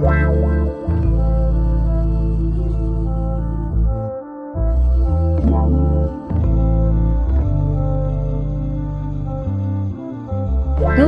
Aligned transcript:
Wow. 0.00 0.63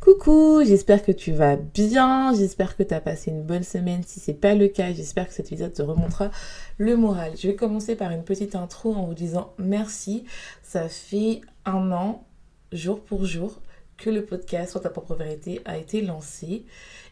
Coucou, 0.00 0.62
j'espère 0.64 1.02
que 1.02 1.12
tu 1.12 1.32
vas 1.32 1.56
bien, 1.56 2.34
j'espère 2.34 2.76
que 2.76 2.82
tu 2.82 2.92
as 2.92 3.00
passé 3.00 3.30
une 3.30 3.42
bonne 3.42 3.62
semaine. 3.62 4.02
Si 4.06 4.20
c'est 4.20 4.34
pas 4.34 4.54
le 4.54 4.68
cas, 4.68 4.92
j'espère 4.92 5.28
que 5.28 5.34
cet 5.34 5.46
épisode 5.46 5.72
te 5.72 5.82
remontera 5.82 6.30
le 6.78 6.96
moral. 6.96 7.32
Je 7.36 7.48
vais 7.48 7.54
commencer 7.54 7.96
par 7.96 8.10
une 8.10 8.22
petite 8.22 8.54
intro 8.54 8.94
en 8.94 9.06
vous 9.06 9.14
disant 9.14 9.52
merci. 9.58 10.24
Ça 10.62 10.88
fait 10.88 11.40
un 11.64 11.90
an, 11.92 12.24
jour 12.72 13.00
pour 13.00 13.24
jour, 13.24 13.60
que 13.96 14.10
le 14.10 14.24
podcast 14.24 14.72
sur 14.72 14.80
ta 14.80 14.90
propre 14.90 15.14
vérité 15.14 15.60
a 15.64 15.78
été 15.78 16.02
lancé 16.02 16.64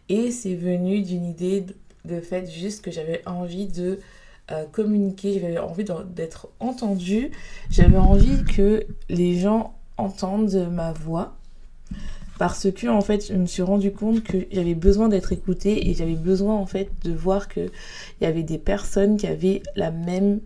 et 0.08 0.30
c'est 0.30 0.54
venu 0.54 1.02
d'une 1.02 1.24
idée 1.24 1.64
de 2.04 2.20
fait 2.20 2.50
juste 2.50 2.84
que 2.84 2.90
j'avais 2.90 3.22
envie 3.26 3.66
de 3.66 4.00
euh, 4.50 4.64
communiquer, 4.66 5.40
j'avais 5.40 5.58
envie 5.58 5.84
d'être 6.10 6.48
entendue, 6.60 7.30
j'avais 7.70 7.96
envie 7.96 8.44
que 8.44 8.84
les 9.08 9.38
gens 9.38 9.78
entendent 9.96 10.68
ma 10.70 10.92
voix 10.92 11.36
parce 12.42 12.72
que 12.72 12.88
en 12.88 13.02
fait 13.02 13.28
je 13.28 13.34
me 13.34 13.46
suis 13.46 13.62
rendu 13.62 13.92
compte 13.92 14.24
que 14.24 14.48
j'avais 14.50 14.74
besoin 14.74 15.06
d'être 15.06 15.30
écoutée 15.30 15.88
et 15.88 15.94
j'avais 15.94 16.16
besoin 16.16 16.56
en 16.56 16.66
fait 16.66 16.90
de 17.04 17.12
voir 17.12 17.46
que 17.46 17.70
il 18.20 18.24
y 18.24 18.26
avait 18.26 18.42
des 18.42 18.58
personnes 18.58 19.16
qui 19.16 19.28
avaient 19.28 19.62
la 19.76 19.92
même 19.92 20.40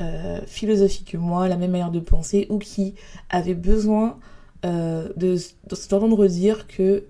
euh, 0.00 0.40
philosophie 0.46 1.04
que 1.04 1.18
moi, 1.18 1.46
la 1.46 1.58
même 1.58 1.72
manière 1.72 1.90
de 1.90 2.00
penser 2.00 2.46
ou 2.48 2.56
qui 2.56 2.94
avaient 3.28 3.52
besoin 3.52 4.18
euh, 4.64 5.10
de, 5.16 5.36
de 5.68 5.74
s'entendre 5.74 6.26
dire 6.26 6.66
que 6.66 7.04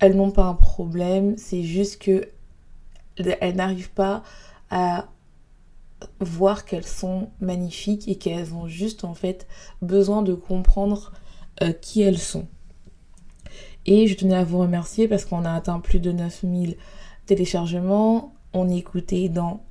elles 0.00 0.14
n'ont 0.14 0.30
pas 0.30 0.44
un 0.44 0.54
problème, 0.54 1.38
c'est 1.38 1.62
juste 1.62 2.02
que 2.02 2.28
elles 3.16 3.56
n'arrivent 3.56 3.92
pas 3.92 4.22
à 4.68 5.08
voir 6.20 6.66
qu'elles 6.66 6.86
sont 6.86 7.30
magnifiques 7.40 8.08
et 8.08 8.16
qu'elles 8.16 8.52
ont 8.52 8.68
juste 8.68 9.04
en 9.04 9.14
fait 9.14 9.46
besoin 9.80 10.20
de 10.20 10.34
comprendre 10.34 11.12
euh, 11.62 11.72
qui 11.72 12.02
elles 12.02 12.18
sont. 12.18 12.46
Et 13.86 14.06
je 14.06 14.14
tenais 14.14 14.34
à 14.34 14.44
vous 14.44 14.58
remercier 14.58 15.08
parce 15.08 15.24
qu'on 15.24 15.44
a 15.44 15.52
atteint 15.52 15.80
plus 15.80 16.00
de 16.00 16.12
9000 16.12 16.76
téléchargements. 17.26 18.34
On 18.52 18.68
est 18.68 18.78
écouté 18.78 19.28
dans 19.28 19.62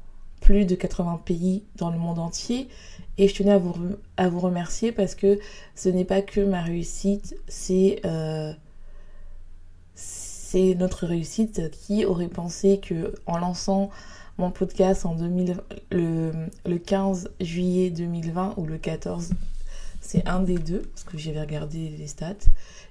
plus 0.42 0.66
de 0.66 0.76
80 0.76 1.22
pays 1.26 1.64
dans 1.76 1.90
le 1.90 1.98
monde 1.98 2.20
entier. 2.20 2.70
Et 3.18 3.28
je 3.28 3.36
tenais 3.36 3.52
à 3.52 3.58
vous, 3.58 3.74
à 4.18 4.30
vous 4.30 4.40
remercier 4.40 4.92
parce 4.92 5.16
que 5.16 5.40
ce 5.76 5.90
n'est 5.90 6.06
pas 6.06 6.22
que 6.22 6.42
ma 6.42 6.62
réussite, 6.62 7.36
c'est 7.48 8.02
euh, 8.06 8.54
c'est 9.94 10.76
notre 10.76 11.06
réussite. 11.06 11.70
Qui 11.72 12.06
aurait 12.06 12.30
pensé 12.30 12.80
que 12.80 13.14
en 13.26 13.38
lançant 13.38 13.90
mon 14.38 14.52
podcast 14.52 15.06
en 15.06 15.16
2000, 15.16 15.58
le, 15.92 16.32
le 16.66 16.78
15 16.78 17.30
juillet 17.42 17.90
2020 17.90 18.56
ou 18.58 18.66
le 18.66 18.78
14, 18.78 19.32
c'est 20.02 20.28
un 20.28 20.40
des 20.40 20.58
deux, 20.58 20.82
parce 20.82 21.04
que 21.04 21.18
j'avais 21.18 21.42
regardé 21.42 21.90
les 21.90 22.08
stats, 22.08 22.36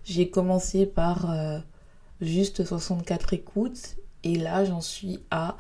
j'ai 0.08 0.30
commencé 0.30 0.86
par 0.86 1.30
euh, 1.30 1.58
juste 2.20 2.64
64 2.64 3.34
écoutes 3.34 3.96
et 4.24 4.36
là 4.36 4.64
j'en 4.64 4.80
suis 4.80 5.20
à 5.30 5.56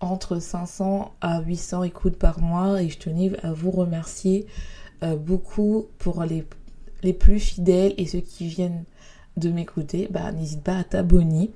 entre 0.00 0.38
500 0.38 1.12
à 1.20 1.40
800 1.40 1.82
écoutes 1.84 2.16
par 2.16 2.40
mois 2.40 2.82
et 2.82 2.88
je 2.88 2.98
tenais 2.98 3.32
à 3.42 3.52
vous 3.52 3.70
remercier 3.70 4.46
euh, 5.02 5.16
beaucoup 5.16 5.88
pour 5.98 6.24
les, 6.24 6.44
plus 7.12 7.40
fidèles 7.40 7.94
et 7.98 8.06
ceux 8.06 8.20
qui 8.20 8.46
viennent 8.46 8.84
de 9.36 9.50
m'écouter. 9.50 10.08
Bah, 10.10 10.30
n'hésite 10.30 10.62
pas 10.62 10.76
à 10.76 10.84
t'abonner. 10.84 11.50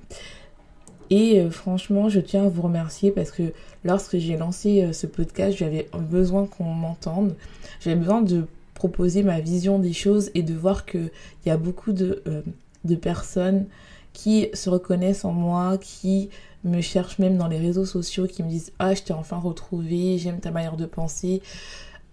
Et 1.09 1.39
euh, 1.39 1.49
franchement, 1.49 2.09
je 2.09 2.19
tiens 2.19 2.45
à 2.45 2.49
vous 2.49 2.61
remercier 2.61 3.11
parce 3.11 3.31
que 3.31 3.53
lorsque 3.85 4.17
j'ai 4.17 4.35
lancé 4.35 4.91
ce 4.91 5.07
podcast, 5.07 5.57
j'avais 5.57 5.87
besoin 5.93 6.45
qu'on 6.45 6.65
m'entende. 6.65 7.35
J'avais 7.79 7.95
besoin 7.95 8.21
de 8.21 8.47
proposer 8.77 9.23
ma 9.23 9.39
vision 9.39 9.79
des 9.79 9.93
choses 9.93 10.29
et 10.35 10.43
de 10.43 10.53
voir 10.53 10.85
qu'il 10.85 11.11
y 11.45 11.49
a 11.49 11.57
beaucoup 11.57 11.91
de, 11.91 12.21
euh, 12.27 12.41
de 12.85 12.95
personnes 12.95 13.65
qui 14.13 14.49
se 14.53 14.69
reconnaissent 14.69 15.25
en 15.25 15.31
moi, 15.31 15.77
qui 15.79 16.29
me 16.63 16.81
cherchent 16.81 17.19
même 17.19 17.37
dans 17.37 17.47
les 17.47 17.57
réseaux 17.57 17.85
sociaux, 17.85 18.27
qui 18.27 18.43
me 18.43 18.49
disent 18.49 18.71
Ah, 18.79 18.93
je 18.93 19.01
t'ai 19.01 19.13
enfin 19.13 19.37
retrouvé, 19.37 20.17
j'aime 20.17 20.39
ta 20.39 20.51
manière 20.51 20.77
de 20.77 20.85
penser. 20.85 21.41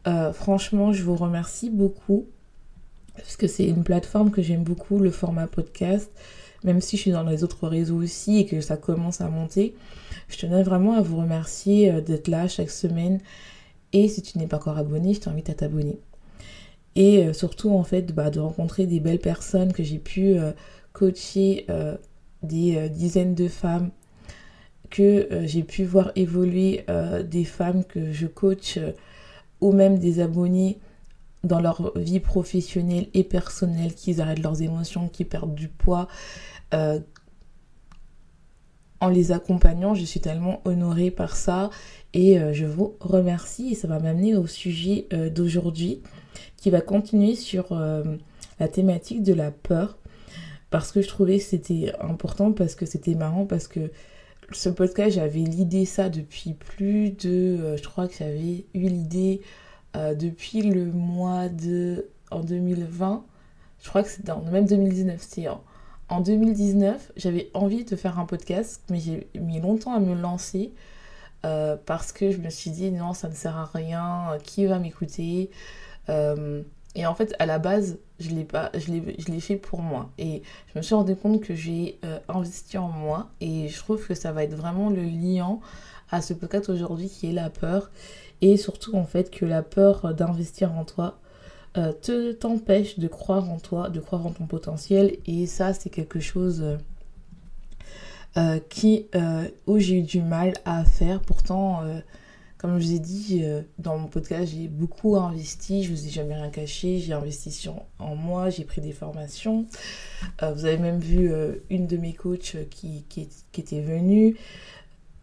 Euh, 0.07 0.33
franchement, 0.33 0.93
je 0.93 1.03
vous 1.03 1.17
remercie 1.17 1.71
beaucoup 1.71 2.27
parce 3.15 3.37
que 3.37 3.47
c'est 3.47 3.67
une 3.67 3.85
plateforme 3.85 4.31
que 4.31 4.43
j'aime 4.43 4.65
beaucoup, 4.65 4.99
le 4.99 5.11
format 5.11 5.47
podcast, 5.47 6.11
même 6.65 6.81
si 6.81 6.97
je 6.97 7.03
suis 7.03 7.11
dans 7.11 7.23
les 7.23 7.45
autres 7.45 7.69
réseaux 7.69 8.03
aussi 8.03 8.39
et 8.39 8.47
que 8.47 8.61
ça 8.61 8.77
commence 8.77 9.21
à 9.21 9.29
monter. 9.29 9.75
Je 10.29 10.39
tenais 10.39 10.63
vraiment 10.63 10.95
à 10.95 11.03
vous 11.03 11.19
remercier 11.19 11.93
euh, 11.93 12.01
d'être 12.01 12.29
là 12.29 12.49
chaque 12.49 12.71
semaine. 12.71 13.21
Et 13.93 14.09
si 14.09 14.23
tu 14.23 14.39
n'es 14.39 14.47
pas 14.47 14.57
encore 14.57 14.79
abonné, 14.79 15.15
je 15.15 15.21
t'invite 15.21 15.51
à 15.51 15.55
t'abonner 15.55 15.99
et 16.97 17.27
euh, 17.27 17.33
surtout 17.33 17.71
en 17.71 17.85
fait 17.85 18.15
bah, 18.15 18.31
de 18.31 18.41
rencontrer 18.41 18.87
des 18.87 19.01
belles 19.01 19.21
personnes 19.21 19.73
que 19.73 19.83
j'ai 19.83 19.99
pu 19.99 20.39
euh, 20.39 20.53
coacher 20.93 21.67
euh, 21.71 21.97
des 22.43 22.91
dizaines 22.91 23.35
de 23.35 23.49
femmes 23.49 23.91
que 24.91 25.29
j'ai 25.45 25.63
pu 25.63 25.83
voir 25.83 26.13
évoluer 26.15 26.85
des 27.25 27.45
femmes 27.45 27.85
que 27.85 28.13
je 28.13 28.27
coach 28.27 28.79
ou 29.63 29.73
même 29.73 29.99
des 29.99 30.21
abonnés 30.21 30.79
dans 31.43 31.59
leur 31.59 31.99
vie 31.99 32.21
professionnelle 32.21 33.09
et 33.15 33.25
personnelle, 33.25 33.95
qu'ils 33.95 34.21
arrêtent 34.21 34.43
leurs 34.43 34.61
émotions, 34.61 35.09
qui 35.09 35.25
perdent 35.25 35.55
du 35.55 35.69
poids. 35.69 36.07
en 39.01 39.09
les 39.09 39.33
accompagnant, 39.33 39.95
je 39.95 40.05
suis 40.05 40.21
tellement 40.21 40.61
honorée 40.67 41.11
par 41.11 41.35
ça 41.35 41.71
et 42.15 42.39
je 42.53 42.65
vous 42.65 42.97
remercie 43.01 43.73
et 43.73 43.75
ça 43.75 43.89
va 43.89 43.99
m'amener 43.99 44.37
au 44.37 44.47
sujet 44.47 45.07
d'aujourd'hui 45.35 46.01
qui 46.65 46.71
va 46.71 46.81
continuer 46.81 47.35
sur 47.35 47.73
euh, 47.73 48.03
la 48.59 48.69
thématique 48.69 49.23
de 49.23 49.35
la 49.35 49.51
peur. 49.51 49.99
Parce 50.71 50.93
que 50.93 51.03
je 51.03 51.09
trouvais 51.09 51.37
que 51.37 51.45
c'était 51.45 51.93
important 52.01 52.53
parce 52.53 52.75
que 52.75 52.87
c'était 52.87 53.15
marrant 53.15 53.45
parce 53.45 53.69
que 53.69 53.93
ce 54.51 54.71
podcast 54.71 55.17
j'avais 55.17 55.41
l'idée 55.41 55.85
ça 55.85 56.09
depuis 56.09 56.55
plus 56.55 57.11
de 57.11 57.59
euh, 57.61 57.77
je 57.77 57.83
crois 57.83 58.09
que 58.09 58.15
j'avais 58.19 58.65
eu 58.73 58.89
l'idée 58.89 59.43
euh, 59.95 60.15
depuis 60.15 60.63
le 60.63 60.87
mois 60.87 61.51
de 61.51 62.09
en 62.31 62.41
2020 62.41 63.25
je 63.83 63.89
crois 63.89 64.03
que 64.03 64.09
c'était 64.09 64.33
en 64.33 64.43
même 64.43 64.67
2019 64.67 65.21
c'était 65.21 65.49
en, 65.49 65.63
en 66.09 66.21
2019 66.21 67.13
j'avais 67.17 67.51
envie 67.55 67.85
de 67.85 67.95
faire 67.95 68.19
un 68.19 68.27
podcast 68.27 68.83
mais 68.91 69.01
j'ai 69.01 69.29
mis 69.39 69.61
longtemps 69.61 69.95
à 69.95 70.01
me 70.01 70.15
lancer 70.15 70.73
parce 71.87 72.13
que 72.13 72.31
je 72.31 72.39
me 72.39 72.49
suis 72.49 72.71
dit 72.71 72.91
non 72.91 73.13
ça 73.13 73.29
ne 73.29 73.35
sert 73.35 73.57
à 73.57 73.67
rien 73.67 74.39
qui 74.43 74.67
va 74.67 74.79
m'écouter? 74.79 75.51
Euh, 76.09 76.63
et 76.95 77.07
en 77.07 77.15
fait, 77.15 77.35
à 77.39 77.47
la 77.47 77.59
base, 77.59 77.99
je 78.21 78.31
l'ai 78.31 78.45
pas, 78.45 78.71
je 78.75 78.93
l'ai 79.31 79.41
fait 79.41 79.57
pour 79.57 79.81
moi. 79.81 80.11
Et 80.19 80.43
je 80.73 80.79
me 80.79 80.83
suis 80.83 80.95
rendu 80.95 81.17
compte 81.17 81.43
que 81.43 81.55
j'ai 81.55 81.99
euh, 82.05 82.19
investi 82.29 82.79
en 82.79 82.89
moi. 82.89 83.31
Et 83.41 83.69
je 83.69 83.79
trouve 83.79 84.07
que 84.07 84.15
ça 84.15 84.33
va 84.33 84.45
être 84.45 84.55
vraiment 84.55 84.91
le 84.91 85.03
liant 85.03 85.61
à 86.11 86.23
ce 86.23 86.35
podcast 86.35 86.69
aujourd'hui 86.69 87.09
qui 87.09 87.29
est 87.29 87.33
la 87.33 87.51
peur. 87.51 87.91
Et 88.43 88.57
surtout, 88.57 88.95
en 88.95 89.05
fait, 89.05 89.31
que 89.31 89.45
la 89.45 89.63
peur 89.63 90.15
d'investir 90.15 90.73
en 90.73 90.85
toi 90.85 91.19
euh, 91.77 91.93
te 91.93 92.31
t'empêche 92.33 93.01
de 93.01 93.09
croire 93.09 93.51
en 93.51 93.59
toi, 93.59 93.89
de 93.89 93.99
croire 93.99 94.25
en 94.25 94.31
ton 94.31 94.47
potentiel. 94.47 95.17
Et 95.27 95.47
ça, 95.47 95.75
c'est 95.75 95.91
quelque 95.91 96.21
chose 96.21 96.79
qui, 98.69 99.07
où 99.67 99.79
j'ai 99.79 99.99
eu 99.99 100.03
du 100.03 100.23
mal 100.23 100.55
à 100.65 100.85
faire. 100.85 101.21
Pourtant, 101.21 101.83
comme 102.65 102.81
je 102.81 102.87
vous 102.87 102.95
ai 102.95 102.99
dit 102.99 103.41
euh, 103.43 103.61
dans 103.79 103.99
mon 103.99 104.09
podcast, 104.09 104.51
j'ai 104.57 104.69
beaucoup 104.69 105.17
investi, 105.17 105.85
je 105.85 105.91
vous 105.91 106.07
ai 106.07 106.09
jamais 106.09 106.35
rien 106.35 106.49
caché, 106.49 106.99
j'ai 106.99 107.13
investi 107.13 107.69
en 107.99 108.17
moi, 108.17 108.49
j'ai 108.49 108.65
pris 108.65 108.81
des 108.81 108.93
formations. 108.93 109.67
Euh, 110.43 110.55
vous 110.55 110.65
avez 110.65 110.79
même 110.79 110.99
vu 110.99 111.31
euh, 111.31 111.57
une 111.69 111.87
de 111.87 111.99
mes 111.99 112.15
coachs 112.15 112.57
qui, 112.71 113.05
était 113.55 113.83
venue. 113.83 114.39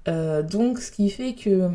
donc, 0.06 0.78
ce 0.78 0.92
qui 0.92 1.10
fait 1.10 1.34
que 1.34 1.72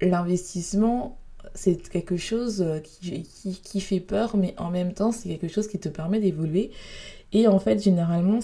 l'investissement, 0.00 1.18
c'est 1.52 1.88
quelque 1.88 2.16
chose 2.16 2.64
qui, 3.02 3.80
fait 3.80 3.98
peur, 3.98 4.36
mais 4.36 4.54
en 4.56 4.70
même 4.70 4.94
temps, 4.94 5.10
c'est 5.10 5.30
quelque 5.30 5.48
chose 5.48 5.66
qui 5.66 5.80
te 5.80 5.88
permet 5.88 6.20
d'évoluer. 6.20 6.70
Et 7.32 7.46
en 7.46 7.58
fait, 7.58 7.82
généralement, 7.82 8.40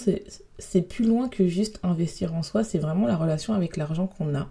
c'est 0.59 0.81
plus 0.81 1.05
loin 1.05 1.27
que 1.27 1.47
juste 1.47 1.79
investir 1.83 2.33
en 2.33 2.43
soi, 2.43 2.63
c'est 2.63 2.79
vraiment 2.79 3.05
la 3.05 3.17
relation 3.17 3.53
avec 3.53 3.77
l'argent 3.77 4.07
qu'on 4.07 4.33
a. 4.35 4.47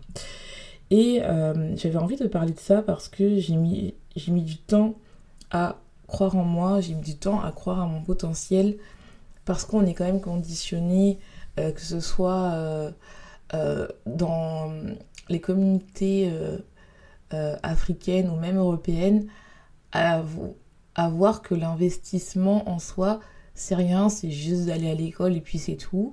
Et 0.91 1.21
euh, 1.23 1.75
j'avais 1.77 1.97
envie 1.97 2.17
de 2.17 2.27
parler 2.29 2.53
de 2.53 2.61
ça 2.61 2.83
parce 2.83 3.09
que 3.09 3.39
j'ai 3.39 3.57
mis, 3.57 3.95
mis 4.29 4.43
du 4.43 4.57
temps 4.57 4.95
à 5.51 5.79
croire 6.07 6.37
en 6.37 6.45
moi, 6.45 6.81
j'ai 6.81 6.95
mis 6.95 7.03
du 7.03 7.17
temps 7.17 7.41
à 7.41 7.51
croire 7.51 7.81
à 7.81 7.87
mon 7.87 8.03
potentiel 8.03 8.77
parce 9.45 9.65
qu'on 9.65 9.85
est 9.85 9.95
quand 9.95 10.05
même 10.05 10.21
conditionné, 10.21 11.19
euh, 11.59 11.73
que 11.73 11.81
ce 11.81 12.01
soit 12.01 12.53
euh, 13.55 13.89
dans 14.07 14.73
les 15.29 15.41
communautés 15.41 16.31
africaines 17.31 18.29
ou 18.29 18.37
même 18.37 18.59
européennes, 18.59 19.27
à, 19.93 20.23
à 20.95 21.09
voir 21.09 21.43
que 21.43 21.55
l'investissement 21.55 22.69
en 22.69 22.79
soi, 22.79 23.21
c'est 23.57 23.75
rien, 23.75 24.09
c'est 24.09 24.31
juste 24.31 24.67
d'aller 24.67 24.89
à 24.91 24.95
l'école 24.95 25.35
et 25.35 25.41
puis 25.41 25.59
c'est 25.59 25.77
tout, 25.77 26.13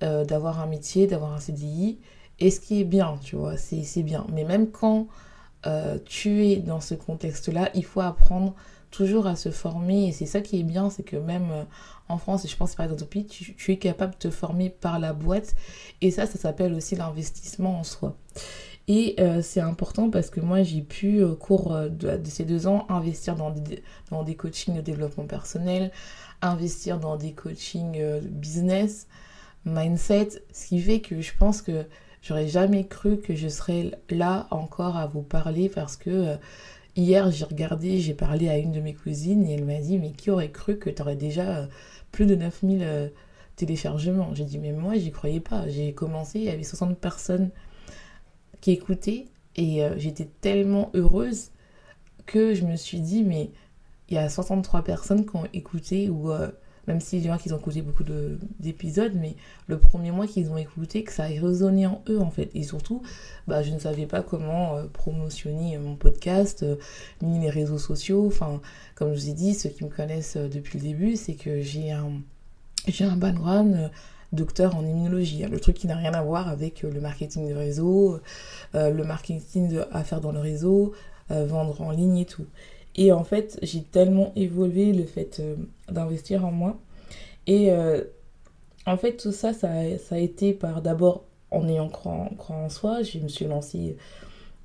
d'avoir 0.00 0.60
un 0.60 0.66
métier, 0.66 1.06
d'avoir 1.06 1.32
un 1.32 1.40
CDI. 1.40 1.98
Et 2.40 2.50
ce 2.50 2.58
qui 2.58 2.80
est 2.80 2.84
bien, 2.84 3.18
tu 3.22 3.36
vois, 3.36 3.56
c'est 3.56 4.02
bien. 4.02 4.26
Mais 4.32 4.44
même 4.44 4.70
quand 4.70 5.08
euh, 5.66 5.98
tu 6.06 6.46
es 6.46 6.56
dans 6.56 6.80
ce 6.80 6.94
contexte-là, 6.94 7.68
il 7.74 7.84
faut 7.84 8.00
apprendre 8.00 8.54
toujours 8.90 9.26
à 9.26 9.36
se 9.36 9.50
former. 9.50 10.08
Et 10.08 10.12
c'est 10.12 10.26
ça 10.26 10.40
qui 10.40 10.58
est 10.58 10.64
bien, 10.64 10.88
c'est 10.88 11.02
que 11.02 11.16
même 11.16 11.50
euh, 11.50 11.64
en 12.08 12.16
France, 12.16 12.44
et 12.44 12.48
je 12.48 12.56
pense 12.56 12.74
par 12.74 12.84
exemple 12.84 13.02
au 13.02 13.06
pays, 13.06 13.26
tu, 13.26 13.72
es 13.72 13.76
capable 13.76 14.14
de 14.14 14.18
te 14.18 14.30
former 14.30 14.70
par 14.70 14.98
la 14.98 15.12
boîte. 15.12 15.54
Et 16.00 16.10
ça, 16.10 16.26
ça 16.26 16.38
s'appelle 16.38 16.72
aussi 16.72 16.96
l'investissement 16.96 17.78
en 17.78 17.84
soi. 17.84 18.16
Et 18.88 19.14
euh, 19.20 19.42
c'est 19.42 19.60
important 19.60 20.10
parce 20.10 20.30
que 20.30 20.40
moi, 20.40 20.62
j'ai 20.62 20.80
pu, 20.80 21.22
au 21.22 21.36
cours 21.36 21.76
de, 21.90 22.18
ces 22.24 22.44
deux 22.44 22.66
ans, 22.66 22.86
investir 22.88 23.36
dans 23.36 23.50
des, 23.50 23.82
dans 24.10 24.24
des 24.24 24.34
coachings 24.34 24.74
de 24.74 24.80
développement 24.80 25.26
personnel, 25.26 25.92
investir 26.42 26.98
dans 26.98 27.16
des 27.16 27.32
coachings 27.32 28.20
business, 28.22 29.06
mindset, 29.64 30.42
ce 30.52 30.68
qui 30.68 30.80
fait 30.80 31.00
que 31.00 31.20
je 31.20 31.32
pense 31.38 31.62
que 31.62 31.84
J'aurais 32.22 32.48
jamais 32.48 32.86
cru 32.86 33.18
que 33.18 33.34
je 33.34 33.48
serais 33.48 33.92
là 34.10 34.46
encore 34.50 34.96
à 34.96 35.06
vous 35.06 35.22
parler 35.22 35.70
parce 35.70 35.96
que 35.96 36.10
euh, 36.10 36.36
hier 36.94 37.30
j'ai 37.30 37.44
regardé, 37.44 37.98
j'ai 37.98 38.12
parlé 38.12 38.48
à 38.50 38.58
une 38.58 38.72
de 38.72 38.80
mes 38.80 38.92
cousines 38.92 39.46
et 39.46 39.54
elle 39.54 39.64
m'a 39.64 39.78
dit 39.78 39.98
mais 39.98 40.12
qui 40.12 40.30
aurait 40.30 40.50
cru 40.50 40.78
que 40.78 40.90
tu 40.90 41.00
aurais 41.00 41.16
déjà 41.16 41.60
euh, 41.60 41.66
plus 42.12 42.26
de 42.26 42.34
9000 42.34 42.82
euh, 42.82 43.08
téléchargements? 43.56 44.34
J'ai 44.34 44.44
dit 44.44 44.58
mais 44.58 44.72
moi 44.72 44.98
j'y 44.98 45.10
croyais 45.12 45.40
pas. 45.40 45.66
J'ai 45.68 45.94
commencé, 45.94 46.40
il 46.40 46.44
y 46.44 46.50
avait 46.50 46.62
60 46.62 46.98
personnes 46.98 47.50
qui 48.60 48.72
écoutaient 48.72 49.26
et 49.56 49.82
j'étais 49.96 50.28
tellement 50.40 50.90
heureuse 50.94 51.50
que 52.26 52.54
je 52.54 52.64
me 52.64 52.76
suis 52.76 53.00
dit 53.00 53.24
mais 53.24 53.50
il 54.10 54.14
y 54.14 54.18
a 54.18 54.28
63 54.28 54.82
personnes 54.82 55.24
qui 55.24 55.36
ont 55.36 55.46
écouté 55.52 56.10
ou 56.10 56.30
même 56.86 57.00
s'il 57.00 57.24
y 57.24 57.30
en 57.30 57.34
a 57.34 57.38
qui 57.38 57.52
ont 57.52 57.58
écouté 57.58 57.82
beaucoup 57.82 58.04
d'épisodes, 58.58 59.12
mais 59.14 59.36
le 59.66 59.78
premier 59.78 60.10
mois 60.10 60.26
qu'ils 60.26 60.50
ont 60.50 60.56
écouté, 60.56 61.04
que 61.04 61.12
ça 61.12 61.24
a 61.24 61.26
résonné 61.26 61.86
en 61.86 62.02
eux 62.08 62.20
en 62.20 62.30
fait. 62.30 62.50
Et 62.54 62.62
surtout, 62.62 63.02
bah, 63.46 63.62
je 63.62 63.70
ne 63.70 63.78
savais 63.78 64.06
pas 64.06 64.22
comment 64.22 64.76
euh, 64.76 64.84
promotionner 64.92 65.78
mon 65.78 65.96
podcast, 65.96 66.62
euh, 66.62 66.76
ni 67.22 67.38
les 67.40 67.50
réseaux 67.50 67.78
sociaux. 67.78 68.26
Enfin, 68.26 68.60
comme 68.94 69.14
je 69.14 69.20
vous 69.20 69.28
ai 69.30 69.34
dit, 69.34 69.54
ceux 69.54 69.68
qui 69.68 69.84
me 69.84 69.90
connaissent 69.90 70.36
euh, 70.36 70.48
depuis 70.48 70.78
le 70.78 70.84
début, 70.84 71.16
c'est 71.16 71.34
que 71.34 71.60
j'ai 71.60 71.92
un, 71.92 72.10
un 73.00 73.16
background 73.16 73.90
docteur 74.32 74.76
en 74.76 74.84
immunologie. 74.84 75.44
Le 75.44 75.60
truc 75.60 75.76
qui 75.76 75.86
n'a 75.86 75.96
rien 75.96 76.14
à 76.14 76.22
voir 76.22 76.48
avec 76.48 76.82
le 76.82 77.00
marketing 77.00 77.48
de 77.48 77.54
réseau, 77.54 78.20
le 78.74 79.02
marketing 79.02 79.80
à 79.90 80.04
faire 80.04 80.20
dans 80.20 80.30
le 80.30 80.38
réseau, 80.38 80.92
vendre 81.30 81.80
en 81.80 81.90
ligne 81.90 82.18
et 82.18 82.26
tout. 82.26 82.46
Et 83.00 83.12
en 83.12 83.24
fait, 83.24 83.58
j'ai 83.62 83.82
tellement 83.82 84.30
évolué 84.36 84.92
le 84.92 85.04
fait 85.04 85.40
euh, 85.40 85.56
d'investir 85.90 86.44
en 86.44 86.52
moi. 86.52 86.78
Et 87.46 87.72
euh, 87.72 88.04
en 88.84 88.98
fait, 88.98 89.16
tout 89.16 89.32
ça, 89.32 89.54
ça, 89.54 89.70
a 89.70 90.18
été 90.18 90.52
par 90.52 90.82
d'abord 90.82 91.24
en 91.50 91.66
ayant 91.66 91.88
croire, 91.88 92.28
en 92.50 92.68
soi. 92.68 93.02
Je 93.02 93.18
me 93.18 93.28
suis 93.28 93.46
lancée 93.46 93.96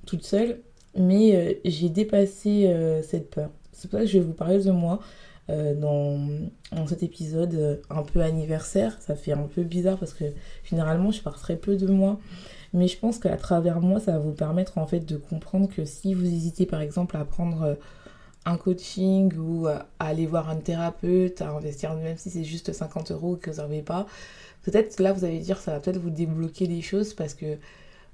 toute 0.05 0.25
seule. 0.25 0.59
Mais 0.97 1.33
euh, 1.33 1.53
j'ai 1.63 1.87
dépassé 1.87 3.01
cette 3.03 3.29
peur. 3.29 3.51
C'est 3.71 3.89
pour 3.89 3.99
ça 3.99 4.05
que 4.05 4.11
je 4.11 4.17
vais 4.17 4.25
vous 4.25 4.33
parler 4.33 4.61
de 4.61 4.71
moi 4.71 4.99
dans, 5.47 6.19
dans, 6.71 6.87
cet 6.87 7.03
épisode 7.03 7.81
un 7.89 8.03
peu 8.03 8.21
anniversaire. 8.21 8.97
Ça 8.99 9.15
fait 9.15 9.31
un 9.31 9.43
peu 9.43 9.63
bizarre 9.63 9.97
parce 9.97 10.13
que 10.13 10.25
généralement, 10.65 11.11
je 11.11 11.21
parle 11.21 11.37
très 11.37 11.55
peu 11.55 11.77
de 11.77 11.87
moi. 11.87 12.19
Mais 12.73 12.89
je 12.89 12.97
pense 12.97 13.17
qu'à 13.17 13.37
travers 13.37 13.79
moi, 13.79 14.01
ça 14.01 14.13
va 14.13 14.19
vous 14.19 14.33
permettre 14.33 14.77
en 14.77 14.87
fait 14.87 14.99
de 14.99 15.15
comprendre 15.15 15.69
que 15.69 15.85
si 15.85 16.13
vous 16.13 16.25
hésitez 16.25 16.65
par 16.65 16.81
exemple 16.81 17.15
à 17.15 17.23
prendre 17.23 17.77
un 18.45 18.57
coaching 18.57 19.33
ou 19.37 19.67
à 19.67 19.85
aller 19.99 20.27
voir 20.27 20.49
un 20.49 20.57
thérapeute, 20.57 21.41
à 21.41 21.49
investir, 21.49 21.93
même 21.95 22.17
si 22.17 22.29
c'est 22.29 22.43
juste 22.43 22.73
50 22.73 23.11
euros 23.11 23.35
que 23.35 23.49
vous 23.49 23.57
n'avez 23.57 23.81
pas, 23.81 24.05
peut-être 24.63 24.99
là 24.99 25.13
vous 25.13 25.25
allez 25.25 25.39
dire 25.39 25.57
ça 25.59 25.71
va 25.71 25.79
peut-être 25.79 25.97
vous 25.97 26.09
débloquer 26.09 26.67
des 26.67 26.81
choses 26.81 27.13
parce 27.13 27.33
que 27.33 27.57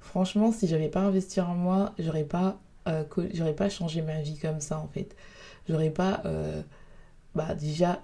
franchement, 0.00 0.52
si 0.52 0.66
j'avais 0.66 0.88
pas 0.88 1.00
investi 1.00 1.40
en 1.40 1.54
moi, 1.54 1.92
j'aurais 1.98 2.24
pas, 2.24 2.58
euh, 2.88 3.04
j'aurais 3.32 3.54
pas 3.54 3.68
changé 3.68 4.02
ma 4.02 4.20
vie 4.20 4.38
comme 4.38 4.60
ça 4.60 4.78
en 4.78 4.88
fait. 4.88 5.16
J'aurais 5.68 5.90
pas 5.90 6.22
euh, 6.26 6.62
bah, 7.34 7.54
déjà 7.54 8.00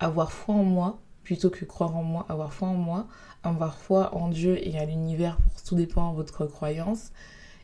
avoir 0.00 0.32
foi 0.32 0.54
en 0.54 0.64
moi 0.64 0.98
plutôt 1.22 1.50
que 1.50 1.64
croire 1.64 1.96
en 1.96 2.02
moi, 2.02 2.26
avoir 2.28 2.52
foi 2.52 2.68
en 2.68 2.74
moi, 2.74 3.06
avoir 3.42 3.76
foi 3.76 4.14
en 4.14 4.28
Dieu 4.28 4.58
et 4.66 4.78
à 4.78 4.84
l'univers 4.84 5.36
pour 5.36 5.62
tout 5.62 5.74
dépend 5.74 6.10
de 6.12 6.16
votre 6.16 6.46
croyance 6.46 7.12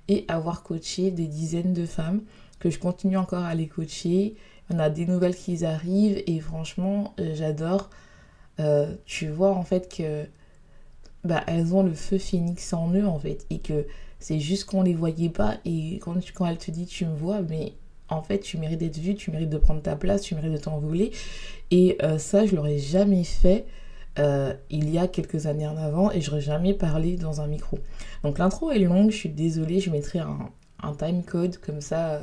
et 0.08 0.24
avoir 0.28 0.62
coaché 0.62 1.10
des 1.10 1.26
dizaines 1.26 1.72
de 1.72 1.86
femmes 1.86 2.20
que 2.58 2.70
je 2.70 2.78
continue 2.78 3.16
encore 3.16 3.44
à 3.44 3.54
les 3.54 3.66
coacher. 3.66 4.34
On 4.70 4.78
a 4.78 4.90
des 4.90 5.06
nouvelles 5.06 5.36
qui 5.36 5.64
arrivent 5.64 6.22
et 6.26 6.40
franchement, 6.40 7.14
euh, 7.20 7.34
j'adore. 7.34 7.90
Euh, 8.60 8.94
tu 9.04 9.28
vois 9.28 9.50
en 9.50 9.64
fait 9.64 9.92
que 9.94 10.26
bah, 11.24 11.42
elles 11.48 11.74
ont 11.74 11.82
le 11.82 11.92
feu 11.92 12.18
phénix 12.18 12.72
en 12.72 12.92
eux 12.92 13.04
en 13.04 13.18
fait 13.18 13.46
et 13.50 13.58
que 13.58 13.84
c'est 14.20 14.38
juste 14.38 14.66
qu'on 14.66 14.82
les 14.82 14.94
voyait 14.94 15.28
pas 15.28 15.56
et 15.64 15.98
quand, 16.00 16.46
elle 16.46 16.58
te 16.58 16.70
dit 16.70 16.86
tu 16.86 17.04
me 17.04 17.16
vois 17.16 17.42
mais 17.42 17.72
en 18.08 18.22
fait 18.22 18.38
tu 18.38 18.56
mérites 18.56 18.78
d'être 18.78 18.98
vue, 18.98 19.16
tu 19.16 19.32
mérites 19.32 19.50
de 19.50 19.58
prendre 19.58 19.82
ta 19.82 19.96
place, 19.96 20.22
tu 20.22 20.36
mérites 20.36 20.52
de 20.52 20.56
t'envoler 20.58 21.10
et 21.72 21.98
euh, 22.04 22.16
ça 22.18 22.46
je 22.46 22.54
l'aurais 22.54 22.78
jamais 22.78 23.24
fait 23.24 23.66
il 24.70 24.90
y 24.90 24.98
a 24.98 25.08
quelques 25.08 25.46
années 25.46 25.66
en 25.66 25.76
avant 25.76 26.12
et 26.12 26.20
j'aurais 26.20 26.40
jamais 26.40 26.74
parlé 26.74 27.16
dans 27.16 27.40
un 27.40 27.48
micro. 27.48 27.80
Donc 28.22 28.38
l'intro 28.38 28.70
est 28.70 28.78
longue, 28.78 29.10
je 29.10 29.16
suis 29.16 29.28
désolée, 29.28 29.80
je 29.80 29.90
mettrai 29.90 30.20
un, 30.20 30.52
un 30.84 30.94
time 30.94 31.22
code 31.22 31.58
comme 31.58 31.80
ça 31.80 32.20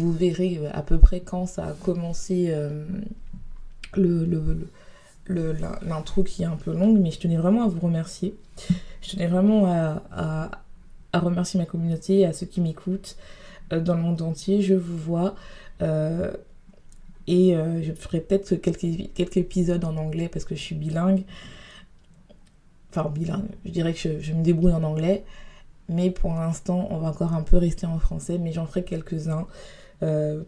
vous 0.00 0.12
verrez 0.12 0.58
euh, 0.58 0.70
à 0.72 0.82
peu 0.82 0.98
près 0.98 1.20
quand 1.20 1.46
ça 1.46 1.66
a 1.66 1.72
commencé 1.72 2.46
euh, 2.48 2.84
le, 3.94 4.26
l'intro 5.28 6.22
qui 6.24 6.42
est 6.42 6.46
un 6.46 6.56
peu 6.56 6.72
longue, 6.72 6.98
mais 6.98 7.10
je 7.10 7.20
tenais 7.20 7.36
vraiment 7.36 7.64
à 7.64 7.68
vous 7.68 7.80
remercier. 7.80 8.34
Je 9.02 9.10
tenais 9.12 9.28
vraiment 9.28 9.66
à, 9.66 10.50
remercier 11.14 11.58
ma 11.58 11.66
communauté, 11.66 12.26
à 12.26 12.32
ceux 12.32 12.46
qui 12.46 12.60
m'écoutent 12.60 13.16
euh, 13.72 13.80
dans 13.80 13.94
le 13.94 14.02
monde 14.02 14.22
entier. 14.22 14.62
Je 14.62 14.74
vous 14.74 14.96
vois. 14.98 15.34
et 15.80 17.54
je 17.82 17.92
ferai 17.92 18.20
peut-être 18.20 18.56
quelques, 18.56 19.12
quelques 19.14 19.36
épisodes 19.36 19.84
en 19.84 19.96
anglais 19.96 20.28
parce 20.28 20.44
que 20.44 20.54
je 20.54 20.60
suis 20.60 20.74
bilingue. 20.74 21.24
Enfin, 22.90 23.08
bilingue. 23.08 23.48
Je 23.64 23.70
dirais 23.70 23.94
que 23.94 24.20
je 24.20 24.32
me 24.32 24.42
débrouille 24.42 24.72
en 24.72 24.82
anglais. 24.82 25.24
Mais 25.90 26.10
pour 26.10 26.32
l'instant, 26.32 26.88
on 26.90 26.98
va 26.98 27.08
encore 27.08 27.34
un 27.34 27.42
peu 27.42 27.58
rester 27.58 27.86
en 27.86 27.98
français. 27.98 28.38
Mais 28.38 28.52
j'en 28.52 28.66
ferai 28.66 28.84
quelques-uns. 28.84 29.46
Euh, 30.02 30.42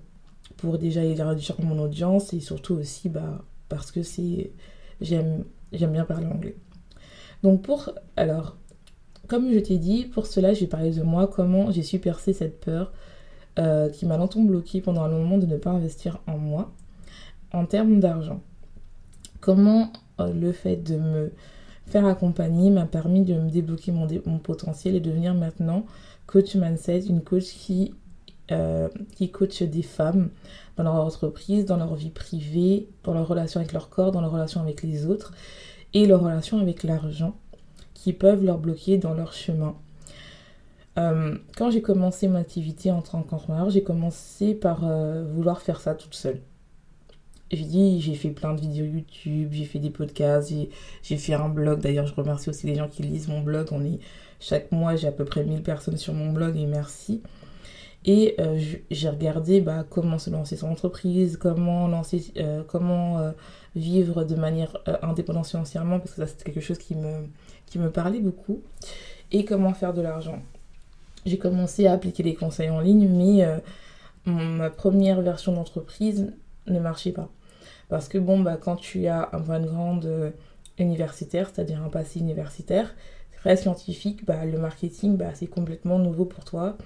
pour 0.57 0.79
déjà 0.79 1.01
réduire 1.01 1.57
mon 1.61 1.79
audience 1.79 2.33
et 2.33 2.41
surtout 2.41 2.75
aussi 2.75 3.09
bah, 3.09 3.43
parce 3.69 3.91
que 3.91 4.03
c'est 4.03 4.53
j'aime 5.01 5.45
j'aime 5.73 5.93
bien 5.93 6.05
parler 6.05 6.27
anglais. 6.27 6.57
Donc 7.43 7.63
pour 7.63 7.91
alors 8.17 8.57
comme 9.29 9.51
je 9.53 9.59
t'ai 9.61 9.79
dit, 9.79 10.05
pour 10.05 10.27
cela, 10.27 10.53
je 10.53 10.61
vais 10.61 10.67
parler 10.67 10.91
de 10.91 11.03
moi, 11.03 11.27
comment 11.27 11.71
j'ai 11.71 11.83
su 11.83 11.99
percer 11.99 12.33
cette 12.33 12.61
peur 12.61 12.93
euh, 13.59 13.89
qui 13.89 14.05
m'a 14.05 14.19
longtemps 14.19 14.43
bloquée 14.43 14.81
pendant 14.81 15.03
un 15.03 15.09
moment 15.09 15.39
de 15.39 15.47
ne 15.47 15.57
pas 15.57 15.71
investir 15.71 16.21
en 16.27 16.37
moi 16.37 16.71
en 17.53 17.65
termes 17.65 17.99
d'argent. 18.01 18.43
Comment 19.41 19.91
euh, 20.21 20.33
le 20.33 20.53
fait 20.53 20.77
de 20.77 20.97
me 20.97 21.33
faire 21.93 22.07
accompagner 22.07 22.71
m'a 22.71 22.87
permis 22.87 23.23
de 23.23 23.35
me 23.35 23.51
débloquer 23.51 23.93
mon, 23.93 24.39
potentiel 24.39 24.95
et 24.97 25.01
devenir 25.01 25.35
maintenant 25.35 25.85
coach 26.27 26.55
mindset, 26.55 27.01
une 27.01 27.21
coach 27.21 27.45
qui 27.45 27.95
euh, 28.51 28.89
qui 29.15 29.31
coachent 29.31 29.63
des 29.63 29.83
femmes 29.83 30.31
dans 30.77 30.85
leur 30.85 30.95
entreprise, 30.95 31.67
dans 31.67 31.77
leur 31.77 31.95
vie 31.95 32.11
privée, 32.11 32.89
dans 33.05 33.13
leur 33.13 33.29
relation 33.29 33.61
avec 33.61 33.75
leur 33.75 33.91
corps, 33.91 34.11
dans 34.11 34.23
leur 34.23 34.33
relation 34.33 34.61
avec 34.63 34.83
les 34.83 35.07
autres 35.07 35.33
et 35.93 36.07
leur 36.07 36.23
relation 36.23 36.59
avec 36.59 36.83
l'argent 36.83 37.37
qui 37.93 38.15
peuvent 38.15 38.43
leur 38.43 38.59
bloquer 38.59 38.97
dans 38.97 39.13
leur 39.13 39.35
chemin. 39.35 39.75
quand 40.97 41.71
j'ai 41.71 41.83
commencé 41.83 42.27
mon 42.27 42.37
activité 42.37 42.91
en 42.91 43.03
tant 43.03 43.23
qu'entrepreneur, 43.23 43.71
j'ai 43.71 43.83
commencé 43.83 44.55
par 44.55 44.81
vouloir 45.35 45.61
faire 45.61 45.81
ça 45.81 45.95
toute 45.95 46.15
seule 46.15 46.41
j'ai 47.53 47.65
dit, 47.65 48.01
j'ai 48.01 48.15
fait 48.15 48.31
plein 48.31 48.55
de 48.55 48.61
vidéos 48.61 48.87
YouTube, 48.87 49.51
j'ai 49.53 49.65
fait 49.65 49.79
des 49.79 49.91
podcasts, 49.91 50.53
j'ai 51.03 51.17
fait 51.17 51.35
un 51.35 51.49
blog. 51.49 51.81
D'ailleurs, 51.81 52.07
je 52.07 52.15
remercie 52.15 52.49
aussi 52.49 52.67
les 52.67 52.75
gens 52.75 52.89
qui 52.89 53.03
lisent 53.03 53.29
mon 53.29 53.41
blog. 53.41 53.69
On 53.73 53.85
est, 53.85 53.99
chaque 54.41 54.73
mois, 54.73 54.97
j'ai 54.97 55.09
à 55.09 55.13
peu 55.13 55.25
près 55.25 55.45
1000 55.45 55.63
personnes 55.63 55.99
sur 55.99 56.15
mon 56.15 56.33
blog 56.33 56.57
et 56.57 56.67
merci. 56.67 57.23
Et 58.05 58.35
euh, 58.41 58.61
j'ai 58.91 59.09
regardé 59.09 59.61
bah, 59.61 59.85
comment 59.89 60.19
se 60.19 60.31
lancer 60.31 60.57
son 60.57 60.71
entreprise, 60.71 61.37
comment, 61.37 61.87
lancer, 61.87 62.33
euh, 62.37 62.63
comment 62.67 63.19
euh, 63.19 63.31
vivre 63.77 64.25
de 64.25 64.35
manière 64.35 64.77
indépendante 65.03 65.47
financièrement, 65.47 66.01
parce 66.01 66.13
que 66.13 66.17
ça 66.17 66.27
c'était 66.27 66.45
quelque 66.51 66.61
chose 66.61 66.79
qui 66.79 66.97
me, 66.97 67.27
qui 67.67 67.79
me 67.79 67.91
parlait 67.91 68.21
beaucoup, 68.21 68.61
et 69.31 69.45
comment 69.45 69.73
faire 69.73 69.95
de 69.95 70.03
l'argent. 70.03 70.43
J'ai 71.27 71.39
commencé 71.39 71.87
à 71.87 71.93
appliquer 71.93 72.25
les 72.25 72.35
conseils 72.35 72.71
en 72.71 72.81
ligne, 72.81 73.09
mais 73.09 73.47
ma 74.27 74.71
première 74.71 75.21
version 75.21 75.53
d'entreprise 75.53 76.33
ne 76.67 76.81
marchait 76.81 77.13
pas. 77.13 77.31
Parce 77.93 78.09
que 78.09 78.17
bon, 78.17 78.41
bah, 78.41 78.57
quand 78.59 78.77
tu 78.77 79.07
as 79.07 79.29
un 79.35 79.41
background 79.41 80.07
euh, 80.07 80.31
universitaire, 80.79 81.51
c'est-à-dire 81.53 81.83
un 81.83 81.91
passé 81.91 82.21
universitaire, 82.21 82.95
très 83.37 83.55
scientifique, 83.55 84.25
bah, 84.25 84.47
le 84.47 84.57
marketing, 84.57 85.19
bah, 85.19 85.35
c'est 85.35 85.47
complètement 85.47 85.99
nouveau 85.99 86.25
pour 86.25 86.43
toi. 86.43 86.79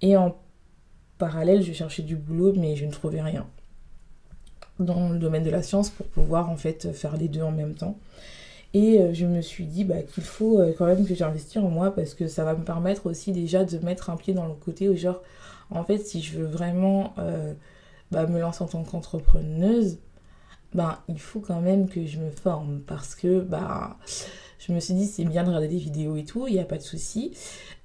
Et 0.00 0.16
en 0.16 0.36
parallèle, 1.16 1.62
je 1.62 1.72
cherchais 1.72 2.02
du 2.02 2.16
boulot, 2.16 2.54
mais 2.56 2.74
je 2.74 2.84
ne 2.86 2.90
trouvais 2.90 3.22
rien 3.22 3.46
dans 4.80 5.10
le 5.10 5.20
domaine 5.20 5.44
de 5.44 5.50
la 5.50 5.62
science 5.62 5.90
pour 5.90 6.06
pouvoir 6.06 6.50
en 6.50 6.56
fait 6.56 6.90
faire 6.90 7.16
les 7.16 7.28
deux 7.28 7.42
en 7.42 7.52
même 7.52 7.74
temps. 7.74 7.96
Et 8.74 8.98
euh, 8.98 9.14
je 9.14 9.26
me 9.26 9.42
suis 9.42 9.66
dit 9.66 9.84
bah, 9.84 10.02
qu'il 10.02 10.24
faut 10.24 10.58
euh, 10.58 10.74
quand 10.76 10.86
même 10.86 11.06
que 11.06 11.14
j'investisse 11.14 11.58
en 11.58 11.70
moi 11.70 11.94
parce 11.94 12.14
que 12.14 12.26
ça 12.26 12.42
va 12.42 12.56
me 12.56 12.64
permettre 12.64 13.06
aussi 13.06 13.30
déjà 13.30 13.64
de 13.64 13.78
mettre 13.78 14.10
un 14.10 14.16
pied 14.16 14.34
dans 14.34 14.48
le 14.48 14.54
côté 14.54 14.88
où 14.88 14.96
genre, 14.96 15.22
en 15.70 15.84
fait, 15.84 15.98
si 15.98 16.20
je 16.20 16.36
veux 16.36 16.46
vraiment 16.46 17.14
bah, 18.10 18.26
me 18.26 18.40
lancer 18.40 18.64
en 18.64 18.66
tant 18.66 18.82
qu'entrepreneuse, 18.82 19.98
ben, 20.74 20.98
il 21.08 21.20
faut 21.20 21.40
quand 21.40 21.60
même 21.60 21.88
que 21.88 22.06
je 22.06 22.18
me 22.18 22.30
forme 22.30 22.80
parce 22.80 23.14
que 23.14 23.40
bah, 23.40 23.98
je 24.58 24.72
me 24.72 24.80
suis 24.80 24.94
dit 24.94 25.06
c'est 25.06 25.24
bien 25.24 25.42
de 25.42 25.48
regarder 25.48 25.68
des 25.68 25.78
vidéos 25.78 26.16
et 26.16 26.24
tout, 26.24 26.46
il 26.46 26.54
n'y 26.54 26.60
a 26.60 26.64
pas 26.64 26.78
de 26.78 26.82
souci, 26.82 27.32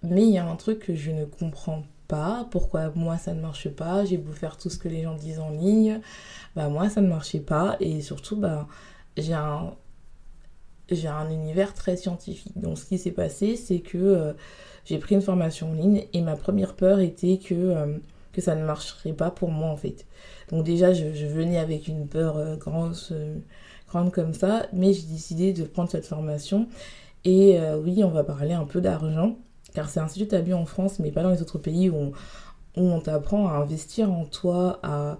mais 0.03 0.23
il 0.23 0.29
y 0.29 0.37
a 0.37 0.45
un 0.47 0.55
truc 0.55 0.79
que 0.79 0.95
je 0.95 1.11
ne 1.11 1.25
comprends 1.25 1.83
pas, 2.07 2.47
pourquoi 2.51 2.91
moi 2.95 3.17
ça 3.17 3.33
ne 3.33 3.41
marche 3.41 3.69
pas, 3.69 4.05
j'ai 4.05 4.17
beau 4.17 4.31
faire 4.31 4.57
tout 4.57 4.69
ce 4.69 4.77
que 4.77 4.87
les 4.87 5.03
gens 5.03 5.15
disent 5.15 5.39
en 5.39 5.49
ligne, 5.49 5.99
bah 6.55 6.69
moi 6.69 6.89
ça 6.89 7.01
ne 7.01 7.07
marchait 7.07 7.39
pas. 7.39 7.75
Et 7.79 8.01
surtout 8.01 8.37
bah 8.37 8.67
j'ai 9.17 9.33
un 9.33 9.73
j'ai 10.89 11.07
un 11.09 11.29
univers 11.29 11.73
très 11.73 11.97
scientifique. 11.97 12.57
Donc 12.57 12.77
ce 12.77 12.85
qui 12.85 12.97
s'est 12.97 13.11
passé 13.11 13.55
c'est 13.55 13.79
que 13.79 13.97
euh, 13.97 14.33
j'ai 14.85 14.99
pris 14.99 15.15
une 15.15 15.21
formation 15.21 15.71
en 15.71 15.73
ligne 15.73 16.05
et 16.13 16.21
ma 16.21 16.35
première 16.35 16.75
peur 16.75 16.99
était 16.99 17.39
que 17.39 17.55
euh, 17.55 17.97
que 18.37 18.43
ça 18.43 18.55
ne 18.55 18.63
marcherait 18.63 19.13
pas 19.13 19.31
pour 19.31 19.49
moi 19.49 19.67
en 19.67 19.77
fait. 19.77 20.05
Donc 20.49 20.63
déjà, 20.63 20.93
je, 20.93 21.25
venais 21.25 21.57
avec 21.57 21.87
une 21.87 22.07
peur 22.07 22.37
euh, 22.37 22.55
grande, 22.55 22.95
euh, 23.11 23.39
grande 23.89 24.11
comme 24.11 24.35
ça, 24.35 24.67
mais 24.73 24.93
j'ai 24.93 25.07
décidé 25.07 25.53
de 25.53 25.63
prendre 25.63 25.89
cette 25.89 26.05
formation. 26.05 26.67
Et 27.25 27.59
euh, 27.59 27.79
oui, 27.79 28.03
on 28.03 28.11
va 28.11 28.23
parler 28.23 28.53
un 28.53 28.65
peu 28.65 28.79
d'argent, 28.79 29.37
car 29.73 29.89
c'est 29.89 29.99
un 29.99 30.07
sujet 30.07 30.27
tabou 30.27 30.53
en 30.53 30.67
France, 30.67 30.99
mais 30.99 31.11
pas 31.11 31.23
dans 31.23 31.31
les 31.31 31.41
autres 31.41 31.57
pays 31.57 31.89
où 31.89 32.11
on, 32.75 32.99
t'apprend 32.99 33.47
à 33.49 33.53
investir 33.53 34.11
en 34.11 34.23
toi, 34.25 34.79
à, 34.83 35.17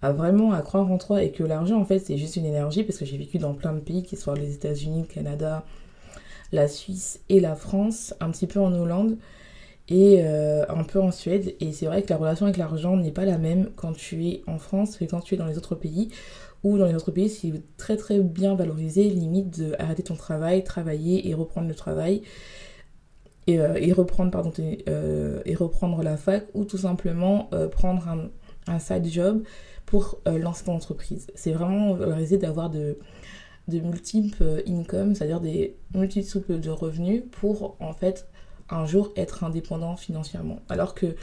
à, 0.00 0.12
vraiment 0.12 0.52
à 0.52 0.62
croire 0.62 0.88
en 0.90 0.96
toi, 0.96 1.24
et 1.24 1.32
que 1.32 1.42
l'argent, 1.42 1.78
en 1.80 1.84
fait, 1.84 1.98
c'est 1.98 2.16
juste 2.16 2.36
une 2.36 2.46
énergie, 2.46 2.84
parce 2.84 2.98
que 2.98 3.04
j'ai 3.04 3.18
vécu 3.18 3.38
dans 3.38 3.52
plein 3.52 3.72
de 3.72 3.80
pays, 3.80 4.04
qui 4.04 4.16
soient 4.16 4.36
les 4.36 4.54
États-Unis, 4.54 5.00
le 5.08 5.12
Canada, 5.12 5.64
la 6.52 6.68
Suisse 6.68 7.20
et 7.28 7.40
la 7.40 7.56
France, 7.56 8.14
un 8.20 8.30
petit 8.30 8.46
peu 8.46 8.60
en 8.60 8.72
Hollande 8.72 9.16
et 9.90 10.22
euh, 10.22 10.64
un 10.68 10.84
peu 10.84 11.00
en 11.00 11.10
Suède. 11.10 11.54
Et 11.60 11.72
c'est 11.72 11.86
vrai 11.86 12.02
que 12.02 12.10
la 12.10 12.16
relation 12.16 12.46
avec 12.46 12.56
l'argent 12.56 12.96
n'est 12.96 13.10
pas 13.10 13.24
la 13.24 13.38
même 13.38 13.70
quand 13.74 13.92
tu 13.92 14.24
es 14.26 14.42
en 14.46 14.58
France 14.58 14.96
que 14.96 15.04
quand 15.04 15.20
tu 15.20 15.34
es 15.34 15.36
dans 15.36 15.46
les 15.46 15.58
autres 15.58 15.74
pays. 15.74 16.08
Ou 16.62 16.78
dans 16.78 16.86
les 16.86 16.94
autres 16.94 17.10
pays, 17.10 17.30
c'est 17.30 17.52
très 17.78 17.96
très 17.96 18.20
bien 18.20 18.54
valorisé, 18.54 19.04
limite 19.04 19.58
de 19.58 19.74
arrêter 19.78 20.02
ton 20.02 20.14
travail, 20.14 20.62
travailler 20.62 21.28
et 21.28 21.34
reprendre 21.34 21.68
le 21.68 21.74
travail. 21.74 22.22
Et, 23.46 23.58
euh, 23.58 23.94
reprendre 23.94 24.30
pardon 24.30 24.52
euh, 24.88 25.40
et 25.44 25.54
reprendre 25.56 26.02
la 26.02 26.16
fac 26.16 26.44
ou 26.54 26.64
tout 26.64 26.78
simplement 26.78 27.50
prendre 27.72 28.06
un, 28.08 28.28
un, 28.72 28.78
side 28.78 29.06
job 29.06 29.42
pour 29.86 30.20
lancer 30.26 30.66
ton 30.66 30.74
entreprise. 30.74 31.26
C'est 31.34 31.52
vraiment 31.52 31.94
valorisé 31.94 32.36
d'avoir 32.36 32.70
de, 32.70 32.98
de 33.66 33.80
multiples 33.80 34.62
income, 34.68 35.14
c'est-à-dire 35.14 35.40
des 35.40 35.76
multiples 35.94 36.60
de 36.60 36.70
revenus 36.70 37.24
pour 37.32 37.76
en 37.80 37.92
fait 37.92 38.29
un 38.70 38.86
jour 38.86 39.12
être 39.16 39.44
indépendant 39.44 39.96
financièrement. 39.96 40.60
Alors 40.68 40.94
que 40.94 41.16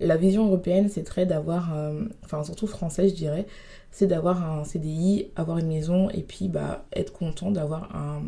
la 0.00 0.16
vision 0.16 0.46
européenne, 0.46 0.88
c'est 0.88 1.04
très 1.04 1.26
d'avoir, 1.26 1.74
euh, 1.74 2.04
enfin 2.24 2.42
surtout 2.44 2.66
français 2.66 3.08
je 3.08 3.14
dirais, 3.14 3.46
c'est 3.90 4.06
d'avoir 4.06 4.44
un 4.44 4.64
CDI, 4.64 5.30
avoir 5.36 5.58
une 5.58 5.68
maison 5.68 6.10
et 6.10 6.22
puis 6.22 6.48
bah, 6.48 6.86
être 6.92 7.12
content 7.12 7.50
d'avoir 7.50 7.94
un, 7.94 8.22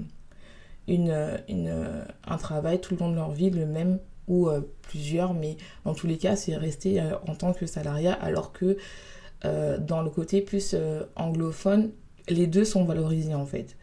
un 0.88 2.37
travail 2.37 2.81
tout 2.81 2.95
le 2.95 3.00
long 3.00 3.11
de 3.11 3.16
leur 3.16 3.33
vie, 3.33 3.50
le 3.50 3.66
même 3.66 3.99
ou 4.28 4.49
euh, 4.49 4.61
plusieurs, 4.83 5.35
mais 5.35 5.57
dans 5.85 5.95
tous 5.95 6.07
les 6.07 6.16
cas, 6.16 6.37
c'est 6.37 6.57
rester 6.57 7.00
euh, 7.00 7.16
en 7.26 7.35
tant 7.35 7.52
que 7.52 7.66
salariat 7.66 8.14
alors 8.14 8.52
que 8.52 8.76
dans 9.78 10.00
le 10.00 10.09
côté 10.09 10.40
plus 10.40 10.75
anglophone, 11.16 11.90
les 12.31 12.47
deux 12.47 12.64
sont 12.64 12.87
valorisés 12.87 13.35
en 13.35 13.45
fait. 13.45 13.76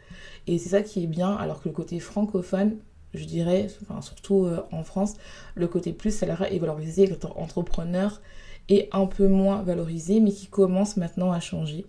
Et 0.48 0.58
c'est 0.58 0.70
ça 0.70 0.82
qui 0.82 1.04
est 1.04 1.06
bien, 1.06 1.36
alors 1.36 1.62
que 1.62 1.68
le 1.68 1.74
côté 1.74 2.00
francophone, 2.00 2.78
je 3.14 3.24
dirais, 3.24 3.68
enfin, 3.82 4.00
surtout 4.00 4.46
euh, 4.46 4.62
en 4.72 4.84
France, 4.84 5.14
le 5.54 5.68
côté 5.68 5.92
plus 5.92 6.10
salariat 6.10 6.50
est 6.50 6.58
valorisé, 6.58 7.06
l'entrepreneur 7.06 8.20
est 8.68 8.88
un 8.92 9.06
peu 9.06 9.28
moins 9.28 9.62
valorisé, 9.62 10.20
mais 10.20 10.32
qui 10.32 10.46
commence 10.46 10.96
maintenant 10.96 11.32
à 11.32 11.40
changer. 11.40 11.84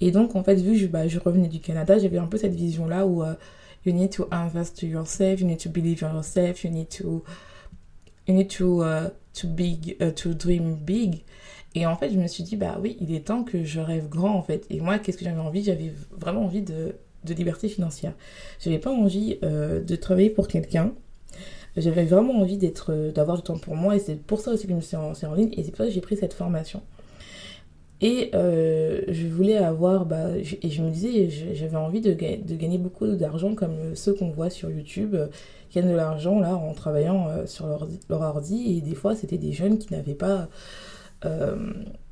Et 0.00 0.10
donc, 0.10 0.34
en 0.36 0.42
fait, 0.42 0.54
vu 0.54 0.72
que 0.72 0.78
je, 0.78 0.86
bah, 0.86 1.02
revenais 1.24 1.48
du 1.48 1.60
Canada, 1.60 1.98
j'avais 1.98 2.18
un 2.18 2.26
peu 2.26 2.38
cette 2.38 2.54
vision-là 2.54 3.06
où 3.06 3.22
euh, 3.22 3.34
you 3.84 3.92
need 3.92 4.10
to 4.10 4.26
invest 4.30 4.82
in 4.82 4.88
yourself, 4.88 5.40
you 5.40 5.46
need 5.46 5.58
to 5.58 5.68
believe 5.68 6.02
in 6.02 6.14
yourself, 6.14 6.64
you 6.64 6.70
need 6.70 6.88
to, 6.88 7.22
you 8.26 8.34
need 8.34 8.48
to, 8.48 8.82
uh, 8.82 9.10
to, 9.34 9.48
big, 9.48 9.98
to 10.14 10.32
dream 10.32 10.76
big. 10.76 11.24
Et 11.74 11.86
en 11.86 11.96
fait, 11.96 12.10
je 12.10 12.18
me 12.18 12.26
suis 12.26 12.42
dit, 12.42 12.56
bah 12.56 12.78
oui, 12.80 12.96
il 13.00 13.14
est 13.14 13.26
temps 13.26 13.44
que 13.44 13.64
je 13.64 13.80
rêve 13.80 14.08
grand, 14.08 14.34
en 14.34 14.42
fait. 14.42 14.66
Et 14.70 14.80
moi, 14.80 14.98
qu'est-ce 14.98 15.18
que 15.18 15.24
j'avais 15.24 15.40
envie? 15.40 15.62
J'avais 15.62 15.92
vraiment 16.10 16.44
envie 16.44 16.62
de 16.62 16.96
de 17.24 17.34
liberté 17.34 17.68
financière. 17.68 18.12
J'avais 18.60 18.78
pas 18.78 18.90
envie 18.90 19.38
euh, 19.42 19.80
de 19.80 19.96
travailler 19.96 20.30
pour 20.30 20.48
quelqu'un. 20.48 20.92
J'avais 21.76 22.04
vraiment 22.04 22.40
envie 22.40 22.56
d'être, 22.56 22.92
euh, 22.92 23.12
d'avoir 23.12 23.36
du 23.36 23.42
temps 23.42 23.58
pour 23.58 23.76
moi 23.76 23.94
et 23.94 23.98
c'est 23.98 24.16
pour 24.16 24.40
ça 24.40 24.52
aussi 24.52 24.64
que 24.64 24.70
je 24.70 24.76
me 24.76 24.80
suis 24.80 24.96
lancée 24.96 25.26
en 25.26 25.34
ligne 25.34 25.50
et 25.56 25.62
c'est 25.62 25.70
pour 25.70 25.78
ça 25.78 25.86
que 25.86 25.90
j'ai 25.90 26.00
pris 26.00 26.16
cette 26.16 26.34
formation. 26.34 26.82
Et 28.02 28.30
euh, 28.34 29.02
je 29.08 29.26
voulais 29.26 29.58
avoir, 29.58 30.06
bah, 30.06 30.30
et 30.38 30.70
je 30.70 30.82
me 30.82 30.90
disais, 30.90 31.28
j'avais 31.28 31.76
envie 31.76 32.00
de, 32.00 32.14
gagner 32.14 32.78
beaucoup 32.78 33.06
d'argent 33.06 33.54
comme 33.54 33.94
ceux 33.94 34.14
qu'on 34.14 34.30
voit 34.30 34.48
sur 34.48 34.70
YouTube, 34.70 35.14
qui 35.68 35.78
gagnent 35.78 35.90
de 35.90 35.96
l'argent 35.96 36.40
là 36.40 36.56
en 36.56 36.72
travaillant 36.72 37.28
sur 37.44 37.66
leur, 37.66 37.86
leur 38.08 38.22
ordi. 38.22 38.78
Et 38.78 38.80
des 38.80 38.94
fois, 38.94 39.14
c'était 39.14 39.36
des 39.36 39.52
jeunes 39.52 39.76
qui 39.76 39.92
n'avaient 39.92 40.14
pas 40.14 40.48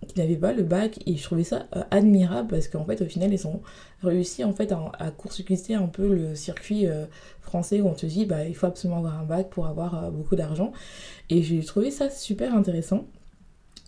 qui 0.08 0.18
n'avaient 0.18 0.36
pas 0.36 0.52
le 0.52 0.62
bac 0.62 0.98
et 1.06 1.16
je 1.16 1.22
trouvais 1.22 1.44
ça 1.44 1.66
euh, 1.76 1.82
admirable 1.90 2.48
parce 2.48 2.68
qu'en 2.68 2.84
fait 2.84 3.00
au 3.02 3.04
final 3.04 3.32
ils 3.32 3.46
ont 3.46 3.60
réussi 4.02 4.42
en 4.42 4.52
fait 4.52 4.72
à, 4.72 4.90
à 4.98 5.10
court-circuiter 5.10 5.74
un 5.74 5.86
peu 5.86 6.12
le 6.12 6.34
circuit 6.34 6.86
euh, 6.86 7.04
français 7.40 7.80
où 7.80 7.88
on 7.88 7.94
te 7.94 8.06
dit 8.06 8.24
bah 8.24 8.44
il 8.44 8.54
faut 8.54 8.66
absolument 8.66 8.98
avoir 8.98 9.18
un 9.18 9.24
bac 9.24 9.50
pour 9.50 9.66
avoir 9.66 10.10
beaucoup 10.10 10.36
d'argent 10.36 10.72
et 11.30 11.42
j'ai 11.42 11.62
trouvé 11.62 11.90
ça 11.90 12.10
super 12.10 12.54
intéressant 12.54 13.06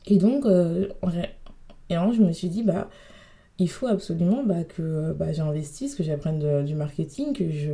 et 0.07 0.19
donc 0.19 0.45
et 0.47 1.95
alors 1.97 2.13
je 2.13 2.23
me 2.23 2.33
suis 2.33 2.49
dit 2.49 2.63
bah 2.63 2.89
il 3.59 3.69
faut 3.69 3.87
absolument 3.87 4.43
bah, 4.43 4.65
que 4.65 5.13
bah, 5.13 5.33
j'investisse, 5.33 5.95
que 5.95 6.03
j'apprenne 6.03 6.65
du 6.65 6.75
marketing, 6.75 7.35
que 7.35 7.51
je 7.51 7.73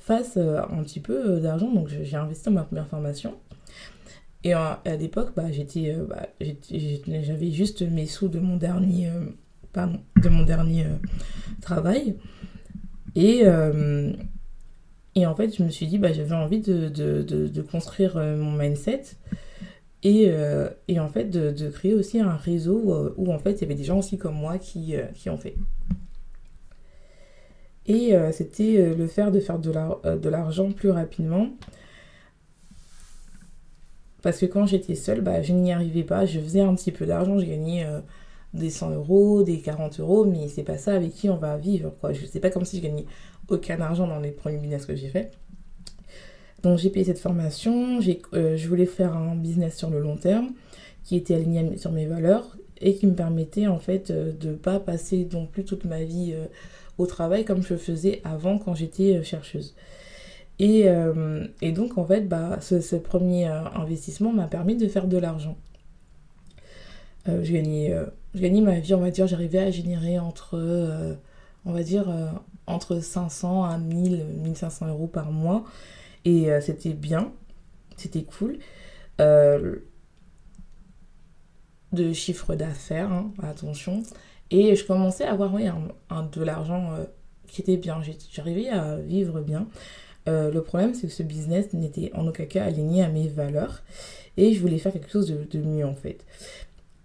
fasse 0.00 0.38
un 0.38 0.82
petit 0.82 1.00
peu 1.00 1.38
d'argent. 1.38 1.70
Donc 1.70 1.88
j'ai 1.88 2.16
investi 2.16 2.46
dans 2.46 2.52
ma 2.52 2.62
première 2.62 2.86
formation. 2.86 3.34
Et 4.44 4.52
à, 4.52 4.80
l'époque, 4.98 5.32
bah, 5.34 5.50
j'étais, 5.50 5.94
euh, 5.94 6.04
bah, 6.04 6.28
j'avais 6.70 7.50
juste 7.50 7.82
mes 7.82 8.06
sous 8.06 8.28
de 8.28 8.38
mon 8.38 8.56
dernier, 8.56 9.08
euh, 9.08 9.86
de 10.22 10.28
mon 10.28 10.44
dernier 10.44 10.84
euh, 10.84 10.96
travail. 11.60 12.16
Et, 13.16 13.42
et 15.16 15.26
en 15.26 15.34
fait, 15.34 15.56
je 15.56 15.62
me 15.64 15.70
suis 15.70 15.88
dit, 15.88 15.98
bah, 15.98 16.12
j'avais 16.12 16.36
envie 16.36 16.60
de, 16.60 16.88
de, 16.88 17.22
de, 17.22 17.62
construire 17.62 18.16
mon 18.16 18.52
mindset 18.52 19.02
et, 20.04 20.30
et 20.86 21.00
en 21.00 21.08
fait 21.08 21.24
de, 21.24 21.68
créer 21.70 21.94
aussi 21.94 22.20
un 22.20 22.36
réseau 22.36 23.12
où, 23.16 23.32
en 23.32 23.38
fait 23.40 23.54
il 23.54 23.62
y 23.62 23.64
avait 23.64 23.74
des 23.74 23.82
gens 23.82 23.98
aussi 23.98 24.18
comme 24.18 24.36
moi 24.36 24.58
qui, 24.58 24.94
qui 25.14 25.30
ont 25.30 25.36
fait. 25.36 25.56
Et 27.86 28.14
c'était 28.30 28.94
le 28.94 29.06
faire 29.08 29.32
de 29.32 29.40
faire 29.40 29.58
de 29.58 30.28
l'argent 30.28 30.70
plus 30.70 30.90
rapidement 30.90 31.48
parce 34.22 34.38
que 34.38 34.46
quand 34.46 34.66
j'étais 34.66 34.94
seule, 34.94 35.20
bah, 35.20 35.42
je 35.42 35.52
n'y 35.52 35.72
arrivais 35.72 36.02
pas. 36.02 36.26
Je 36.26 36.40
faisais 36.40 36.60
un 36.60 36.74
petit 36.74 36.92
peu 36.92 37.06
d'argent, 37.06 37.38
j'ai 37.38 37.46
gagné 37.46 37.84
euh, 37.84 38.00
des 38.52 38.70
100 38.70 38.90
euros, 38.90 39.42
des 39.42 39.60
40 39.60 40.00
euros, 40.00 40.24
mais 40.24 40.48
c'est 40.48 40.64
pas 40.64 40.78
ça 40.78 40.94
avec 40.94 41.12
qui 41.12 41.30
on 41.30 41.36
va 41.36 41.56
vivre. 41.56 41.92
Quoi. 42.00 42.12
Je 42.12 42.26
sais 42.26 42.40
pas 42.40 42.50
comme 42.50 42.64
si 42.64 42.78
je 42.78 42.82
gagnais 42.82 43.06
aucun 43.48 43.80
argent 43.80 44.06
dans 44.06 44.18
les 44.18 44.30
premiers 44.30 44.58
business 44.58 44.86
que 44.86 44.96
j'ai 44.96 45.08
fait. 45.08 45.32
Donc 46.62 46.78
j'ai 46.78 46.90
payé 46.90 47.04
cette 47.04 47.20
formation, 47.20 48.00
euh, 48.34 48.56
je 48.56 48.68
voulais 48.68 48.86
faire 48.86 49.16
un 49.16 49.36
business 49.36 49.76
sur 49.76 49.90
le 49.90 50.00
long 50.00 50.16
terme 50.16 50.50
qui 51.04 51.14
était 51.14 51.36
aligné 51.36 51.76
sur 51.76 51.92
mes 51.92 52.06
valeurs 52.06 52.56
et 52.80 52.94
qui 52.94 53.06
me 53.06 53.14
permettait 53.14 53.68
en 53.68 53.78
fait 53.78 54.10
euh, 54.10 54.32
de 54.32 54.48
ne 54.48 54.54
pas 54.54 54.80
passer 54.80 55.28
non 55.32 55.46
plus 55.46 55.64
toute 55.64 55.84
ma 55.84 56.02
vie 56.02 56.34
au 56.98 57.06
travail 57.06 57.44
comme 57.44 57.62
je 57.62 57.76
faisais 57.76 58.20
avant 58.24 58.58
quand 58.58 58.74
j'étais 58.74 59.22
chercheuse. 59.22 59.76
Et, 60.58 60.84
donc 61.72 61.98
en 61.98 62.04
fait, 62.04 62.28
bah, 62.28 62.58
ce, 62.60 62.96
premier 62.96 63.46
investissement 63.46 64.32
m'a 64.32 64.46
permis 64.46 64.76
de 64.76 64.88
faire 64.88 65.06
de 65.06 65.16
l'argent. 65.16 65.56
je, 67.26 67.52
gagnais, 67.52 67.94
je 68.34 68.40
gagnais 68.40 68.60
ma 68.60 68.80
vie, 68.80 68.94
on 68.94 69.00
va 69.00 69.10
dire, 69.10 69.26
j'arrivais 69.26 69.60
à 69.60 69.70
générer 69.70 70.18
entre, 70.18 71.16
on 71.64 71.72
va 71.72 71.82
dire, 71.82 72.12
entre 72.68 73.00
500 73.00 73.64
à 73.64 73.78
1000, 73.78 74.24
1500 74.42 74.88
euros 74.88 75.06
par 75.06 75.32
mois. 75.32 75.64
Et 76.24 76.50
euh, 76.50 76.60
c'était 76.60 76.92
bien, 76.92 77.32
c'était 77.96 78.22
cool. 78.22 78.58
Euh, 79.20 79.76
de 81.92 82.12
chiffre 82.12 82.54
d'affaires, 82.54 83.10
hein, 83.10 83.32
attention. 83.42 84.02
Et 84.50 84.76
je 84.76 84.84
commençais 84.84 85.24
à 85.24 85.32
avoir 85.32 85.54
un, 86.10 86.22
de 86.24 86.42
l'argent 86.42 86.92
euh, 86.92 87.04
qui 87.46 87.62
était 87.62 87.78
bien. 87.78 88.00
J'arrivais 88.30 88.68
à 88.68 88.96
vivre 88.96 89.40
bien. 89.40 89.66
Le 90.28 90.60
problème, 90.60 90.94
c'est 90.94 91.06
que 91.06 91.12
ce 91.12 91.22
business 91.22 91.72
n'était 91.72 92.10
en 92.14 92.26
aucun 92.26 92.44
cas 92.44 92.64
aligné 92.64 93.02
à 93.02 93.08
mes 93.08 93.28
valeurs. 93.28 93.82
Et 94.36 94.52
je 94.54 94.60
voulais 94.60 94.78
faire 94.78 94.92
quelque 94.92 95.10
chose 95.10 95.28
de, 95.28 95.58
mieux, 95.60 95.84
en 95.84 95.94
fait. 95.94 96.24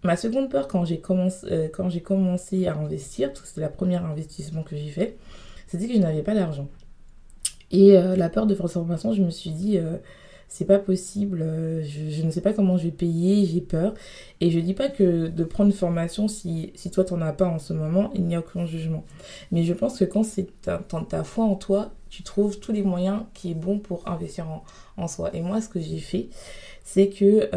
Ma 0.03 0.17
seconde 0.17 0.49
peur 0.49 0.67
quand 0.67 0.85
j'ai 0.85 0.99
commencé, 0.99 1.71
quand 1.73 1.89
commencé 2.03 2.67
à 2.67 2.75
investir, 2.75 3.29
parce 3.29 3.41
que 3.41 3.47
c'était 3.47 3.61
le 3.61 3.69
premier 3.69 3.95
investissement 3.95 4.63
que 4.63 4.75
j'ai 4.75 4.89
fait, 4.89 5.17
c'était 5.67 5.87
que 5.87 5.93
je 5.93 5.99
n'avais 5.99 6.23
pas 6.23 6.35
d'argent. 6.35 6.67
Et 7.73 7.97
euh, 7.97 8.15
la 8.15 8.29
peur 8.29 8.45
de 8.45 8.53
faire 8.53 8.69
formation, 8.69 9.13
je 9.13 9.23
me 9.23 9.31
suis 9.31 9.49
dit, 9.49 9.79
euh, 9.79 9.97
c'est 10.47 10.65
pas 10.65 10.79
possible, 10.79 11.41
euh, 11.41 11.83
je, 11.83 12.21
ne 12.21 12.29
sais 12.29 12.41
pas 12.41 12.53
comment 12.53 12.77
je 12.77 12.83
vais 12.83 12.91
payer, 12.91 13.45
j'ai 13.45 13.61
peur. 13.61 13.93
Et 14.39 14.51
je 14.51 14.59
dis 14.59 14.73
pas 14.73 14.89
que 14.89 15.27
de 15.27 15.43
prendre 15.43 15.71
une 15.71 15.75
formation, 15.75 16.27
si, 16.27 16.71
si 16.75 16.91
toi 16.91 17.03
t'en 17.03 17.21
as 17.21 17.33
pas 17.33 17.47
en 17.47 17.59
ce 17.59 17.73
moment, 17.73 18.11
il 18.13 18.25
n'y 18.25 18.35
a 18.35 18.39
aucun 18.39 18.65
jugement. 18.65 19.03
Mais 19.51 19.63
je 19.63 19.73
pense 19.73 19.97
que 19.97 20.05
quand 20.05 20.23
c'est 20.23 20.47
ta, 20.61 20.77
ta, 20.77 21.23
foi 21.23 21.45
en 21.45 21.55
toi, 21.55 21.91
tu 22.09 22.23
trouves 22.23 22.59
tous 22.59 22.71
les 22.71 22.83
moyens 22.83 23.21
qui 23.33 23.51
est 23.51 23.55
bon 23.55 23.79
pour 23.79 24.07
investir 24.07 24.47
en, 24.47 24.63
en 24.97 25.07
soi. 25.07 25.35
Et 25.35 25.41
moi, 25.41 25.59
ce 25.59 25.69
que 25.69 25.79
j'ai 25.79 25.99
fait, 25.99 26.29
c'est 26.83 27.09
que 27.09 27.49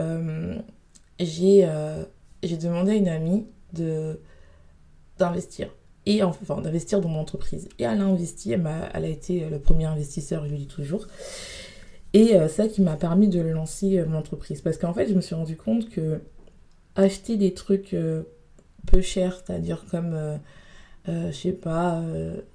j'ai 1.20 1.68
j'ai 2.42 2.56
demandé 2.56 2.92
à 2.92 2.94
une 2.94 3.08
amie 3.08 3.46
d'investir 5.18 5.68
et 6.06 6.22
enfin 6.22 6.60
d'investir 6.60 7.00
dans 7.00 7.08
mon 7.08 7.20
entreprise. 7.20 7.68
Et 7.78 7.82
elle 7.82 8.00
a 8.00 8.04
investi, 8.04 8.52
elle 8.52 8.66
a, 8.66 8.88
elle 8.94 9.04
a 9.04 9.08
été 9.08 9.48
le 9.50 9.58
premier 9.58 9.86
investisseur, 9.86 10.46
je 10.46 10.52
le 10.52 10.56
dis 10.56 10.66
toujours. 10.66 11.06
Et 12.16 12.34
euh, 12.34 12.48
ça 12.48 12.66
qui 12.66 12.80
m'a 12.80 12.96
permis 12.96 13.28
de 13.28 13.42
lancer 13.42 13.98
euh, 13.98 14.06
mon 14.06 14.16
entreprise. 14.16 14.62
Parce 14.62 14.78
qu'en 14.78 14.94
fait, 14.94 15.06
je 15.06 15.12
me 15.12 15.20
suis 15.20 15.34
rendu 15.34 15.54
compte 15.54 15.90
que 15.90 16.22
acheter 16.94 17.36
des 17.36 17.52
trucs 17.52 17.92
euh, 17.92 18.22
peu 18.86 19.02
chers, 19.02 19.36
c'est-à-dire 19.36 19.84
comme 19.90 20.14
euh, 20.14 20.38
je 21.06 21.36
sais 21.36 21.52
pas, 21.52 22.02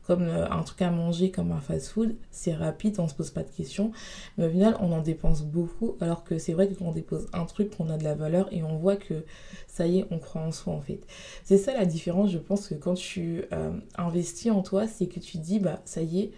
comme 0.07 0.23
un 0.23 0.63
truc 0.63 0.81
à 0.81 0.89
manger, 0.89 1.29
comme 1.31 1.51
un 1.53 1.61
fast-food, 1.61 2.15
c'est 2.31 2.53
rapide, 2.53 2.95
on 2.99 3.07
se 3.07 3.13
pose 3.13 3.29
pas 3.29 3.43
de 3.43 3.49
questions. 3.49 3.91
Mais 4.37 4.47
au 4.47 4.49
final, 4.49 4.75
on 4.81 4.91
en 4.91 5.01
dépense 5.01 5.43
beaucoup, 5.43 5.95
alors 6.01 6.23
que 6.23 6.37
c'est 6.37 6.51
vrai 6.53 6.67
que 6.67 6.73
quand 6.73 6.85
on 6.85 6.91
dépose 6.91 7.27
un 7.31 7.45
truc, 7.45 7.71
on 7.79 7.89
a 7.89 7.97
de 7.97 8.03
la 8.03 8.15
valeur 8.15 8.51
et 8.51 8.63
on 8.63 8.75
voit 8.77 8.97
que 8.97 9.23
ça 9.67 9.85
y 9.87 9.99
est, 9.99 10.05
on 10.11 10.17
croit 10.17 10.41
en 10.41 10.51
soi 10.51 10.73
en 10.73 10.81
fait. 10.81 10.99
C'est 11.45 11.57
ça 11.57 11.73
la 11.73 11.85
différence, 11.85 12.31
je 12.31 12.39
pense 12.39 12.67
que 12.67 12.73
quand 12.73 12.95
tu 12.95 13.43
investis 13.95 14.51
en 14.51 14.63
toi, 14.63 14.85
c'est 14.87 15.07
que 15.07 15.19
tu 15.21 15.37
dis, 15.37 15.59
bah 15.59 15.79
ça 15.85 16.01
y 16.01 16.19
est, 16.19 16.31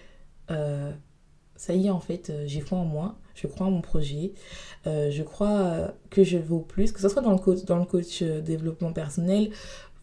ça 1.55 1.73
y 1.73 1.87
est 1.87 1.89
en 1.89 1.99
fait, 1.99 2.31
j'ai 2.45 2.61
foi 2.61 2.77
en 2.77 2.85
moi, 2.85 3.15
je 3.35 3.47
crois 3.47 3.67
en 3.67 3.71
mon 3.71 3.81
projet, 3.81 4.33
je 4.85 5.23
crois 5.23 5.93
que 6.09 6.23
je 6.23 6.37
vaux 6.37 6.59
plus, 6.59 6.91
que 6.91 6.99
ce 6.99 7.09
soit 7.09 7.21
dans 7.21 7.31
le 7.31 7.37
coach, 7.37 7.63
dans 7.65 7.77
le 7.77 7.85
coach 7.85 8.21
développement 8.21 8.91
personnel 8.91 9.49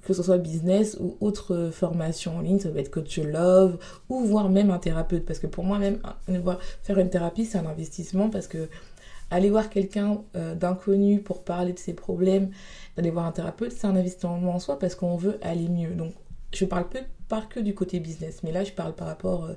que 0.02 0.14
ce 0.14 0.22
soit 0.22 0.38
business 0.38 0.96
ou 0.98 1.16
autre 1.20 1.70
formation 1.72 2.36
en 2.36 2.40
ligne, 2.40 2.58
ça 2.58 2.70
va 2.70 2.80
être 2.80 2.90
coach 2.90 3.18
love 3.18 3.78
ou 4.08 4.24
voire 4.24 4.48
même 4.48 4.70
un 4.70 4.78
thérapeute. 4.78 5.26
Parce 5.26 5.38
que 5.38 5.46
pour 5.46 5.64
moi, 5.64 5.78
même 5.78 6.00
faire 6.82 6.98
une 6.98 7.10
thérapie, 7.10 7.44
c'est 7.44 7.58
un 7.58 7.66
investissement 7.66 8.30
parce 8.30 8.46
que 8.46 8.68
aller 9.30 9.50
voir 9.50 9.70
quelqu'un 9.70 10.22
euh, 10.36 10.54
d'inconnu 10.54 11.20
pour 11.20 11.44
parler 11.44 11.72
de 11.72 11.78
ses 11.78 11.94
problèmes, 11.94 12.50
d'aller 12.96 13.10
voir 13.10 13.26
un 13.26 13.32
thérapeute, 13.32 13.72
c'est 13.72 13.86
un 13.86 13.96
investissement 13.96 14.54
en 14.54 14.58
soi 14.58 14.78
parce 14.78 14.94
qu'on 14.94 15.16
veut 15.16 15.38
aller 15.42 15.68
mieux. 15.68 15.90
Donc, 15.90 16.12
je 16.52 16.64
parle 16.64 16.88
peu, 16.88 17.00
pas 17.28 17.42
que 17.42 17.60
du 17.60 17.74
côté 17.74 18.00
business, 18.00 18.42
mais 18.42 18.50
là, 18.50 18.64
je 18.64 18.72
parle 18.72 18.92
par 18.94 19.06
rapport 19.06 19.44
euh, 19.44 19.54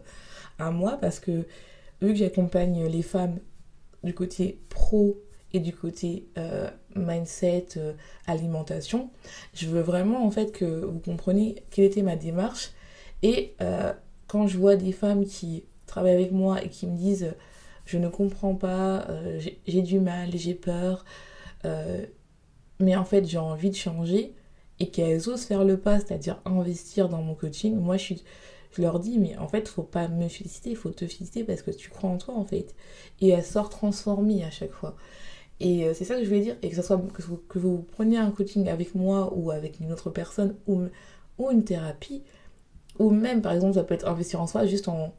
à 0.60 0.70
moi 0.70 0.98
parce 1.02 1.20
que 1.20 1.46
vu 2.08 2.14
que 2.14 2.20
j'accompagne 2.20 2.86
les 2.86 3.02
femmes 3.02 3.40
du 4.04 4.14
côté 4.14 4.60
pro 4.70 5.18
et 5.54 5.60
du 5.60 5.74
côté 5.74 6.28
euh, 6.38 6.70
mindset, 6.96 7.68
euh, 7.78 7.94
alimentation. 8.28 9.10
Je 9.54 9.68
veux 9.68 9.82
vraiment 9.82 10.26
en 10.26 10.32
fait 10.32 10.52
que 10.52 10.66
vous 10.66 11.00
compreniez 11.00 11.64
quelle 11.70 11.86
était 11.86 12.02
ma 12.02 12.16
démarche. 12.16 12.72
Et 13.22 13.54
euh, 13.62 13.94
quand 14.28 14.48
je 14.48 14.58
vois 14.58 14.76
des 14.76 14.92
femmes 14.92 15.26
qui 15.26 15.64
travaillent 15.86 16.16
avec 16.16 16.32
moi 16.32 16.64
et 16.64 16.70
qui 16.70 16.88
me 16.88 16.98
disent 16.98 17.34
je 17.86 17.98
ne 17.98 18.08
comprends 18.08 18.56
pas, 18.56 19.06
j'ai 19.68 19.82
du 19.82 20.00
mal, 20.00 20.30
j'ai 20.36 20.54
peur, 20.54 21.04
mais 22.80 22.96
en 22.96 23.04
fait 23.04 23.26
j'ai 23.26 23.38
envie 23.38 23.70
de 23.70 23.76
changer 23.76 24.34
et 24.80 24.88
qu'elles 24.88 25.30
osent 25.30 25.44
faire 25.44 25.66
le 25.66 25.78
pas, 25.78 26.00
c'est-à-dire 26.00 26.40
investir 26.46 27.10
dans 27.10 27.22
mon 27.22 27.36
coaching, 27.36 27.76
moi 27.76 27.98
je 27.98 28.04
suis 28.04 28.24
je 28.76 28.82
leur 28.82 29.00
dis 29.00 29.20
mais 29.20 29.38
en 29.38 29.48
fait 29.48 29.68
faut 29.68 29.84
pas 29.84 30.08
me 30.08 30.28
féliciter 30.28 30.72
il 30.72 30.76
faut 30.76 30.90
te 30.90 31.06
féliciter 31.06 31.44
parce 31.44 31.62
que 31.62 31.72
tu 31.72 31.90
crois 31.90 32.10
en 32.10 32.18
toi 32.18 32.36
en 32.36 32.46
fait 32.46 32.76
et 33.22 33.30
elles 33.30 33.44
sortent 33.44 33.72
transformées 33.72 34.44
à 34.44 34.50
chaque 34.50 34.72
fois 34.72 34.96
et 35.60 35.86
euh, 35.86 35.94
c'est 35.94 36.04
ça 36.04 36.16
que 36.16 36.24
je 36.24 36.28
voulais 36.28 36.42
dire. 36.42 36.58
Et 36.62 36.70
que, 36.70 36.76
ce 36.76 36.82
soit, 36.82 37.02
que, 37.14 37.60
vous, 37.60 37.78
preniez 37.84 38.18
un 38.18 38.32
coaching 38.32 38.68
avec 38.68 38.96
moi 38.96 39.32
ou 39.34 39.52
avec 39.52 39.80
une 39.80 39.92
autre 39.92 40.10
personne 40.10 40.56
ou, 40.68 40.90
une 41.50 41.64
thérapie, 41.64 42.24
ou 43.00 43.10
même 43.10 43.42
par 43.42 43.54
exemple 43.54 43.74
ça 43.74 43.84
peut 43.84 43.96
être 43.96 44.08
investir 44.08 44.40
en 44.40 44.48
soi 44.48 44.66
juste 44.66 44.88
en, 44.88 45.14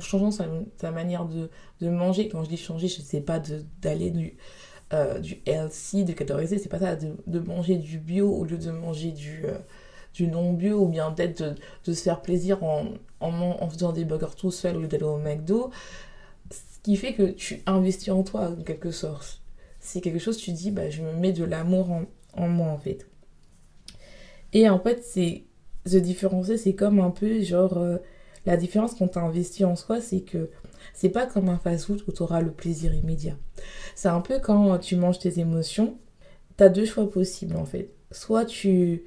changeant 0.00 0.30
sa, 0.30 0.90
manière 0.90 1.26
de, 1.26 1.48
manger. 1.88 2.28
Quand 2.28 2.44
je 2.44 2.48
dis 2.50 2.56
changer, 2.56 2.88
je 2.88 3.00
ne 3.00 3.04
sais 3.04 3.20
pas 3.20 3.40
d'aller 3.80 4.10
du, 4.10 4.36
euh, 4.92 5.18
du 5.18 5.42
healthy, 5.46 6.04
de 6.04 6.12
catégoriser, 6.12 6.58
c'est 6.58 6.68
pas 6.68 6.78
ça, 6.78 6.96
de, 6.96 7.16
de, 7.26 7.38
manger 7.40 7.76
du 7.76 7.98
bio 7.98 8.30
au 8.30 8.44
lieu 8.44 8.58
de 8.58 8.70
manger 8.70 9.10
du, 9.10 9.44
euh, 9.46 9.58
du 10.14 10.26
non 10.26 10.52
bio 10.52 10.82
ou 10.82 10.88
bien 10.88 11.10
peut-être 11.12 11.42
de, 11.42 11.54
de, 11.84 11.92
se 11.92 12.02
faire 12.02 12.20
plaisir 12.20 12.62
en, 12.64 12.86
en, 13.20 13.32
en 13.32 13.68
faisant 13.70 13.92
des 13.92 14.04
burgers 14.04 14.36
tout 14.36 14.50
seul 14.50 14.80
lieu 14.80 14.88
d'aller 14.88 15.04
au 15.04 15.18
McDo. 15.18 15.70
Ce 16.50 16.80
qui 16.82 16.96
fait 16.96 17.14
que 17.14 17.30
tu 17.30 17.62
investis 17.66 18.10
en 18.10 18.22
toi 18.22 18.48
en 18.50 18.62
quelque 18.62 18.90
sorte 18.90 19.42
c'est 19.82 20.00
quelque 20.00 20.20
chose, 20.20 20.38
tu 20.38 20.52
dis, 20.52 20.70
bah, 20.70 20.88
je 20.88 21.02
me 21.02 21.12
mets 21.12 21.32
de 21.32 21.44
l'amour 21.44 21.90
en, 22.34 22.48
moi, 22.48 22.68
en 22.68 22.78
fait. 22.78 23.06
Et 24.52 24.68
en 24.70 24.78
fait, 24.78 25.02
c'est 25.04 25.44
se 25.84 25.96
différencier, 25.96 26.56
c'est 26.56 26.74
comme 26.74 27.00
un 27.00 27.10
peu 27.10 27.42
genre 27.42 27.76
euh, 27.76 27.98
la 28.46 28.56
différence 28.56 28.94
quand 28.94 29.08
tu 29.08 29.18
investi 29.18 29.64
en 29.64 29.74
soi, 29.74 30.00
c'est 30.00 30.20
que 30.20 30.50
c'est 30.94 31.08
pas 31.08 31.26
comme 31.26 31.48
un 31.48 31.58
fast-food 31.58 32.02
où 32.06 32.12
tu 32.12 32.22
auras 32.22 32.40
le 32.40 32.52
plaisir 32.52 32.94
immédiat. 32.94 33.36
C'est 33.96 34.08
un 34.08 34.20
peu 34.20 34.38
quand 34.38 34.78
tu 34.78 34.94
manges 34.94 35.18
tes 35.18 35.40
émotions, 35.40 35.98
tu 36.56 36.62
as 36.62 36.68
deux 36.68 36.84
choix 36.84 37.10
possibles 37.10 37.56
en 37.56 37.64
fait. 37.64 37.90
Soit 38.12 38.44
tu 38.44 39.02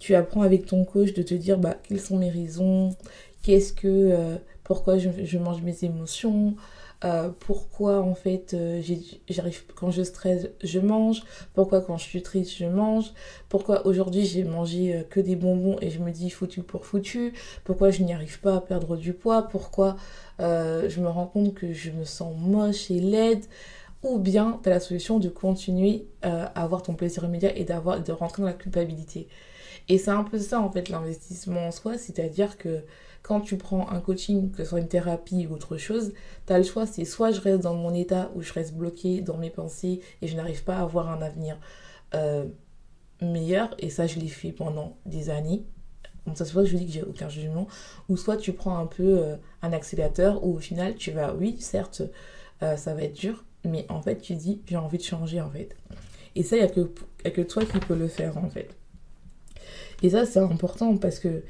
tu 0.00 0.14
apprends 0.16 0.42
avec 0.42 0.66
ton 0.66 0.84
coach 0.84 1.12
de 1.12 1.22
te 1.22 1.34
dire 1.34 1.58
bah 1.58 1.76
quelles 1.84 2.00
sont 2.00 2.16
mes 2.16 2.30
raisons, 2.30 2.96
qu'est-ce 3.42 3.72
que 3.72 3.86
euh, 3.86 4.36
pourquoi 4.64 4.98
je, 4.98 5.38
mange 5.38 5.62
mes 5.62 5.84
émotions, 5.84 6.56
euh, 7.04 7.28
pourquoi 7.38 8.00
en 8.00 8.14
fait 8.14 8.54
euh, 8.54 8.80
j'arrive 9.28 9.64
quand 9.74 9.90
je 9.90 10.02
stresse 10.02 10.48
je 10.62 10.80
mange, 10.80 11.22
pourquoi 11.54 11.82
quand 11.82 11.98
je 11.98 12.04
suis 12.04 12.22
triste 12.22 12.56
je 12.56 12.64
mange, 12.64 13.12
pourquoi 13.50 13.86
aujourd'hui 13.86 14.24
j'ai 14.24 14.44
mangé 14.44 15.04
que 15.10 15.20
des 15.20 15.36
bonbons 15.36 15.76
et 15.82 15.90
je 15.90 15.98
me 15.98 16.10
dis 16.10 16.30
foutu 16.30 16.62
pour 16.62 16.86
foutu, 16.86 17.34
pourquoi 17.64 17.90
je 17.90 18.02
n'y 18.02 18.14
arrive 18.14 18.40
pas 18.40 18.56
à 18.56 18.60
perdre 18.60 18.96
du 18.96 19.12
poids, 19.12 19.48
pourquoi 19.48 19.96
je 20.38 21.00
me 21.00 21.08
rends 21.08 21.26
compte 21.26 21.52
que 21.52 21.74
je 21.74 21.90
me 21.90 22.04
sens 22.04 22.34
moche 22.38 22.90
et 22.90 23.00
laide, 23.00 23.44
ou 24.02 24.18
bien 24.18 24.58
tu 24.62 24.68
as 24.68 24.72
la 24.72 24.80
solution 24.80 25.18
de 25.18 25.28
continuer 25.28 26.06
à 26.22 26.46
avoir 26.62 26.82
ton 26.82 26.94
plaisir 26.94 27.24
immédiat 27.24 27.56
et 27.56 27.64
d'avoir 27.64 28.02
de 28.02 28.12
rentrer 28.12 28.42
dans 28.42 28.48
la 28.48 28.54
culpabilité. 28.54 29.28
Et 29.88 29.98
c'est 29.98 30.10
un 30.10 30.24
peu 30.24 30.38
ça 30.38 30.60
en 30.60 30.70
fait 30.70 30.88
l'investissement 30.88 31.66
en 31.66 31.70
soi, 31.70 31.98
c'est-à-dire 31.98 32.56
que 32.56 32.82
quand 33.22 33.40
tu 33.40 33.56
prends 33.56 33.88
un 33.90 34.00
coaching, 34.00 34.50
que 34.50 34.64
ce 34.64 34.70
soit 34.70 34.80
une 34.80 34.88
thérapie 34.88 35.46
ou 35.46 35.54
autre 35.54 35.76
chose, 35.76 36.12
tu 36.46 36.52
as 36.52 36.58
le 36.58 36.64
choix, 36.64 36.86
c'est 36.86 37.04
soit 37.04 37.32
je 37.32 37.40
reste 37.40 37.62
dans 37.62 37.74
mon 37.74 37.92
état 37.94 38.30
ou 38.34 38.42
je 38.42 38.52
reste 38.52 38.74
bloqué 38.74 39.20
dans 39.20 39.36
mes 39.36 39.50
pensées 39.50 40.00
et 40.22 40.26
je 40.26 40.36
n'arrive 40.36 40.64
pas 40.64 40.76
à 40.76 40.82
avoir 40.82 41.10
un 41.10 41.20
avenir 41.20 41.58
euh, 42.14 42.46
meilleur, 43.20 43.74
et 43.78 43.90
ça 43.90 44.06
je 44.06 44.18
l'ai 44.18 44.28
fait 44.28 44.52
pendant 44.52 44.96
des 45.06 45.28
années. 45.30 45.64
Donc 46.26 46.36
ça 46.36 46.44
voit 46.44 46.62
que 46.62 46.68
je 46.68 46.76
dis 46.76 46.86
que 46.86 46.92
j'ai 46.92 47.02
aucun 47.02 47.28
jugement, 47.28 47.66
ou 48.08 48.16
soit 48.16 48.36
tu 48.36 48.52
prends 48.52 48.78
un 48.78 48.86
peu 48.86 49.18
euh, 49.18 49.36
un 49.62 49.72
accélérateur 49.72 50.44
où 50.44 50.54
au 50.54 50.58
final 50.58 50.94
tu 50.94 51.10
vas, 51.10 51.34
oui, 51.34 51.56
certes, 51.60 52.02
euh, 52.62 52.76
ça 52.76 52.94
va 52.94 53.02
être 53.02 53.14
dur, 53.14 53.44
mais 53.64 53.86
en 53.88 54.00
fait 54.02 54.20
tu 54.20 54.34
dis 54.34 54.60
j'ai 54.66 54.76
envie 54.76 54.98
de 54.98 55.02
changer 55.02 55.40
en 55.40 55.50
fait. 55.50 55.76
Et 56.36 56.42
ça, 56.42 56.56
il 56.56 56.60
n'y 56.60 56.68
a, 56.68 56.70
a, 57.24 57.30
que 57.30 57.40
toi 57.42 57.64
qui 57.64 57.78
peux 57.80 57.96
le 57.96 58.06
faire 58.06 58.38
en 58.38 58.48
fait. 58.48 58.68
Et 60.02 60.10
ça, 60.10 60.24
c'est 60.24 60.38
important 60.38 60.96
parce 60.96 61.18
que 61.18 61.42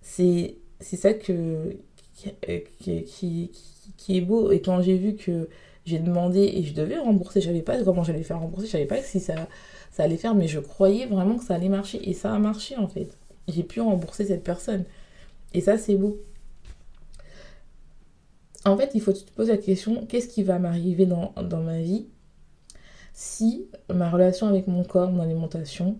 c'est 0.00 0.56
ça 0.80 1.12
que, 1.12 1.76
qui, 2.14 3.04
qui, 3.04 3.50
qui, 3.96 4.16
est 4.16 4.20
beau. 4.22 4.50
Et 4.50 4.62
quand 4.62 4.80
j'ai 4.80 4.96
vu 4.96 5.16
que 5.16 5.48
j'ai 5.84 5.98
demandé 5.98 6.40
et 6.40 6.62
je 6.62 6.74
devais 6.74 6.98
rembourser. 6.98 7.40
Je 7.40 7.46
savais 7.46 7.62
pas 7.62 7.82
comment 7.82 8.04
j'allais 8.04 8.22
faire 8.22 8.40
rembourser, 8.40 8.66
je 8.66 8.72
savais 8.72 8.86
pas 8.86 9.02
si 9.02 9.20
ça, 9.20 9.34
ça 9.90 10.04
allait 10.04 10.16
faire, 10.16 10.34
mais 10.34 10.48
je 10.48 10.60
croyais 10.60 11.06
vraiment 11.06 11.36
que 11.36 11.44
ça 11.44 11.54
allait 11.54 11.68
marcher. 11.68 12.08
Et 12.08 12.14
ça 12.14 12.32
a 12.32 12.38
marché 12.38 12.76
en 12.76 12.88
fait. 12.88 13.08
J'ai 13.48 13.64
pu 13.64 13.80
rembourser 13.80 14.26
cette 14.26 14.44
personne. 14.44 14.84
Et 15.54 15.60
ça, 15.60 15.78
c'est 15.78 15.96
beau. 15.96 16.20
En 18.64 18.76
fait, 18.76 18.92
il 18.94 19.00
faut 19.00 19.12
que 19.12 19.18
tu 19.18 19.24
te 19.24 19.32
poses 19.32 19.48
la 19.48 19.56
question, 19.56 20.06
qu'est-ce 20.06 20.28
qui 20.28 20.42
va 20.42 20.58
m'arriver 20.58 21.06
dans, 21.06 21.32
ma 21.36 21.80
vie 21.80 22.06
si 23.12 23.68
ma 23.92 24.08
relation 24.08 24.46
avec 24.46 24.68
mon 24.68 24.84
corps, 24.84 25.10
mon 25.10 25.20
alimentation, 25.20 25.98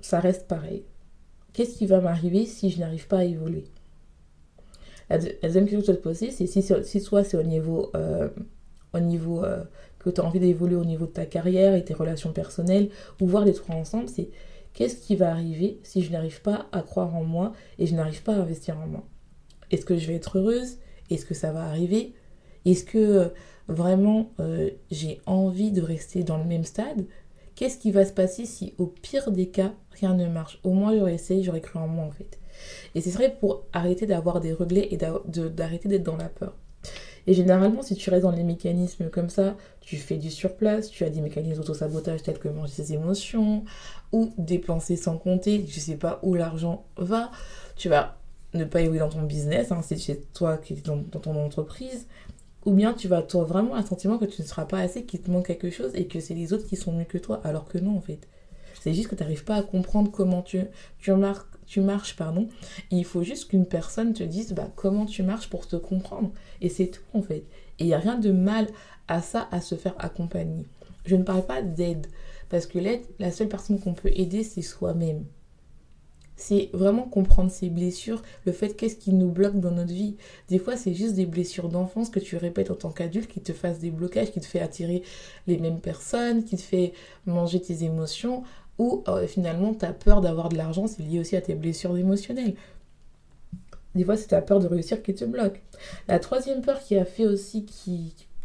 ça 0.00 0.20
reste 0.20 0.46
pareil? 0.46 0.84
Qu'est-ce 1.54 1.76
qui 1.76 1.86
va 1.86 2.00
m'arriver 2.00 2.46
si 2.46 2.70
je 2.70 2.78
n'arrive 2.78 3.08
pas 3.08 3.18
à 3.18 3.24
évoluer? 3.24 3.64
La, 5.10 5.18
deuxième 5.18 5.64
question 5.64 5.80
que 5.80 5.86
tu 5.86 5.96
te 5.96 6.02
poser, 6.02 6.30
c'est 6.30 6.46
si, 6.46 6.62
si 6.62 7.00
soit 7.00 7.24
c'est 7.24 7.38
au 7.38 7.42
niveau, 7.42 7.90
euh, 7.96 8.28
euh, 8.94 9.64
que 9.98 10.10
tu 10.10 10.20
as 10.20 10.24
envie 10.24 10.40
d'évoluer 10.40 10.76
au 10.76 10.84
niveau 10.84 11.06
de 11.06 11.12
ta 11.12 11.24
carrière 11.24 11.74
et 11.74 11.84
tes 11.84 11.94
relations 11.94 12.32
personnelles, 12.32 12.90
ou 13.20 13.26
voir 13.26 13.46
les 13.46 13.54
trois 13.54 13.74
ensemble, 13.74 14.08
c'est 14.08 14.28
qu'est-ce 14.74 14.96
qui 14.96 15.16
va 15.16 15.30
arriver 15.30 15.80
si 15.82 16.02
je 16.02 16.12
n'arrive 16.12 16.42
pas 16.42 16.66
à 16.72 16.82
croire 16.82 17.16
en 17.16 17.24
moi 17.24 17.54
et 17.78 17.86
je 17.86 17.94
n'arrive 17.94 18.22
pas 18.22 18.34
à 18.34 18.40
investir 18.40 18.78
en 18.78 18.86
moi? 18.86 19.04
Est-ce 19.70 19.86
que 19.86 19.96
je 19.96 20.06
vais 20.06 20.14
être 20.14 20.38
heureuse? 20.38 20.76
Est-ce 21.10 21.24
que 21.24 21.34
ça 21.34 21.52
va 21.52 21.64
arriver? 21.64 22.14
Est-ce 22.64 22.84
que 22.84 22.98
euh, 22.98 23.28
vraiment 23.68 24.30
j'ai 24.90 25.20
envie 25.26 25.70
de 25.72 25.82
rester 25.82 26.22
dans 26.22 26.38
le 26.38 26.44
même 26.44 26.64
stade? 26.64 27.06
Qu'est-ce 27.54 27.78
qui 27.78 27.90
va 27.90 28.04
se 28.04 28.12
passer 28.12 28.46
si 28.46 28.74
au 28.78 28.86
pire 28.86 29.32
des 29.32 29.48
cas 29.48 29.72
rien 29.90 30.14
ne 30.14 30.28
marche? 30.28 30.60
Au 30.62 30.72
moins 30.72 30.96
j'aurais 30.96 31.14
essayé, 31.14 31.42
j'aurais 31.42 31.60
cru 31.60 31.78
en 31.78 31.88
moi 31.88 32.04
en 32.04 32.10
fait. 32.10 32.38
Et 32.94 33.00
ce 33.00 33.10
serait 33.10 33.34
pour 33.34 33.64
arrêter 33.72 34.06
d'avoir 34.06 34.40
des 34.40 34.52
regrets 34.52 34.88
et 34.90 34.96
d'arrêter 34.96 35.88
d'être 35.88 36.04
dans 36.04 36.16
la 36.16 36.28
peur. 36.28 36.54
Et 37.26 37.34
généralement, 37.34 37.82
si 37.82 37.94
tu 37.94 38.08
restes 38.08 38.22
dans 38.22 38.30
les 38.30 38.42
mécanismes 38.42 39.10
comme 39.10 39.28
ça, 39.28 39.54
tu 39.80 39.96
fais 39.96 40.16
du 40.16 40.30
surplace, 40.30 40.88
tu 40.88 41.04
as 41.04 41.10
des 41.10 41.20
mécanismes 41.20 41.58
d'auto-sabotage 41.58 42.22
tels 42.22 42.38
que 42.38 42.48
manger 42.48 42.72
ses 42.72 42.94
émotions 42.94 43.64
ou 44.12 44.32
dépenser 44.38 44.96
sans 44.96 45.18
compter, 45.18 45.62
tu 45.62 45.78
sais 45.78 45.96
pas 45.96 46.20
où 46.22 46.34
l'argent 46.34 46.86
va, 46.96 47.30
tu 47.76 47.90
vas 47.90 48.18
ne 48.54 48.64
pas 48.64 48.80
évoluer 48.80 49.00
dans 49.00 49.08
ton 49.08 49.22
business, 49.22 49.72
hein, 49.72 49.80
c'est 49.82 49.98
chez 49.98 50.20
toi 50.34 50.56
qui 50.56 50.74
es 50.74 50.76
dans, 50.76 51.02
ton 51.02 51.36
entreprise, 51.36 52.06
ou 52.64 52.72
bien 52.72 52.94
tu 52.94 53.08
vas 53.08 53.18
avoir 53.18 53.46
vraiment 53.46 53.74
un 53.74 53.84
sentiment 53.84 54.18
que 54.18 54.24
tu 54.24 54.42
ne 54.42 54.46
seras 54.46 54.64
pas 54.64 54.78
assez, 54.78 55.04
qu'il 55.04 55.20
te 55.20 55.30
manque 55.30 55.46
quelque 55.46 55.70
chose 55.70 55.92
et 55.94 56.06
que 56.06 56.20
c'est 56.20 56.34
les 56.34 56.52
autres 56.52 56.66
qui 56.66 56.76
sont 56.76 56.92
mieux 56.92 57.04
que 57.04 57.18
toi, 57.18 57.40
alors 57.44 57.66
que 57.66 57.78
non 57.78 57.96
en 57.96 58.00
fait. 58.00 58.20
C'est 58.80 58.94
juste 58.94 59.08
que 59.08 59.14
tu 59.14 59.22
n'arrives 59.22 59.44
pas 59.44 59.56
à 59.56 59.62
comprendre 59.62 60.10
comment 60.10 60.42
tu, 60.42 60.60
tu 60.98 61.80
marches, 61.80 62.16
pardon. 62.16 62.48
il 62.90 63.04
faut 63.04 63.22
juste 63.22 63.48
qu'une 63.48 63.66
personne 63.66 64.12
te 64.12 64.22
dise 64.22 64.52
bah, 64.52 64.70
comment 64.76 65.04
tu 65.04 65.22
marches 65.22 65.50
pour 65.50 65.66
te 65.66 65.76
comprendre. 65.76 66.30
Et 66.60 66.68
c'est 66.68 66.86
tout 66.86 67.02
en 67.12 67.22
fait. 67.22 67.44
Et 67.78 67.84
il 67.84 67.86
n'y 67.86 67.94
a 67.94 67.98
rien 67.98 68.18
de 68.18 68.30
mal 68.30 68.68
à 69.08 69.20
ça, 69.20 69.48
à 69.50 69.60
se 69.60 69.74
faire 69.74 69.94
accompagner. 69.98 70.64
Je 71.04 71.16
ne 71.16 71.22
parle 71.22 71.44
pas 71.44 71.62
d'aide, 71.62 72.06
parce 72.48 72.66
que 72.66 72.78
l'aide, 72.78 73.02
la 73.18 73.30
seule 73.30 73.48
personne 73.48 73.80
qu'on 73.80 73.94
peut 73.94 74.10
aider, 74.14 74.44
c'est 74.44 74.62
soi-même. 74.62 75.24
C'est 76.40 76.70
vraiment 76.72 77.02
comprendre 77.02 77.50
ses 77.50 77.68
blessures, 77.68 78.22
le 78.46 78.52
fait 78.52 78.76
qu'est-ce 78.76 78.94
qui 78.94 79.12
nous 79.12 79.28
bloque 79.28 79.58
dans 79.58 79.72
notre 79.72 79.92
vie. 79.92 80.14
Des 80.48 80.60
fois, 80.60 80.76
c'est 80.76 80.94
juste 80.94 81.14
des 81.14 81.26
blessures 81.26 81.68
d'enfance 81.68 82.10
que 82.10 82.20
tu 82.20 82.36
répètes 82.36 82.70
en 82.70 82.76
tant 82.76 82.90
qu'adulte 82.90 83.28
qui 83.28 83.40
te 83.40 83.52
fassent 83.52 83.80
des 83.80 83.90
blocages, 83.90 84.30
qui 84.30 84.38
te 84.38 84.46
fait 84.46 84.60
attirer 84.60 85.02
les 85.48 85.58
mêmes 85.58 85.80
personnes, 85.80 86.44
qui 86.44 86.56
te 86.56 86.62
fait 86.62 86.92
manger 87.26 87.60
tes 87.60 87.82
émotions, 87.82 88.44
ou 88.78 89.02
euh, 89.08 89.26
finalement, 89.26 89.74
ta 89.74 89.92
peur 89.92 90.20
d'avoir 90.20 90.48
de 90.48 90.56
l'argent, 90.56 90.86
c'est 90.86 91.02
lié 91.02 91.18
aussi 91.18 91.34
à 91.34 91.40
tes 91.40 91.56
blessures 91.56 91.98
émotionnelles. 91.98 92.54
Des 93.96 94.04
fois, 94.04 94.16
c'est 94.16 94.28
ta 94.28 94.40
peur 94.40 94.60
de 94.60 94.68
réussir 94.68 95.02
qui 95.02 95.16
te 95.16 95.24
bloque. 95.24 95.60
La 96.06 96.20
troisième 96.20 96.62
peur 96.62 96.78
qui 96.78 96.96
a 96.96 97.04
fait 97.04 97.26
aussi 97.26 97.66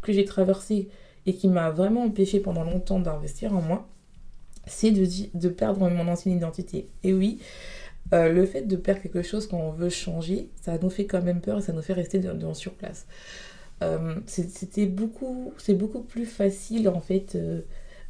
que 0.01 0.11
j'ai 0.11 0.25
traversée 0.25 0.89
et 1.27 1.35
qui 1.35 1.47
m'a 1.47 1.69
vraiment 1.69 2.05
empêché 2.05 2.39
pendant 2.39 2.63
longtemps 2.63 2.99
d'investir 2.99 3.55
en 3.55 3.61
moi, 3.61 3.87
c'est 4.65 4.91
de 4.91 5.49
perdre 5.49 5.89
mon 5.89 6.07
ancienne 6.07 6.35
identité. 6.35 6.87
Et 7.03 7.13
oui, 7.13 7.39
euh, 8.13 8.29
le 8.29 8.45
fait 8.45 8.61
de 8.61 8.75
perdre 8.75 9.01
quelque 9.01 9.23
chose 9.23 9.47
quand 9.47 9.57
on 9.57 9.71
veut 9.71 9.89
changer, 9.89 10.49
ça 10.61 10.77
nous 10.77 10.89
fait 10.89 11.05
quand 11.05 11.21
même 11.21 11.41
peur 11.41 11.57
et 11.57 11.61
ça 11.61 11.73
nous 11.73 11.81
fait 11.81 11.93
rester 11.93 12.19
dans, 12.19 12.53
sur 12.53 12.73
place. 12.73 13.07
Euh, 13.81 14.15
c'était 14.27 14.85
beaucoup, 14.85 15.53
c'est 15.57 15.73
beaucoup 15.73 16.01
plus 16.01 16.25
facile 16.25 16.87
en 16.87 17.01
fait 17.01 17.35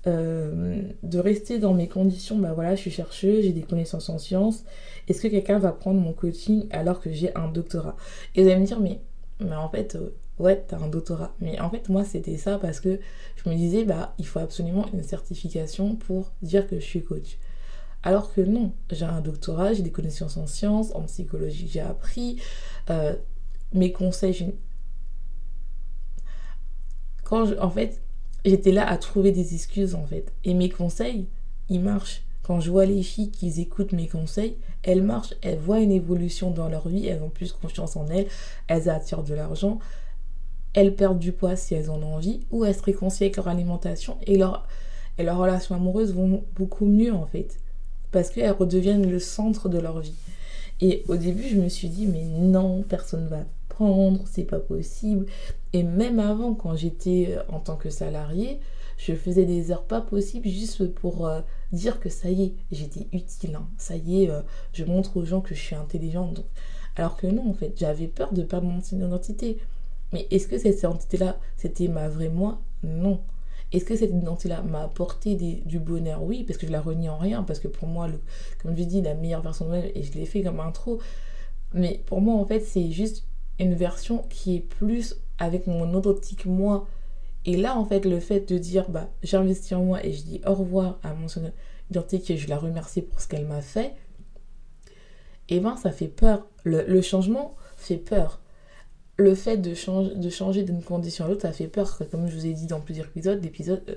euh, 0.05 0.81
de 1.03 1.19
rester 1.19 1.57
dans 1.57 1.73
mes 1.73 1.87
conditions. 1.87 2.37
Bah 2.37 2.51
voilà, 2.53 2.75
je 2.75 2.81
suis 2.81 2.91
chercheuse, 2.91 3.43
j'ai 3.43 3.53
des 3.53 3.61
connaissances 3.61 4.09
en 4.09 4.17
sciences. 4.17 4.65
Est-ce 5.07 5.21
que 5.21 5.29
quelqu'un 5.29 5.57
va 5.59 5.71
prendre 5.71 6.01
mon 6.01 6.13
coaching 6.13 6.67
alors 6.71 6.99
que 6.99 7.11
j'ai 7.11 7.33
un 7.35 7.47
doctorat? 7.47 7.95
Et 8.35 8.43
vous 8.43 8.49
allez 8.49 8.59
me 8.59 8.65
dire, 8.65 8.81
mais, 8.81 8.99
mais 9.39 9.55
en 9.55 9.69
fait, 9.69 9.97
ouais, 10.39 10.63
t'as 10.67 10.77
un 10.79 10.87
doctorat. 10.87 11.33
Mais 11.39 11.59
en 11.59 11.69
fait, 11.69 11.87
moi, 11.89 12.03
c'était 12.03 12.37
ça 12.37 12.57
parce 12.59 12.79
que 12.79 12.99
je 13.37 13.49
me 13.49 13.55
disais, 13.55 13.85
bah, 13.85 14.13
il 14.19 14.25
faut 14.25 14.39
absolument 14.39 14.85
une 14.93 15.03
certification 15.03 15.95
pour 15.95 16.31
dire 16.41 16.67
que 16.67 16.79
je 16.79 16.85
suis 16.85 17.01
coach. 17.01 17.37
Alors 18.03 18.33
que 18.33 18.41
non, 18.41 18.73
j'ai 18.91 19.05
un 19.05 19.21
doctorat, 19.21 19.73
j'ai 19.73 19.81
des 19.81 19.91
connaissances 19.91 20.35
en 20.35 20.45
sciences, 20.45 20.93
en 20.93 21.03
psychologie, 21.03 21.69
j'ai 21.71 21.79
appris. 21.79 22.41
Euh, 22.89 23.15
mes 23.73 23.93
conseils, 23.93 24.53
quand 27.23 27.57
en 27.59 27.69
fait, 27.69 28.01
j'étais 28.43 28.73
là 28.73 28.87
à 28.87 28.97
trouver 28.97 29.31
des 29.31 29.55
excuses 29.55 29.95
en 29.95 30.05
fait. 30.05 30.33
Et 30.43 30.53
mes 30.53 30.69
conseils, 30.69 31.27
ils 31.69 31.79
marchent. 31.79 32.23
Quand 32.43 32.59
je 32.59 32.69
vois 32.69 32.85
les 32.85 33.03
filles 33.03 33.31
qui 33.31 33.49
écoutent 33.61 33.93
mes 33.93 34.09
conseils, 34.09 34.57
elles 34.83 35.01
marchent, 35.01 35.33
elles 35.41 35.59
voient 35.59 35.79
une 35.79 35.93
évolution 35.93 36.51
dans 36.51 36.67
leur 36.67 36.89
vie, 36.89 37.07
elles 37.07 37.23
ont 37.23 37.29
plus 37.29 37.53
confiance 37.53 37.95
en 37.95 38.07
elles, 38.07 38.27
elles 38.67 38.89
attirent 38.89 39.23
de 39.23 39.33
l'argent, 39.33 39.79
elles 40.73 40.93
perdent 40.93 41.19
du 41.19 41.31
poids 41.31 41.55
si 41.55 41.73
elles 41.73 41.89
en 41.89 42.03
ont 42.03 42.15
envie, 42.15 42.41
ou 42.51 42.65
elles 42.65 42.75
se 42.75 42.81
réconcilient 42.81 43.27
avec 43.27 43.37
leur 43.37 43.47
alimentation 43.47 44.17
et 44.27 44.37
leur, 44.37 44.67
et 45.17 45.23
leurs 45.23 45.37
relations 45.37 45.73
amoureuses 45.73 46.13
vont 46.13 46.43
beaucoup 46.53 46.85
mieux 46.85 47.13
en 47.13 47.25
fait 47.25 47.59
parce 48.13 48.29
qu'elles 48.29 48.51
redeviennent 48.51 49.09
le 49.09 49.19
centre 49.19 49.67
de 49.67 49.79
leur 49.79 49.99
vie. 49.99 50.15
Et 50.79 51.03
au 51.07 51.17
début, 51.17 51.43
je 51.49 51.59
me 51.59 51.67
suis 51.67 51.89
dit, 51.89 52.07
mais 52.07 52.23
non, 52.23 52.83
personne 52.83 53.25
ne 53.25 53.29
va 53.29 53.43
prendre, 53.67 54.23
c'est 54.29 54.43
pas 54.43 54.59
possible. 54.59 55.25
Et 55.73 55.83
même 55.83 56.19
avant, 56.19 56.53
quand 56.53 56.75
j'étais 56.75 57.35
euh, 57.35 57.41
en 57.49 57.59
tant 57.59 57.75
que 57.75 57.89
salarié, 57.89 58.59
je 58.97 59.13
faisais 59.13 59.45
des 59.45 59.71
heures 59.71 59.83
pas 59.83 60.01
possibles 60.01 60.47
juste 60.47 60.93
pour 60.93 61.25
euh, 61.27 61.41
dire 61.71 61.99
que 61.99 62.09
ça 62.09 62.29
y 62.29 62.43
est, 62.43 62.53
j'étais 62.71 63.07
utile. 63.11 63.55
Hein. 63.55 63.67
Ça 63.77 63.95
y 63.95 64.23
est, 64.23 64.29
euh, 64.29 64.41
je 64.73 64.85
montre 64.85 65.17
aux 65.17 65.25
gens 65.25 65.41
que 65.41 65.55
je 65.55 65.59
suis 65.59 65.75
intelligente. 65.75 66.45
Alors 66.95 67.17
que 67.17 67.25
non, 67.27 67.49
en 67.49 67.53
fait, 67.53 67.73
j'avais 67.75 68.07
peur 68.07 68.33
de 68.33 68.43
perdre 68.43 68.67
mon 68.67 68.79
identité. 68.79 69.57
Mais 70.11 70.27
est-ce 70.29 70.47
que 70.47 70.59
cette 70.59 70.77
identité-là, 70.77 71.39
c'était 71.57 71.87
ma 71.87 72.07
vraie 72.07 72.29
moi? 72.29 72.61
Non. 72.83 73.19
Est-ce 73.73 73.85
que 73.85 73.95
cette 73.95 74.11
identité-là 74.11 74.61
m'a 74.61 74.83
apporté 74.83 75.35
du 75.35 75.79
bonheur? 75.79 76.23
Oui, 76.23 76.43
parce 76.43 76.59
que 76.59 76.67
je 76.67 76.71
la 76.71 76.79
renie 76.79 77.09
en 77.09 77.17
rien, 77.17 77.41
parce 77.41 77.59
que 77.59 77.67
pour 77.67 77.87
moi, 77.87 78.07
le, 78.07 78.21
comme 78.61 78.77
je 78.77 78.83
dis, 78.83 79.01
la 79.01 79.15
meilleure 79.15 79.41
version 79.41 79.65
de 79.65 79.71
moi, 79.71 79.79
et 79.79 80.03
je 80.03 80.13
l'ai 80.13 80.27
fait 80.27 80.43
comme 80.43 80.59
intro, 80.59 81.01
mais 81.73 82.03
pour 82.05 82.21
moi, 82.21 82.35
en 82.35 82.45
fait, 82.45 82.59
c'est 82.59 82.91
juste 82.91 83.25
une 83.59 83.73
version 83.73 84.19
qui 84.29 84.57
est 84.57 84.59
plus 84.59 85.15
avec 85.39 85.65
mon 85.65 85.91
authentique 85.95 86.45
moi. 86.45 86.87
Et 87.45 87.57
là, 87.57 87.75
en 87.75 87.83
fait, 87.83 88.05
le 88.05 88.19
fait 88.19 88.47
de 88.47 88.59
dire, 88.59 88.89
bah, 88.89 89.09
j'investis 89.23 89.73
en 89.73 89.83
moi 89.83 90.05
et 90.05 90.13
je 90.13 90.21
dis 90.23 90.41
au 90.45 90.53
revoir 90.53 90.99
à 91.01 91.15
mon 91.15 91.25
identité, 91.89 92.33
et 92.33 92.37
je 92.37 92.47
la 92.49 92.59
remercie 92.59 93.01
pour 93.01 93.21
ce 93.21 93.27
qu'elle 93.27 93.45
m'a 93.47 93.61
fait, 93.61 93.95
et 95.49 95.57
eh 95.57 95.59
ben, 95.59 95.75
ça 95.77 95.91
fait 95.91 96.07
peur. 96.07 96.47
le 96.63 97.01
changement 97.01 97.55
fait 97.75 97.97
peur 97.97 98.42
le 99.17 99.35
fait 99.35 99.57
de, 99.57 99.73
de 100.15 100.29
changer 100.29 100.63
d'une 100.63 100.81
condition 100.81 101.25
à 101.25 101.27
l'autre, 101.27 101.43
ça 101.43 101.51
fait 101.51 101.67
peur. 101.67 101.99
Comme 102.11 102.27
je 102.27 102.35
vous 102.35 102.45
ai 102.45 102.53
dit 102.53 102.65
dans 102.65 102.79
plusieurs 102.79 103.07
épisodes, 103.43 103.81
euh, 103.89 103.95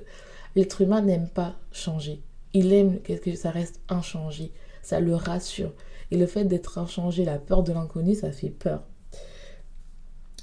l'être 0.55 0.81
humain 0.81 1.01
n'aime 1.01 1.27
pas 1.27 1.55
changer. 1.71 2.21
Il 2.53 2.73
aime 2.73 2.99
que 3.01 3.35
ça 3.35 3.51
reste 3.51 3.81
inchangé. 3.89 4.51
Ça 4.81 4.99
le 4.99 5.15
rassure. 5.15 5.73
Et 6.11 6.17
le 6.17 6.27
fait 6.27 6.45
d'être 6.45 6.77
inchangé, 6.77 7.25
la 7.25 7.39
peur 7.39 7.63
de 7.63 7.73
l'inconnu, 7.73 8.15
ça 8.15 8.31
fait 8.31 8.49
peur. 8.49 8.83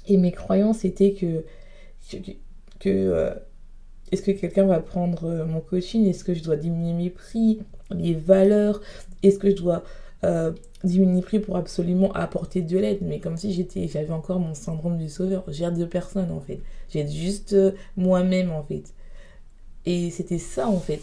Et 0.07 0.17
mes 0.17 0.31
croyances 0.31 0.85
étaient 0.85 1.13
que, 1.13 1.43
que, 2.79 2.89
euh, 2.89 3.33
est-ce 4.11 4.21
que 4.21 4.31
quelqu'un 4.31 4.65
va 4.65 4.79
prendre 4.79 5.25
euh, 5.25 5.45
mon 5.45 5.61
coaching? 5.61 6.07
Est-ce 6.07 6.23
que 6.23 6.35
je 6.35 6.43
dois 6.43 6.57
diminuer 6.57 6.93
mes 6.93 7.09
prix, 7.09 7.59
les 7.89 8.13
valeurs? 8.13 8.81
Est-ce 9.23 9.39
que 9.39 9.49
je 9.49 9.55
dois 9.55 9.83
euh, 10.23 10.51
diminuer 10.83 11.21
prix 11.21 11.39
pour 11.39 11.57
absolument 11.57 12.11
apporter 12.13 12.61
de 12.61 12.77
l'aide, 12.77 12.99
mais 13.01 13.19
comme 13.19 13.37
si 13.37 13.53
j'étais, 13.53 13.87
j'avais 13.87 14.11
encore 14.11 14.39
mon 14.39 14.53
syndrome 14.53 14.97
du 14.97 15.09
sauveur. 15.09 15.43
J'ai 15.47 15.69
deux 15.71 15.87
personnes 15.87 16.31
en 16.31 16.39
fait. 16.39 16.59
J'ai 16.89 17.07
juste 17.07 17.53
euh, 17.53 17.71
moi-même 17.97 18.51
en 18.51 18.63
fait. 18.63 18.93
Et 19.85 20.09
c'était 20.09 20.39
ça 20.39 20.67
en 20.67 20.79
fait. 20.79 21.01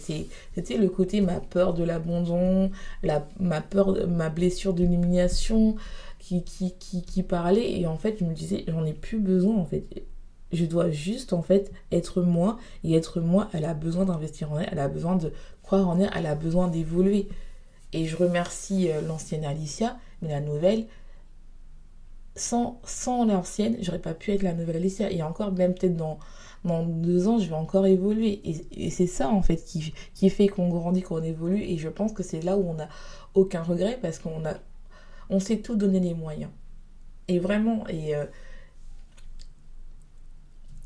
C'était 0.55 0.77
le 0.77 0.88
côté 0.88 1.20
ma 1.20 1.40
peur 1.40 1.75
de 1.75 1.85
l'abandon, 1.85 2.70
la, 3.03 3.27
ma 3.38 3.61
peur, 3.61 4.09
ma 4.09 4.29
blessure 4.29 4.75
de 4.75 4.85
l'humiliation 4.85 5.77
qui, 6.18 6.42
qui, 6.42 6.75
qui, 6.79 7.03
qui 7.03 7.22
parlait. 7.22 7.79
Et 7.81 7.87
en 7.87 7.96
fait, 7.96 8.16
je 8.18 8.25
me 8.25 8.35
disais, 8.35 8.64
j'en 8.66 8.85
ai 8.85 8.92
plus 8.92 9.20
besoin 9.20 9.57
en 9.57 9.64
fait. 9.64 9.85
Je 10.53 10.64
dois 10.64 10.90
juste 10.90 11.33
en 11.33 11.42
fait 11.42 11.70
être 11.92 12.22
moi. 12.22 12.59
Et 12.83 12.94
être 12.94 13.20
moi, 13.20 13.48
elle 13.53 13.64
a 13.64 13.75
besoin 13.75 14.05
d'investir 14.05 14.51
en 14.53 14.59
elle, 14.59 14.68
elle 14.72 14.81
a 14.81 14.88
besoin 14.88 15.16
de 15.16 15.33
croire 15.62 15.88
en 15.88 16.01
elle, 16.01 16.11
elle 16.14 16.27
a 16.27 16.35
besoin 16.35 16.68
d'évoluer. 16.68 17.29
Et 17.92 18.07
je 18.07 18.16
remercie 18.16 18.90
euh, 18.90 19.00
l'ancienne 19.02 19.44
Alicia, 19.44 19.98
mais 20.22 20.31
la 20.31 20.40
nouvelle, 20.40 20.87
sans, 22.35 22.81
sans 22.85 23.26
l'ancienne, 23.26 23.76
j'aurais 23.81 23.98
pas 23.98 24.14
pu 24.14 24.33
être 24.33 24.42
la 24.42 24.55
nouvelle 24.55 24.76
Alicia. 24.76 25.11
Et 25.11 25.22
encore, 25.22 25.52
même 25.52 25.74
peut-être 25.74 25.96
dans, 25.96 26.18
dans 26.64 26.85
deux 26.85 27.28
ans, 27.28 27.38
je 27.38 27.48
vais 27.48 27.55
encore 27.55 27.87
évoluer. 27.87 28.40
Et, 28.44 28.90
c'est 28.90 29.07
ça, 29.07 29.28
en 29.28 29.42
fait, 29.42 29.57
qui, 29.57 29.92
qui 30.14 30.31
fait 30.31 30.48
qu'on 30.48 30.68
grandit, 30.68 31.02
qu'on 31.02 31.22
évolue. 31.22 31.62
Et 31.62 31.78
je 31.78 31.88
pense 31.88 32.12
que 32.12 32.22
c'est 32.22 32.40
là 32.40 32.57
où 32.57 32.68
on 32.68 32.74
n'a 32.74 32.88
aucun 33.35 33.62
regret 33.62 33.98
parce 34.00 34.18
qu'on 34.18 34.44
a, 34.44 34.55
on 35.28 35.40
s'est 35.40 35.59
tout 35.59 35.76
donné 35.76 36.00
les 36.00 36.14
moyens. 36.14 36.50
Et 37.28 37.38
vraiment, 37.38 37.87
et, 37.88 38.16
euh, 38.16 38.24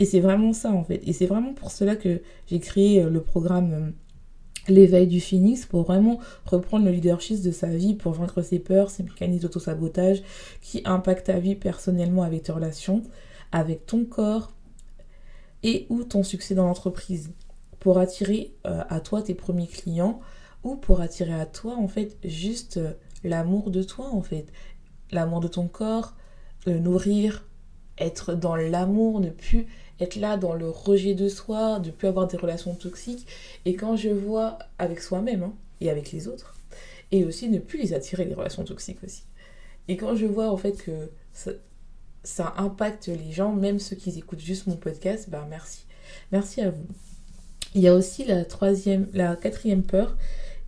et 0.00 0.04
c'est 0.04 0.20
vraiment 0.20 0.52
ça, 0.52 0.72
en 0.72 0.84
fait. 0.84 1.00
Et 1.06 1.12
c'est 1.12 1.26
vraiment 1.26 1.54
pour 1.54 1.70
cela 1.70 1.96
que 1.96 2.20
j'ai 2.48 2.60
créé 2.60 3.02
euh, 3.02 3.10
le 3.10 3.22
programme 3.22 3.92
L'éveil 4.68 5.06
du 5.06 5.20
phoenix 5.20 5.64
pour 5.64 5.84
vraiment 5.84 6.18
reprendre 6.44 6.84
le 6.84 6.90
leadership 6.90 7.42
de 7.42 7.52
sa 7.52 7.68
vie, 7.68 7.94
pour 7.94 8.12
vaincre 8.12 8.42
ses 8.42 8.58
peurs, 8.58 8.90
ses 8.90 9.04
mécanismes 9.04 9.42
d'auto-sabotage 9.42 10.22
qui 10.60 10.82
impactent 10.84 11.26
ta 11.26 11.38
vie 11.38 11.54
personnellement 11.54 12.22
avec 12.22 12.44
tes 12.44 12.52
relations, 12.52 13.02
avec 13.52 13.86
ton 13.86 14.04
corps, 14.04 14.52
et 15.62 15.86
ou 15.88 16.04
ton 16.04 16.22
succès 16.22 16.54
dans 16.54 16.66
l'entreprise. 16.66 17.30
Pour 17.80 17.98
attirer 17.98 18.54
euh, 18.66 18.82
à 18.88 19.00
toi 19.00 19.22
tes 19.22 19.34
premiers 19.34 19.66
clients 19.66 20.20
ou 20.64 20.76
pour 20.76 21.00
attirer 21.00 21.34
à 21.34 21.46
toi 21.46 21.76
en 21.76 21.88
fait 21.88 22.16
juste 22.24 22.78
euh, 22.78 22.92
l'amour 23.22 23.70
de 23.70 23.82
toi 23.82 24.08
en 24.12 24.22
fait. 24.22 24.46
L'amour 25.12 25.40
de 25.40 25.48
ton 25.48 25.68
corps 25.68 26.14
le 26.66 26.78
nourrir 26.78 27.44
être 27.98 28.34
dans 28.34 28.56
l'amour 28.56 29.20
ne 29.20 29.30
plus 29.30 29.66
être 30.00 30.16
là 30.16 30.36
dans 30.36 30.54
le 30.54 30.68
rejet 30.68 31.14
de 31.14 31.28
soi 31.28 31.78
ne 31.80 31.90
plus 31.90 32.08
avoir 32.08 32.26
des 32.26 32.36
relations 32.36 32.74
toxiques 32.74 33.26
et 33.64 33.74
quand 33.74 33.96
je 33.96 34.10
vois 34.10 34.58
avec 34.78 35.00
soi-même 35.00 35.42
hein, 35.42 35.54
et 35.80 35.90
avec 35.90 36.12
les 36.12 36.28
autres 36.28 36.54
et 37.12 37.24
aussi 37.24 37.48
ne 37.48 37.58
plus 37.58 37.78
les 37.78 37.94
attirer 37.94 38.24
les 38.24 38.34
relations 38.34 38.64
toxiques 38.64 39.02
aussi 39.04 39.24
et 39.88 39.96
quand 39.96 40.16
je 40.16 40.26
vois 40.26 40.50
en 40.50 40.56
fait 40.56 40.72
que 40.82 41.10
ça 42.26 42.54
impacte 42.56 43.06
les 43.06 43.32
gens, 43.32 43.52
même 43.52 43.78
ceux 43.78 43.96
qui 43.96 44.16
écoutent 44.18 44.40
juste 44.40 44.66
mon 44.66 44.76
podcast, 44.76 45.30
ben 45.30 45.46
merci. 45.48 45.86
Merci 46.32 46.60
à 46.60 46.70
vous. 46.70 46.86
Il 47.74 47.82
y 47.82 47.88
a 47.88 47.94
aussi 47.94 48.24
la 48.24 48.44
troisième, 48.44 49.08
la 49.12 49.36
quatrième 49.36 49.82
peur 49.82 50.16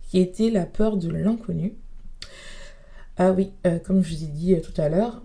qui 0.09 0.19
était 0.19 0.49
la 0.49 0.65
peur 0.65 0.97
de 0.97 1.09
l'inconnu. 1.09 1.73
Ah 3.17 3.33
oui, 3.33 3.51
euh, 3.67 3.79
comme 3.79 4.03
je 4.03 4.15
vous 4.15 4.23
ai 4.23 4.27
dit 4.27 4.53
euh, 4.53 4.61
tout 4.61 4.79
à 4.79 4.87
l'heure, 4.87 5.21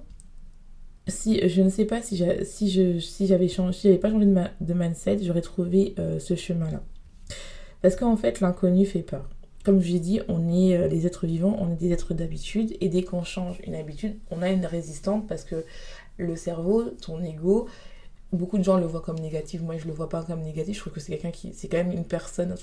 si 1.07 1.49
je 1.49 1.63
ne 1.63 1.71
sais 1.71 1.85
pas 1.85 2.03
si 2.03 2.17
j'avais 2.17 3.49
changé, 3.49 3.93
si 3.93 3.99
pas 3.99 4.11
changé 4.11 4.27
de, 4.61 4.75
mindset, 4.75 5.19
j'aurais 5.23 5.43
trouvé 5.43 5.95
euh, 5.99 6.19
ce 6.19 6.35
chemin-là. 6.35 6.83
Parce 7.83 7.97
qu'en 7.97 8.17
fait, 8.17 8.41
l'inconnu 8.41 8.87
fait 8.87 9.03
peur. 9.03 9.29
Comme 9.65 9.81
je 9.81 9.93
l'ai 9.93 10.01
dit, 10.01 10.21
on 10.29 10.53
est 10.53 10.89
les 10.89 11.07
êtres 11.07 11.27
vivants, 11.27 11.57
on 11.59 11.73
est 11.73 11.77
des 11.77 11.93
êtres 11.93 12.13
d'habitude, 12.13 12.77
et 12.81 12.89
dès 12.89 13.03
qu'on 13.03 13.25
change 13.25 13.61
une 13.67 13.75
habitude, 13.75 14.17
on 14.31 14.43
a 14.43 14.51
une 14.51 14.67
résistance 14.67 15.25
parce 15.27 15.45
que 15.45 15.65
le 16.19 16.37
cerveau, 16.37 16.85
ton 16.85 17.23
ego, 17.23 17.67
beaucoup 18.35 18.59
de 18.59 18.65
gens 18.65 18.79
le 18.79 18.87
voient 18.87 19.01
comme 19.01 19.19
négatif. 19.19 19.63
Moi, 19.63 19.77
je 19.79 19.87
le 19.87 19.93
vois 19.93 20.09
pas 20.09 20.23
comme 20.23 20.43
négatif. 20.43 20.77
Je 20.77 20.81
trouve 20.81 20.93
que 20.93 21.01
c'est 21.01 21.13
quelqu'un 21.13 21.31
qui, 21.31 21.53
c'est 21.55 21.69
quand 21.69 21.79
même 21.79 21.93
une 21.93 22.05
personne. 22.05 22.55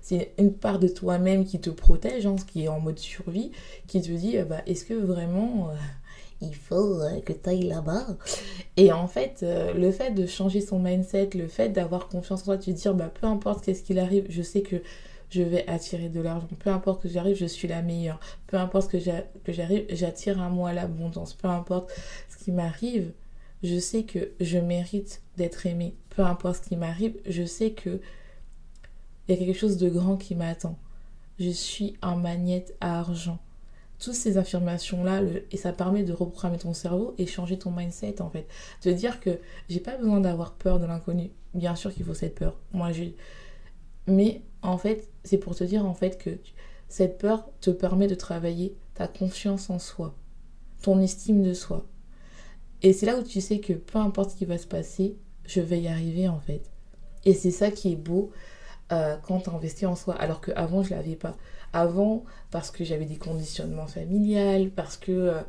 C'est 0.00 0.34
une 0.38 0.54
part 0.54 0.78
de 0.78 0.88
toi-même 0.88 1.44
qui 1.44 1.60
te 1.60 1.70
protège, 1.70 2.26
hein, 2.26 2.36
qui 2.46 2.64
est 2.64 2.68
en 2.68 2.80
mode 2.80 2.98
survie, 2.98 3.52
qui 3.86 4.00
te 4.02 4.10
dit, 4.10 4.38
euh, 4.38 4.44
bah, 4.44 4.62
est-ce 4.66 4.84
que 4.84 4.94
vraiment 4.94 5.70
euh, 5.70 5.74
il 6.42 6.54
faut 6.54 7.00
euh, 7.00 7.20
que 7.20 7.32
tu 7.32 7.48
ailles 7.48 7.68
là-bas 7.68 8.06
Et 8.76 8.92
en 8.92 9.06
fait, 9.06 9.44
le 9.44 9.90
fait 9.90 10.10
de 10.10 10.26
changer 10.26 10.60
son 10.60 10.78
mindset, 10.78 11.30
le 11.34 11.48
fait 11.48 11.70
d'avoir 11.70 12.08
confiance 12.08 12.42
en 12.42 12.44
toi, 12.44 12.56
de 12.56 12.64
te 12.64 12.70
dire, 12.70 12.94
bah, 12.94 13.08
peu 13.08 13.26
importe 13.26 13.64
qu'est-ce 13.64 13.82
qu'il 13.82 13.98
arrive, 13.98 14.26
je 14.28 14.42
sais 14.42 14.62
que 14.62 14.76
je 15.32 15.42
vais 15.42 15.66
attirer 15.68 16.10
de 16.10 16.20
l'argent. 16.20 16.46
Peu 16.58 16.70
importe 16.70 17.02
que 17.02 17.08
j'arrive, 17.08 17.36
je 17.36 17.46
suis 17.46 17.66
la 17.66 17.80
meilleure. 17.80 18.20
Peu 18.46 18.58
importe 18.58 18.90
que 18.90 18.98
j'arrive, 18.98 19.86
j'attire 19.90 20.40
à 20.40 20.50
moi 20.50 20.74
l'abondance. 20.74 21.32
Peu 21.32 21.48
importe 21.48 21.90
ce 22.28 22.44
qui 22.44 22.52
m'arrive, 22.52 23.12
je 23.62 23.78
sais 23.78 24.02
que 24.02 24.32
je 24.40 24.58
mérite 24.58 25.22
d'être 25.38 25.66
aimée. 25.66 25.94
Peu 26.10 26.22
importe 26.22 26.64
ce 26.64 26.68
qui 26.68 26.76
m'arrive, 26.76 27.14
je 27.26 27.44
sais 27.44 27.70
que 27.70 28.00
il 29.28 29.34
y 29.34 29.42
a 29.42 29.46
quelque 29.46 29.58
chose 29.58 29.78
de 29.78 29.88
grand 29.88 30.16
qui 30.16 30.34
m'attend. 30.34 30.76
Je 31.38 31.48
suis 31.48 31.96
un 32.02 32.16
magnète 32.16 32.76
à 32.80 32.98
argent. 32.98 33.38
Toutes 34.02 34.14
ces 34.14 34.36
affirmations-là, 34.36 35.20
et 35.52 35.56
ça 35.56 35.72
permet 35.72 36.02
de 36.02 36.12
reprogrammer 36.12 36.58
ton 36.58 36.74
cerveau 36.74 37.14
et 37.18 37.26
changer 37.26 37.56
ton 37.56 37.70
mindset 37.70 38.20
en 38.20 38.30
fait. 38.30 38.48
De 38.82 38.90
dire 38.90 39.20
que 39.20 39.38
j'ai 39.68 39.78
pas 39.78 39.96
besoin 39.96 40.20
d'avoir 40.20 40.54
peur 40.54 40.80
de 40.80 40.86
l'inconnu. 40.86 41.30
Bien 41.54 41.76
sûr 41.76 41.94
qu'il 41.94 42.04
faut 42.04 42.14
cette 42.14 42.34
peur. 42.34 42.58
Moi, 42.72 42.90
j'ai. 42.90 43.14
Mais 44.08 44.42
en 44.62 44.76
fait, 44.76 45.08
c'est 45.22 45.38
pour 45.38 45.54
te 45.54 45.62
dire 45.62 45.86
en 45.86 45.94
fait 45.94 46.18
que 46.18 46.30
cette 46.88 47.18
peur 47.18 47.48
te 47.60 47.70
permet 47.70 48.08
de 48.08 48.16
travailler 48.16 48.76
ta 48.94 49.06
confiance 49.06 49.70
en 49.70 49.78
soi, 49.78 50.14
ton 50.82 51.00
estime 51.00 51.42
de 51.44 51.54
soi. 51.54 51.86
Et 52.82 52.92
c'est 52.92 53.06
là 53.06 53.16
où 53.16 53.22
tu 53.22 53.40
sais 53.40 53.60
que 53.60 53.72
peu 53.72 53.98
importe 53.98 54.32
ce 54.32 54.36
qui 54.36 54.44
va 54.44 54.58
se 54.58 54.66
passer, 54.66 55.16
je 55.44 55.60
vais 55.60 55.80
y 55.80 55.86
arriver 55.86 56.26
en 56.26 56.40
fait. 56.40 56.70
Et 57.24 57.34
c'est 57.34 57.52
ça 57.52 57.70
qui 57.70 57.92
est 57.92 57.96
beau 57.96 58.32
euh, 58.90 59.16
quand 59.22 59.40
tu 59.40 59.50
investis 59.50 59.86
en 59.86 59.94
soi, 59.94 60.14
alors 60.16 60.40
qu'avant 60.40 60.82
je 60.82 60.90
l'avais 60.90 61.16
pas. 61.16 61.36
Avant, 61.72 62.24
parce 62.50 62.70
que 62.70 62.84
j'avais 62.84 63.06
des 63.06 63.16
conditionnements 63.16 63.86
familiales, 63.86 64.70
parce 64.70 64.96
que 64.96 65.12
euh, 65.12 65.40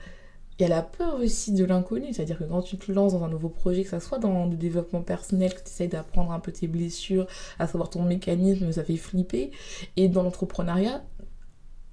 il 0.59 0.61
y 0.61 0.65
a 0.65 0.69
la 0.69 0.83
peur 0.83 1.15
aussi 1.19 1.51
de 1.51 1.65
l'inconnu, 1.65 2.13
c'est-à-dire 2.13 2.37
que 2.37 2.43
quand 2.43 2.61
tu 2.61 2.77
te 2.77 2.91
lances 2.91 3.13
dans 3.13 3.23
un 3.23 3.29
nouveau 3.29 3.49
projet, 3.49 3.83
que 3.83 3.89
ce 3.89 3.99
soit 3.99 4.19
dans 4.19 4.45
le 4.45 4.55
développement 4.55 5.01
personnel, 5.01 5.53
que 5.53 5.59
tu 5.59 5.67
essayes 5.67 5.87
d'apprendre 5.87 6.31
un 6.31 6.39
peu 6.39 6.51
tes 6.51 6.67
blessures, 6.67 7.27
à 7.59 7.67
savoir 7.67 7.89
ton 7.89 8.03
mécanisme, 8.03 8.71
ça 8.71 8.83
fait 8.83 8.97
flipper. 8.97 9.51
Et 9.97 10.09
dans 10.09 10.21
l'entrepreneuriat, 10.21 11.03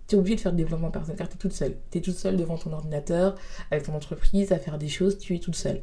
tu 0.06 0.16
es 0.16 0.18
obligé 0.18 0.36
de 0.36 0.40
faire 0.40 0.52
le 0.52 0.58
développement 0.58 0.90
personnel 0.90 1.16
car 1.16 1.28
tu 1.28 1.36
es 1.36 1.38
toute 1.38 1.52
seule. 1.52 1.76
Tu 1.90 1.98
es 1.98 2.00
toute 2.02 2.16
seule 2.16 2.36
devant 2.36 2.58
ton 2.58 2.72
ordinateur, 2.72 3.34
avec 3.70 3.84
ton 3.84 3.94
entreprise, 3.94 4.52
à 4.52 4.58
faire 4.58 4.76
des 4.76 4.88
choses, 4.88 5.18
tu 5.18 5.34
es 5.34 5.38
toute 5.38 5.56
seule. 5.56 5.80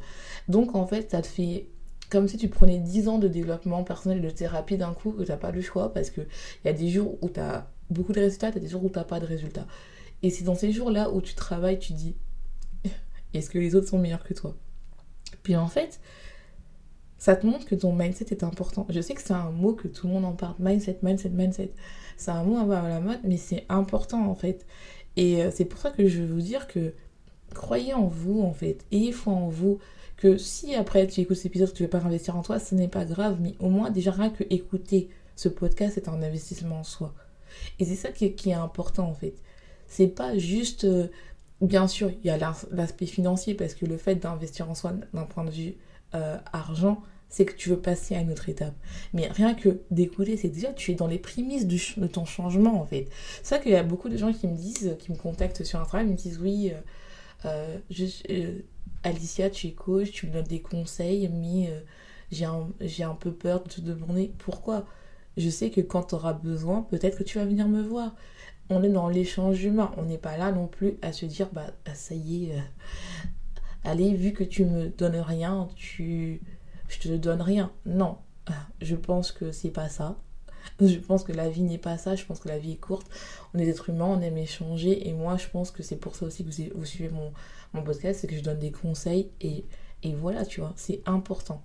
Donc 0.48 0.76
en 0.76 0.86
fait, 0.86 1.10
ça 1.10 1.20
te 1.20 1.26
fait 1.26 1.66
comme 2.10 2.28
si 2.28 2.36
tu 2.36 2.48
prenais 2.48 2.78
10 2.78 3.08
ans 3.08 3.18
de 3.18 3.28
développement 3.28 3.84
personnel 3.84 4.18
et 4.18 4.22
de 4.22 4.30
thérapie 4.30 4.78
d'un 4.78 4.94
coup, 4.94 5.12
que 5.12 5.24
tu 5.24 5.30
n'as 5.30 5.36
pas 5.36 5.50
le 5.50 5.60
choix 5.60 5.92
parce 5.92 6.10
qu'il 6.10 6.26
y 6.64 6.68
a 6.68 6.72
des 6.72 6.88
jours 6.88 7.18
où 7.22 7.28
tu 7.28 7.40
as 7.40 7.68
beaucoup 7.90 8.12
de 8.12 8.20
résultats, 8.20 8.50
tu 8.52 8.58
as 8.58 8.60
des 8.60 8.68
jours 8.68 8.84
où 8.84 8.88
tu 8.88 8.98
n'as 8.98 9.04
pas 9.04 9.20
de 9.20 9.26
résultats. 9.26 9.66
Et 10.22 10.30
c'est 10.30 10.44
dans 10.44 10.54
ces 10.54 10.72
jours-là 10.72 11.10
où 11.10 11.20
tu 11.20 11.34
travailles, 11.34 11.78
tu 11.78 11.92
dis 11.92 12.16
est-ce 13.34 13.50
que 13.50 13.58
les 13.58 13.74
autres 13.74 13.88
sont 13.88 13.98
meilleurs 13.98 14.24
que 14.24 14.34
toi? 14.34 14.56
Puis 15.42 15.56
en 15.56 15.68
fait, 15.68 16.00
ça 17.18 17.34
te 17.36 17.46
montre 17.46 17.66
que 17.66 17.74
ton 17.74 17.92
mindset 17.92 18.26
est 18.30 18.44
important. 18.44 18.86
Je 18.88 19.00
sais 19.00 19.14
que 19.14 19.20
c'est 19.20 19.32
un 19.32 19.50
mot 19.50 19.74
que 19.74 19.88
tout 19.88 20.06
le 20.06 20.12
monde 20.12 20.24
en 20.24 20.32
parle. 20.32 20.54
Mindset, 20.58 20.98
mindset, 21.02 21.30
mindset. 21.30 21.72
C'est 22.16 22.30
un 22.30 22.44
mot 22.44 22.58
à 22.72 22.88
la 22.88 23.00
mode, 23.00 23.20
mais 23.24 23.36
c'est 23.36 23.64
important 23.68 24.28
en 24.28 24.34
fait. 24.34 24.66
Et 25.16 25.42
euh, 25.42 25.50
c'est 25.52 25.64
pour 25.64 25.80
ça 25.80 25.90
que 25.90 26.06
je 26.06 26.22
veux 26.22 26.32
vous 26.32 26.40
dire 26.40 26.68
que 26.68 26.94
croyez 27.54 27.92
en 27.92 28.06
vous 28.06 28.40
en 28.40 28.52
fait. 28.52 28.84
Ayez 28.92 29.12
foi 29.12 29.32
en 29.32 29.48
vous. 29.48 29.78
Que 30.16 30.36
si 30.36 30.74
après 30.74 31.06
tu 31.06 31.20
écoutes 31.20 31.36
cet 31.36 31.46
épisode, 31.46 31.72
tu 31.72 31.82
ne 31.82 31.86
veux 31.86 31.90
pas 31.90 32.04
investir 32.04 32.36
en 32.36 32.42
toi, 32.42 32.58
ce 32.58 32.74
n'est 32.74 32.88
pas 32.88 33.04
grave. 33.04 33.38
Mais 33.40 33.54
au 33.60 33.68
moins, 33.68 33.90
déjà 33.90 34.10
rien 34.10 34.30
que 34.30 34.44
écouter 34.50 35.10
ce 35.36 35.48
podcast, 35.48 35.92
c'est 35.94 36.08
un 36.08 36.22
investissement 36.22 36.80
en 36.80 36.84
soi. 36.84 37.14
Et 37.78 37.84
c'est 37.84 37.96
ça 37.96 38.10
qui 38.10 38.24
est, 38.26 38.52
important 38.52 39.08
en 39.08 39.14
fait. 39.14 39.34
C'est 39.86 40.08
pas 40.08 40.36
juste. 40.36 40.84
Euh, 40.84 41.08
Bien 41.60 41.88
sûr, 41.88 42.10
il 42.10 42.26
y 42.26 42.30
a 42.30 42.38
l'aspect 42.70 43.06
financier 43.06 43.54
parce 43.54 43.74
que 43.74 43.84
le 43.84 43.96
fait 43.96 44.14
d'investir 44.14 44.70
en 44.70 44.76
soi 44.76 44.92
d'un 45.12 45.24
point 45.24 45.44
de 45.44 45.50
vue 45.50 45.74
euh, 46.14 46.36
argent, 46.52 47.02
c'est 47.28 47.44
que 47.44 47.52
tu 47.52 47.68
veux 47.68 47.80
passer 47.80 48.14
à 48.14 48.20
une 48.20 48.30
autre 48.30 48.48
étape. 48.48 48.74
Mais 49.12 49.26
rien 49.26 49.54
que 49.54 49.80
d'écouter, 49.90 50.36
c'est 50.36 50.50
déjà, 50.50 50.72
tu 50.72 50.92
es 50.92 50.94
dans 50.94 51.08
les 51.08 51.18
prémices 51.18 51.66
de 51.66 52.06
ton 52.06 52.24
changement 52.24 52.80
en 52.80 52.86
fait. 52.86 53.08
C'est 53.42 53.56
ça 53.56 53.58
qu'il 53.58 53.72
y 53.72 53.76
a 53.76 53.82
beaucoup 53.82 54.08
de 54.08 54.16
gens 54.16 54.32
qui 54.32 54.46
me 54.46 54.56
disent, 54.56 54.96
qui 55.00 55.10
me 55.10 55.16
contactent 55.16 55.64
sur 55.64 55.80
Instagram, 55.80 56.06
ils 56.06 56.12
me 56.12 56.16
disent 56.16 56.38
oui, 56.38 56.72
euh, 57.44 57.78
euh, 58.30 58.60
Alicia, 59.02 59.50
tu 59.50 59.66
es 59.66 59.72
coach, 59.72 60.12
tu 60.12 60.28
me 60.28 60.32
donnes 60.32 60.46
des 60.46 60.60
conseils, 60.60 61.28
mais 61.28 61.72
j'ai 62.30 62.44
un, 62.44 62.68
un, 63.00 63.14
peu 63.14 63.32
peur 63.32 63.64
de 63.64 63.68
te 63.68 63.80
demander 63.80 64.32
pourquoi. 64.38 64.86
Je 65.38 65.48
sais 65.48 65.70
que 65.70 65.80
quand 65.80 66.02
tu 66.02 66.14
auras 66.14 66.34
besoin, 66.34 66.82
peut-être 66.82 67.16
que 67.16 67.24
tu 67.24 67.38
vas 67.38 67.46
venir 67.46 67.68
me 67.68 67.82
voir 67.82 68.14
on 68.70 68.82
est 68.82 68.88
dans 68.88 69.08
l'échange 69.08 69.62
humain. 69.64 69.92
On 69.96 70.04
n'est 70.04 70.18
pas 70.18 70.36
là 70.36 70.52
non 70.52 70.66
plus 70.66 70.98
à 71.02 71.12
se 71.12 71.26
dire, 71.26 71.48
bah, 71.52 71.66
bah 71.84 71.94
ça 71.94 72.14
y 72.14 72.46
est, 72.46 72.56
euh, 72.56 72.60
allez, 73.84 74.14
vu 74.14 74.32
que 74.32 74.44
tu 74.44 74.64
me 74.64 74.88
donnes 74.88 75.16
rien, 75.16 75.68
tu, 75.76 76.40
je 76.88 76.98
te 76.98 77.08
donne 77.08 77.40
rien. 77.40 77.72
Non, 77.86 78.18
je 78.80 78.96
pense 78.96 79.32
que 79.32 79.52
c'est 79.52 79.70
pas 79.70 79.88
ça. 79.88 80.16
Je 80.80 80.98
pense 80.98 81.24
que 81.24 81.32
la 81.32 81.48
vie 81.48 81.62
n'est 81.62 81.78
pas 81.78 81.98
ça. 81.98 82.14
Je 82.14 82.24
pense 82.24 82.40
que 82.40 82.48
la 82.48 82.58
vie 82.58 82.72
est 82.72 82.76
courte. 82.76 83.08
On 83.54 83.58
est 83.58 83.64
des 83.64 83.70
êtres 83.70 83.90
humains, 83.90 84.06
on 84.06 84.20
aime 84.20 84.38
échanger. 84.38 85.08
Et 85.08 85.12
moi, 85.12 85.36
je 85.36 85.48
pense 85.48 85.70
que 85.70 85.82
c'est 85.82 85.96
pour 85.96 86.14
ça 86.14 86.26
aussi 86.26 86.44
que 86.44 86.50
vous, 86.74 86.84
suivez 86.84 87.10
mon, 87.10 87.32
mon 87.72 87.82
podcast, 87.82 88.20
c'est 88.20 88.26
que 88.26 88.36
je 88.36 88.42
donne 88.42 88.58
des 88.58 88.70
conseils. 88.70 89.30
Et, 89.40 89.64
et 90.02 90.14
voilà, 90.14 90.44
tu 90.44 90.60
vois, 90.60 90.72
c'est 90.76 91.02
important. 91.06 91.62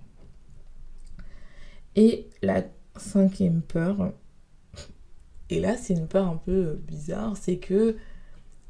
Et 1.96 2.28
la 2.42 2.64
cinquième 2.96 3.62
peur, 3.62 4.12
et 5.50 5.60
là, 5.60 5.76
c'est 5.76 5.94
une 5.94 6.08
peur 6.08 6.26
un 6.26 6.36
peu 6.36 6.80
bizarre, 6.86 7.36
c'est 7.36 7.58
que 7.58 7.96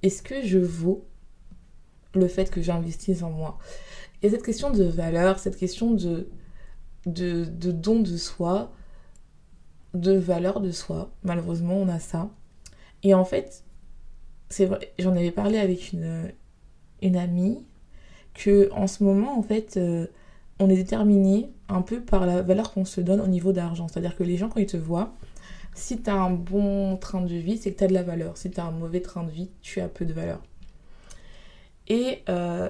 est-ce 0.03 0.23
que 0.23 0.43
je 0.43 0.59
vaux 0.59 1.07
le 2.15 2.29
fait 2.29 2.51
que 2.51 2.61
j'investisse 2.61 3.23
en 3.23 3.31
moi? 3.31 3.59
Et 4.23 4.31
cette 4.31 4.43
question 4.43 4.71
de 4.71 4.85
valeur, 4.85 5.39
cette 5.39 5.57
question 5.57 5.93
de, 5.93 6.29
de, 7.07 7.45
de 7.45 7.73
don 7.73 8.01
de 8.01 8.17
soi, 8.17 8.73
de 9.95 10.13
valeur 10.13 10.61
de 10.61 10.71
soi, 10.71 11.13
malheureusement, 11.23 11.75
on 11.75 11.89
a 11.89 12.01
ça. 12.01 12.31
Et 13.03 13.15
en 13.15 13.25
fait, 13.25 13.65
c'est 14.49 14.67
vrai, 14.67 14.93
j'en 14.99 15.13
avais 15.13 15.31
parlé 15.31 15.59
avec 15.59 15.93
une, 15.93 16.33
une 17.03 17.17
amie 17.17 17.65
que 18.35 18.71
en 18.73 18.87
ce 18.87 19.05
moment, 19.05 19.39
en 19.39 19.43
fait, 19.43 19.77
euh, 19.77 20.07
on 20.59 20.71
est 20.71 20.77
déterminé 20.77 21.51
un 21.69 21.83
peu 21.83 22.01
par 22.01 22.27
la 22.27 22.43
valeur 22.43 22.73
qu'on 22.73 22.85
se 22.85 23.01
donne 23.01 23.21
au 23.21 23.27
niveau 23.27 23.53
d'argent. 23.53 23.89
C'est-à-dire 23.89 24.17
que 24.17 24.23
les 24.23 24.37
gens, 24.37 24.49
quand 24.49 24.61
ils 24.61 24.67
te 24.67 24.77
voient, 24.77 25.15
si 25.75 26.01
tu 26.01 26.11
as 26.11 26.15
un 26.15 26.31
bon 26.31 26.97
train 26.97 27.21
de 27.21 27.35
vie, 27.35 27.59
c'est 27.59 27.73
que 27.73 27.79
tu 27.79 27.85
as 27.85 27.89
de 27.89 27.95
la 27.95 28.03
valeur. 28.03 28.37
Si 28.37 28.51
tu 28.51 28.61
as 28.61 28.65
un 28.65 28.71
mauvais 28.71 29.01
train 29.01 29.25
de 29.25 29.31
vie, 29.31 29.51
tu 29.61 29.81
as 29.81 29.89
peu 29.89 30.05
de 30.05 30.13
valeur. 30.13 30.41
Et 31.89 32.23
euh, 32.29 32.69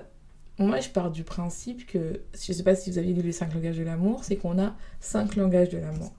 moi, 0.59 0.81
je 0.81 0.89
pars 0.89 1.11
du 1.11 1.25
principe 1.25 1.87
que, 1.87 2.23
je 2.33 2.53
ne 2.53 2.57
sais 2.57 2.63
pas 2.63 2.75
si 2.75 2.91
vous 2.91 2.99
avez 2.99 3.13
lu 3.13 3.23
les 3.23 3.33
5 3.33 3.53
langages 3.55 3.77
de 3.77 3.83
l'amour, 3.83 4.25
c'est 4.25 4.37
qu'on 4.37 4.59
a 4.59 4.75
5 5.01 5.37
langages 5.37 5.69
de 5.69 5.79
l'amour. 5.79 6.13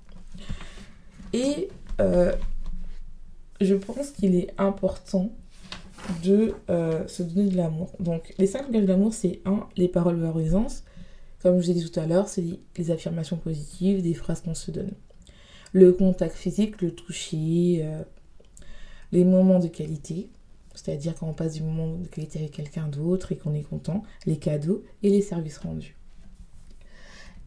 Et 1.34 1.70
euh, 2.00 2.34
je 3.60 3.76
pense 3.76 4.12
qu'il 4.12 4.36
est 4.36 4.54
important 4.58 5.32
de 6.24 6.54
euh, 6.70 7.08
se 7.08 7.24
donner 7.24 7.50
de 7.50 7.58
l'amour. 7.58 7.92
Donc, 8.00 8.34
les 8.38 8.48
5 8.48 8.68
langages 8.68 8.84
de 8.84 8.88
l'amour, 8.88 9.14
c'est 9.14 9.42
1, 9.46 9.68
les 9.76 9.88
paroles 9.88 10.18
valorisantes. 10.18 10.84
Comme 11.46 11.62
je 11.62 11.68
l'ai 11.68 11.76
dit 11.76 11.88
tout 11.88 12.00
à 12.00 12.08
l'heure, 12.08 12.28
c'est 12.28 12.44
les 12.76 12.90
affirmations 12.90 13.38
positives, 13.38 14.02
des 14.02 14.16
phrases 14.16 14.42
qu'on 14.42 14.56
se 14.56 14.72
donne. 14.72 14.96
Le 15.74 15.94
contact 15.94 16.36
physique, 16.36 16.82
le 16.82 16.90
toucher, 16.90 17.82
euh, 17.84 18.02
les 19.12 19.24
moments 19.24 19.60
de 19.60 19.68
qualité, 19.68 20.32
c'est-à-dire 20.74 21.14
quand 21.14 21.28
on 21.28 21.36
passe 21.36 21.54
du 21.54 21.62
moment 21.62 21.98
de 21.98 22.08
qualité 22.08 22.40
avec 22.40 22.50
quelqu'un 22.50 22.88
d'autre 22.88 23.32
et 23.32 23.38
qu'on 23.38 23.54
est 23.54 23.62
content, 23.62 24.02
les 24.26 24.38
cadeaux 24.38 24.84
et 25.04 25.12
les 25.12 25.22
services 25.22 25.60
rendus. 25.60 25.96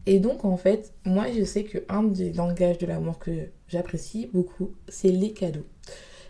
Et 0.05 0.19
donc 0.21 0.45
en 0.45 0.55
fait, 0.55 0.93
moi 1.03 1.25
je 1.37 1.43
sais 1.43 1.65
que 1.65 1.79
un 1.89 2.03
des 2.03 2.31
langages 2.31 2.77
de 2.77 2.85
l'amour 2.85 3.19
que 3.19 3.49
j'apprécie 3.67 4.29
beaucoup, 4.33 4.75
c'est 4.87 5.11
les 5.11 5.33
cadeaux. 5.33 5.67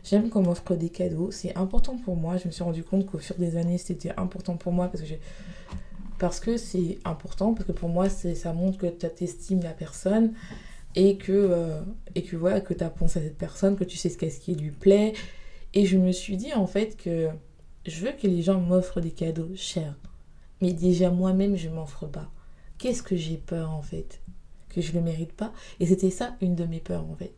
J'aime 0.04 0.30
qu'on 0.30 0.42
m'offre 0.42 0.74
des 0.74 0.90
cadeaux, 0.90 1.30
c'est 1.30 1.56
important 1.56 1.98
pour 1.98 2.16
moi. 2.16 2.38
Je 2.38 2.48
me 2.48 2.52
suis 2.52 2.64
rendu 2.64 2.84
compte 2.84 3.06
qu'au 3.06 3.20
fur 3.20 3.36
des 3.36 3.58
années, 3.58 3.78
c'était 3.78 4.14
important 4.18 4.58
pour 4.58 4.72
moi 4.72 4.88
parce 4.88 5.02
que 5.02 5.08
j'ai 5.08 5.20
parce 6.20 6.40
que 6.40 6.58
c'est 6.58 7.00
important, 7.06 7.54
parce 7.54 7.66
que 7.66 7.72
pour 7.72 7.90
moi, 7.90 8.10
ça 8.10 8.54
montre 8.54 8.78
que 8.78 8.88
tu 8.88 9.24
estimes 9.24 9.64
la 9.64 9.72
personne 9.72 10.34
et 10.96 11.18
que, 11.18 11.32
euh, 11.32 11.82
et 12.16 12.24
que 12.24 12.36
voilà, 12.36 12.62
que 12.62 12.74
tu 12.74 12.84
as 12.84 12.90
pensé 12.90 13.20
à 13.20 13.24
cette 13.24 13.38
personne, 13.38 13.76
que 13.76 13.84
tu 13.86 13.98
sais 13.98 14.10
ce 14.10 14.18
qu'est-ce 14.18 14.40
qui 14.40 14.54
lui 14.56 14.72
plaît. 14.72 15.14
Et 15.74 15.86
je 15.86 15.98
me 15.98 16.12
suis 16.12 16.36
dit 16.36 16.54
en 16.54 16.68
fait 16.68 16.98
que 16.98 17.30
je 17.86 18.06
veux 18.06 18.12
que 18.12 18.28
les 18.28 18.42
gens 18.42 18.60
m'offrent 18.60 19.02
des 19.02 19.12
cadeaux 19.12 19.50
chers. 19.56 19.96
Mais 20.62 20.74
déjà 20.74 21.10
moi-même, 21.10 21.56
je 21.56 21.70
m'offre 21.70 22.06
pas. 22.06 22.30
Qu'est-ce 22.78 23.04
que 23.04 23.16
j'ai 23.16 23.38
peur 23.38 23.72
en 23.72 23.82
fait? 23.82 24.22
Que 24.68 24.82
je 24.82 24.92
ne 24.92 24.98
le 24.98 25.04
mérite 25.04 25.34
pas? 25.34 25.54
Et 25.80 25.86
c'était 25.86 26.10
ça 26.10 26.36
une 26.42 26.56
de 26.56 26.66
mes 26.66 26.80
peurs 26.80 27.10
en 27.10 27.16
fait. 27.16 27.34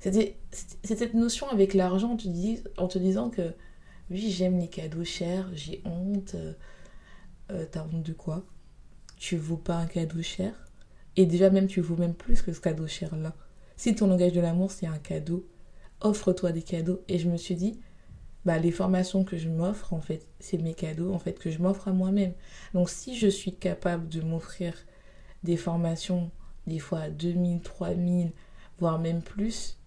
C'était 0.00 0.36
cette 0.82 1.14
notion 1.14 1.48
avec 1.48 1.74
l'argent 1.74 2.16
en, 2.16 2.82
en 2.82 2.88
te 2.88 2.98
disant 2.98 3.28
que 3.28 3.54
oui, 4.10 4.30
j'aime 4.30 4.58
les 4.58 4.68
cadeaux 4.68 5.04
chers, 5.04 5.48
j'ai 5.54 5.82
honte. 5.84 6.34
Euh, 6.34 6.52
euh, 7.50 7.66
t'as 7.70 7.84
honte 7.84 8.02
de 8.02 8.12
quoi? 8.12 8.44
Tu 9.16 9.36
vaux 9.36 9.56
pas 9.56 9.76
un 9.76 9.86
cadeau 9.86 10.22
cher? 10.22 10.52
Et 11.16 11.26
déjà 11.26 11.50
même 11.50 11.66
tu 11.66 11.80
vaux 11.80 11.96
même 11.96 12.14
plus 12.14 12.42
que 12.42 12.52
ce 12.52 12.60
cadeau 12.60 12.86
cher 12.86 13.14
là. 13.16 13.34
Si 13.76 13.94
ton 13.94 14.06
langage 14.06 14.32
de 14.32 14.40
l'amour 14.40 14.70
c'est 14.70 14.86
un 14.86 14.98
cadeau, 14.98 15.46
offre-toi 16.00 16.52
des 16.52 16.62
cadeaux. 16.62 17.02
Et 17.08 17.18
je 17.18 17.28
me 17.28 17.36
suis 17.36 17.54
dit, 17.54 17.80
bah 18.44 18.58
les 18.58 18.70
formations 18.70 19.24
que 19.24 19.36
je 19.36 19.48
m'offre 19.48 19.92
en 19.92 20.00
fait, 20.00 20.26
c'est 20.38 20.58
mes 20.58 20.74
cadeaux 20.74 21.12
en 21.12 21.18
fait 21.18 21.38
que 21.38 21.50
je 21.50 21.58
m'offre 21.58 21.88
à 21.88 21.92
moi-même. 21.92 22.34
Donc 22.74 22.90
si 22.90 23.16
je 23.16 23.28
suis 23.28 23.54
capable 23.54 24.08
de 24.08 24.20
m'offrir 24.20 24.74
des 25.42 25.56
formations 25.56 26.30
des 26.66 26.78
fois 26.78 27.00
à 27.00 27.10
2000, 27.10 27.60
3000, 27.60 28.32
voire 28.78 28.98
même 28.98 29.22
plus, 29.22 29.78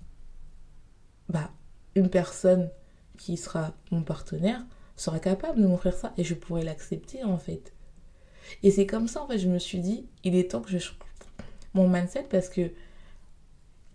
bah 1.29 1.51
une 1.95 2.09
personne 2.09 2.69
qui 3.17 3.37
sera 3.37 3.73
mon 3.91 4.03
partenaire 4.03 4.63
sera 4.97 5.19
capable 5.19 5.61
de 5.61 5.67
m'offrir 5.67 5.93
ça 5.93 6.13
et 6.17 6.23
je 6.23 6.33
pourrais 6.33 6.63
l'accepter 6.63 7.23
en 7.23 7.37
fait. 7.37 7.73
Et 8.63 8.71
c'est 8.71 8.85
comme 8.85 9.07
ça 9.07 9.23
en 9.23 9.27
fait, 9.27 9.39
je 9.39 9.47
me 9.47 9.59
suis 9.59 9.79
dit, 9.79 10.07
il 10.23 10.35
est 10.35 10.51
temps 10.51 10.61
que 10.61 10.69
je 10.69 10.79
change 10.79 10.97
mon 11.73 11.87
mindset 11.87 12.25
parce 12.29 12.49
que 12.49 12.71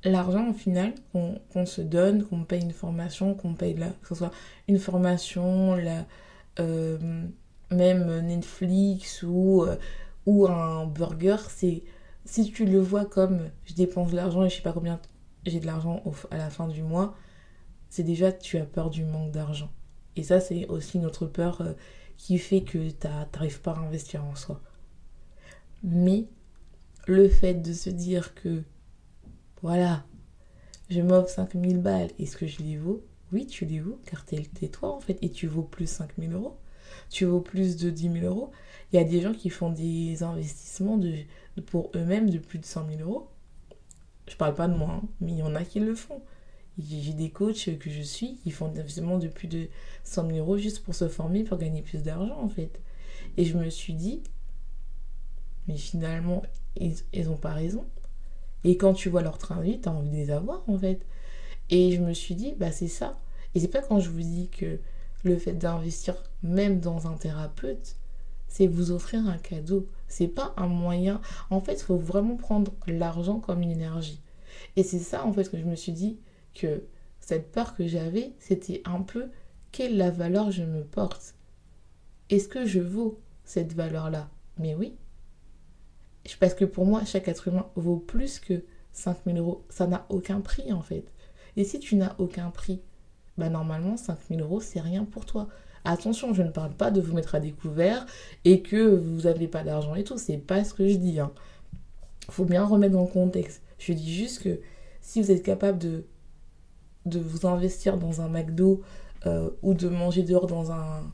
l'argent 0.05 0.51
au 0.51 0.53
final 0.53 0.95
qu'on 1.13 1.67
se 1.67 1.81
donne, 1.81 2.25
qu'on 2.25 2.45
paye 2.45 2.63
une 2.63 2.73
formation, 2.73 3.35
qu'on 3.35 3.55
paye 3.55 3.75
là, 3.75 3.89
que 4.03 4.09
ce 4.09 4.15
soit 4.15 4.31
une 4.69 4.79
formation, 4.79 5.75
la, 5.75 6.07
euh, 6.61 7.27
même 7.71 8.21
Netflix 8.21 9.23
ou, 9.23 9.65
euh, 9.65 9.77
ou 10.27 10.47
un 10.47 10.87
burger, 10.87 11.37
c'est 11.49 11.83
si 12.25 12.51
tu 12.53 12.65
le 12.67 12.79
vois 12.79 13.05
comme 13.05 13.51
je 13.65 13.75
dépense 13.75 14.11
de 14.11 14.17
l'argent 14.17 14.45
et 14.45 14.51
je 14.51 14.57
sais 14.57 14.63
pas 14.63 14.73
combien 14.73 15.01
j'ai 15.45 15.61
de 15.61 15.67
l'argent 15.67 16.03
à 16.31 16.37
la 16.37 16.51
fin 16.51 16.69
du 16.69 16.83
mois, 16.83 17.17
c'est 17.89 18.05
déjà 18.05 18.33
tu 18.33 18.59
as 18.59 18.65
peur 18.65 18.91
du 18.91 19.05
manque 19.05 19.33
d'argent. 19.33 19.71
Et 20.17 20.23
ça, 20.23 20.41
c'est 20.41 20.67
aussi 20.69 20.99
notre 20.99 21.27
peur 21.27 21.61
euh, 21.61 21.73
qui 22.17 22.39
fait 22.39 22.63
que 22.63 22.91
tu 22.91 23.07
n'arrives 23.07 23.61
pas 23.61 23.73
à 23.73 23.79
investir 23.79 24.25
en 24.25 24.35
soi. 24.35 24.61
Mais 25.83 26.27
le 27.07 27.29
fait 27.29 27.55
de 27.55 27.73
se 27.73 27.91
dire 27.91 28.35
que, 28.35 28.63
voilà, 29.63 30.05
je 30.91 31.01
m'offre 31.01 31.29
5000 31.29 31.79
balles, 31.79 32.11
est-ce 32.19 32.37
que 32.37 32.47
je 32.47 32.63
les 32.63 32.77
vaux? 32.77 33.03
Oui, 33.33 33.47
tu 33.47 33.65
les 33.65 33.81
vaux, 33.81 33.99
car 34.07 34.25
t'es 34.25 34.43
toi 34.69 34.95
en 34.95 35.01
fait, 35.01 35.19
et 35.23 35.31
tu 35.31 35.47
vaux 35.47 35.63
plus 35.63 35.89
5000 35.89 36.33
euros. 36.33 36.59
Tu 37.09 37.25
vaux 37.25 37.41
plus 37.41 37.77
de 37.77 37.91
10 37.91 38.13
000 38.21 38.27
euros. 38.27 38.51
Il 38.93 38.97
y 38.97 38.99
a 38.99 39.05
des 39.05 39.21
gens 39.21 39.33
qui 39.33 39.49
font 39.49 39.71
des 39.71 40.23
investissements 40.23 40.99
de, 40.99 41.15
pour 41.67 41.91
eux-mêmes 41.95 42.29
de 42.29 42.39
plus 42.39 42.59
de 42.59 42.67
100 42.67 42.87
000 42.99 43.01
euros. 43.01 43.29
Je 44.29 44.37
parle 44.37 44.55
pas 44.55 44.69
de 44.69 44.75
moi, 44.75 45.01
hein, 45.03 45.09
mais 45.21 45.33
il 45.33 45.39
y 45.39 45.43
en 45.43 45.55
a 45.55 45.65
qui 45.65 45.81
le 45.81 45.95
font. 45.95 46.21
J'ai 46.79 47.13
des 47.13 47.31
coachs 47.31 47.79
que 47.79 47.91
je 47.91 48.01
suis 48.01 48.37
qui 48.37 48.51
font 48.51 48.67
investissements 48.67 49.19
de 49.19 49.29
plus 49.29 49.49
de 49.49 49.69
100 50.05 50.27
000 50.29 50.39
euros 50.39 50.57
juste 50.57 50.83
pour 50.83 50.95
se 50.95 51.09
former, 51.09 51.45
pour 51.45 51.59
gagner 51.59 51.83
plus 51.83 52.03
d'argent 52.03 52.39
en 52.41 52.49
fait. 52.49 52.81
Et 53.37 53.45
je 53.45 53.57
me 53.57 53.69
suis 53.69 53.95
dit, 53.95 54.23
mais 55.69 55.77
finalement, 55.77 56.43
ils 56.77 57.25
n'ont 57.25 57.37
pas 57.37 57.53
raison. 57.53 57.85
Et 58.65 58.77
quand 58.77 58.95
tu 58.95 59.09
vois 59.09 59.23
leur 59.23 59.39
train 59.39 59.57
de 59.57 59.63
vie, 59.63 59.81
tu 59.81 59.89
as 59.89 59.93
envie 59.93 60.11
de 60.11 60.17
les 60.17 60.31
avoir 60.31 60.63
en 60.69 60.79
fait. 60.79 61.05
Et 61.71 61.93
je 61.93 62.01
me 62.01 62.15
suis 62.15 62.35
dit, 62.35 62.55
bah 62.59 62.73
c'est 62.73 62.89
ça. 62.89 63.19
Et 63.55 63.61
c'est 63.61 63.69
pas 63.69 63.83
quand 63.83 64.01
je 64.01 64.11
vous 64.11 64.21
dis 64.21 64.49
que 64.49 64.79
le 65.25 65.37
fait 65.37 65.53
d'investir 65.53 66.15
même 66.43 66.81
dans 66.81 67.07
un 67.07 67.15
thérapeute, 67.15 67.97
c'est 68.49 68.67
vous 68.67 68.91
offrir 68.91 69.27
un 69.27 69.39
cadeau. 69.39 69.89
C'est 70.09 70.29
pas 70.29 70.53
un 70.57 70.67
moyen. 70.67 71.21
En 71.51 71.61
fait, 71.61 71.75
il 71.75 71.83
faut 71.83 71.97
vraiment 71.97 72.37
prendre 72.37 72.73
l'argent 72.87 73.41
comme 73.41 73.63
une 73.63 73.71
énergie. 73.71 74.21
Et 74.77 74.83
c'est 74.83 74.99
ça 74.99 75.25
en 75.25 75.33
fait 75.33 75.51
que 75.51 75.59
je 75.59 75.65
me 75.65 75.77
suis 75.77 75.93
dit, 75.93 76.19
que 76.55 76.85
cette 77.21 77.53
peur 77.53 77.75
que 77.77 77.87
j'avais, 77.87 78.33
c'était 78.39 78.83
un 78.85 79.03
peu 79.03 79.29
quelle 79.71 79.97
la 79.97 80.11
valeur 80.11 80.51
je 80.51 80.65
me 80.65 80.83
porte? 80.83 81.35
Est-ce 82.31 82.49
que 82.49 82.67
je 82.67 82.81
vaux 82.81 83.21
cette 83.45 83.73
valeur-là? 83.73 84.29
Mais 84.59 84.75
oui. 84.75 84.97
Parce 86.39 86.55
que 86.55 86.65
pour 86.65 86.85
moi, 86.85 87.05
chaque 87.05 87.29
être 87.29 87.49
humain 87.49 87.67
vaut 87.75 87.97
plus 87.97 88.39
que 88.39 88.65
5000 88.93 89.39
euros. 89.39 89.65
Ça 89.69 89.87
n'a 89.87 90.07
aucun 90.09 90.41
prix 90.41 90.73
en 90.73 90.83
fait. 90.83 91.05
Et 91.57 91.65
si 91.65 91.79
tu 91.79 91.97
n'as 91.97 92.15
aucun 92.19 92.51
prix, 92.51 92.81
bah 93.39 93.49
normalement 93.49 93.97
5000 93.97 94.41
euros 94.41 94.61
c'est 94.61 94.81
rien 94.81 95.05
pour 95.05 95.27
toi. 95.27 95.49
Attention, 95.85 96.33
je 96.33 96.43
ne 96.43 96.51
parle 96.51 96.73
pas 96.73 96.91
de 96.91 97.01
vous 97.01 97.15
mettre 97.15 97.35
à 97.35 97.41
découvert 97.41 98.07
et 98.45 98.63
que 98.63 98.95
vous 98.95 99.23
n'avez 99.23 99.49
pas 99.49 99.65
d'argent 99.65 99.95
et 99.97 100.05
tout. 100.05 100.17
C'est 100.17 100.37
pas 100.37 100.63
ce 100.65 100.75
que 100.75 100.87
je 100.87 100.97
dis. 100.97 101.19
Hein. 101.19 101.33
Faut 102.31 102.45
bien 102.45 102.65
remettre 102.65 102.93
dans 102.93 103.03
le 103.03 103.09
contexte. 103.09 103.63
Je 103.79 103.93
dis 103.93 104.15
juste 104.15 104.43
que 104.43 104.61
si 105.01 105.21
vous 105.21 105.33
êtes 105.33 105.43
capable 105.43 105.79
de 105.79 106.05
de 107.07 107.19
vous 107.19 107.47
investir 107.47 107.99
dans 107.99 108.21
un 108.21 108.29
McDo 108.29 108.83
euh, 109.27 109.51
ou 109.63 109.75
de 109.75 109.89
manger 109.89 110.23
dehors 110.23 110.47
dans 110.47 110.73
un, 110.73 111.13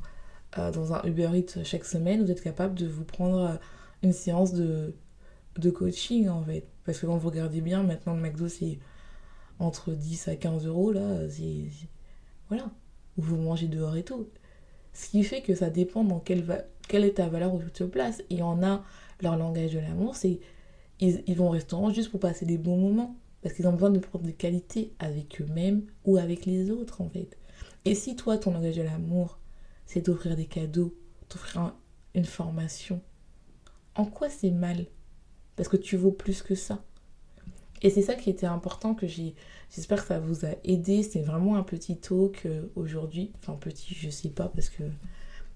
euh, 0.59 0.70
dans 0.70 0.92
un 0.92 1.03
Uber 1.05 1.31
Eats 1.35 1.62
chaque 1.64 1.85
semaine, 1.85 2.24
vous 2.24 2.31
êtes 2.31 2.42
capable 2.42 2.74
de 2.74 2.87
vous 2.87 3.05
prendre 3.05 3.38
euh, 3.38 3.55
une 4.03 4.12
séance 4.12 4.53
de, 4.55 4.94
de 5.59 5.70
coaching 5.70 6.29
en 6.29 6.42
fait. 6.42 6.66
Parce 6.85 7.01
que 7.01 7.07
quand 7.07 7.16
vous 7.16 7.29
regardez 7.29 7.61
bien, 7.61 7.83
maintenant 7.83 8.14
le 8.14 8.20
McDo 8.20 8.48
c'est 8.48 8.79
entre 9.59 9.92
10 9.92 10.29
à 10.29 10.37
15 10.37 10.66
euros 10.66 10.92
là, 10.92 11.29
c'est. 11.29 11.66
Voilà. 12.48 12.70
Ou 13.18 13.22
vous 13.22 13.37
mangez 13.37 13.66
dehors 13.66 13.96
et 13.96 14.05
tout. 14.05 14.29
Ce 14.92 15.11
qui 15.11 15.22
fait 15.22 15.42
que 15.42 15.55
ça 15.55 15.70
dépend 15.70 16.05
dans 16.05 16.18
quelle, 16.20 16.42
va... 16.42 16.62
quelle 16.88 17.05
est 17.05 17.14
ta 17.14 17.29
valeur 17.29 17.55
où 17.55 17.62
tu 17.62 17.70
te 17.70 17.85
places. 17.85 18.22
Et 18.31 18.42
en 18.42 18.62
a 18.62 18.83
leur 19.20 19.37
langage 19.37 19.72
de 19.72 19.81
l'amour, 19.81 20.16
c'est. 20.16 20.40
Ils, 21.01 21.22
ils 21.27 21.37
vont 21.37 21.48
au 21.48 21.51
restaurant 21.51 21.90
juste 21.90 22.11
pour 22.11 22.20
passer 22.20 22.46
des 22.46 22.59
bons 22.59 22.79
moments. 22.79 23.16
Parce 23.43 23.55
qu'ils 23.55 23.66
ont 23.66 23.72
besoin 23.72 23.91
de 23.91 23.99
prendre 23.99 24.24
des 24.24 24.32
qualités 24.32 24.93
avec 24.99 25.41
eux-mêmes 25.41 25.86
ou 26.05 26.16
avec 26.16 26.45
les 26.45 26.70
autres 26.70 27.01
en 27.01 27.09
fait. 27.09 27.36
Et 27.84 27.95
si 27.95 28.16
toi, 28.16 28.36
ton 28.39 28.53
langage 28.53 28.76
de 28.76 28.82
l'amour, 28.82 29.39
c'est 29.86 30.05
d'offrir 30.05 30.36
des 30.36 30.47
cadeaux, 30.47 30.95
d'offrir 31.30 31.74
une 32.14 32.24
formation, 32.24 33.01
en 33.95 34.05
quoi 34.05 34.30
c'est 34.30 34.51
mal? 34.51 34.86
Parce 35.57 35.68
que 35.68 35.76
tu 35.76 35.97
vaux 35.97 36.12
plus 36.12 36.43
que 36.43 36.55
ça. 36.55 36.84
Et 37.82 37.91
c'est 37.91 38.03
ça 38.03 38.14
qui 38.14 38.30
était 38.30 38.47
important 38.47 38.95
que 38.95 39.07
j'ai. 39.07 39.34
J'espère 39.74 40.03
que 40.03 40.09
ça 40.09 40.18
vous 40.18 40.45
a 40.45 40.51
aidé. 40.64 41.03
C'est 41.03 41.20
vraiment 41.20 41.57
un 41.57 41.62
petit 41.62 41.97
talk 41.97 42.43
euh, 42.47 42.62
aujourd'hui. 42.76 43.32
Enfin, 43.39 43.55
petit, 43.55 43.95
je 43.95 44.09
sais 44.09 44.30
pas, 44.30 44.49
parce 44.49 44.68
que 44.68 44.84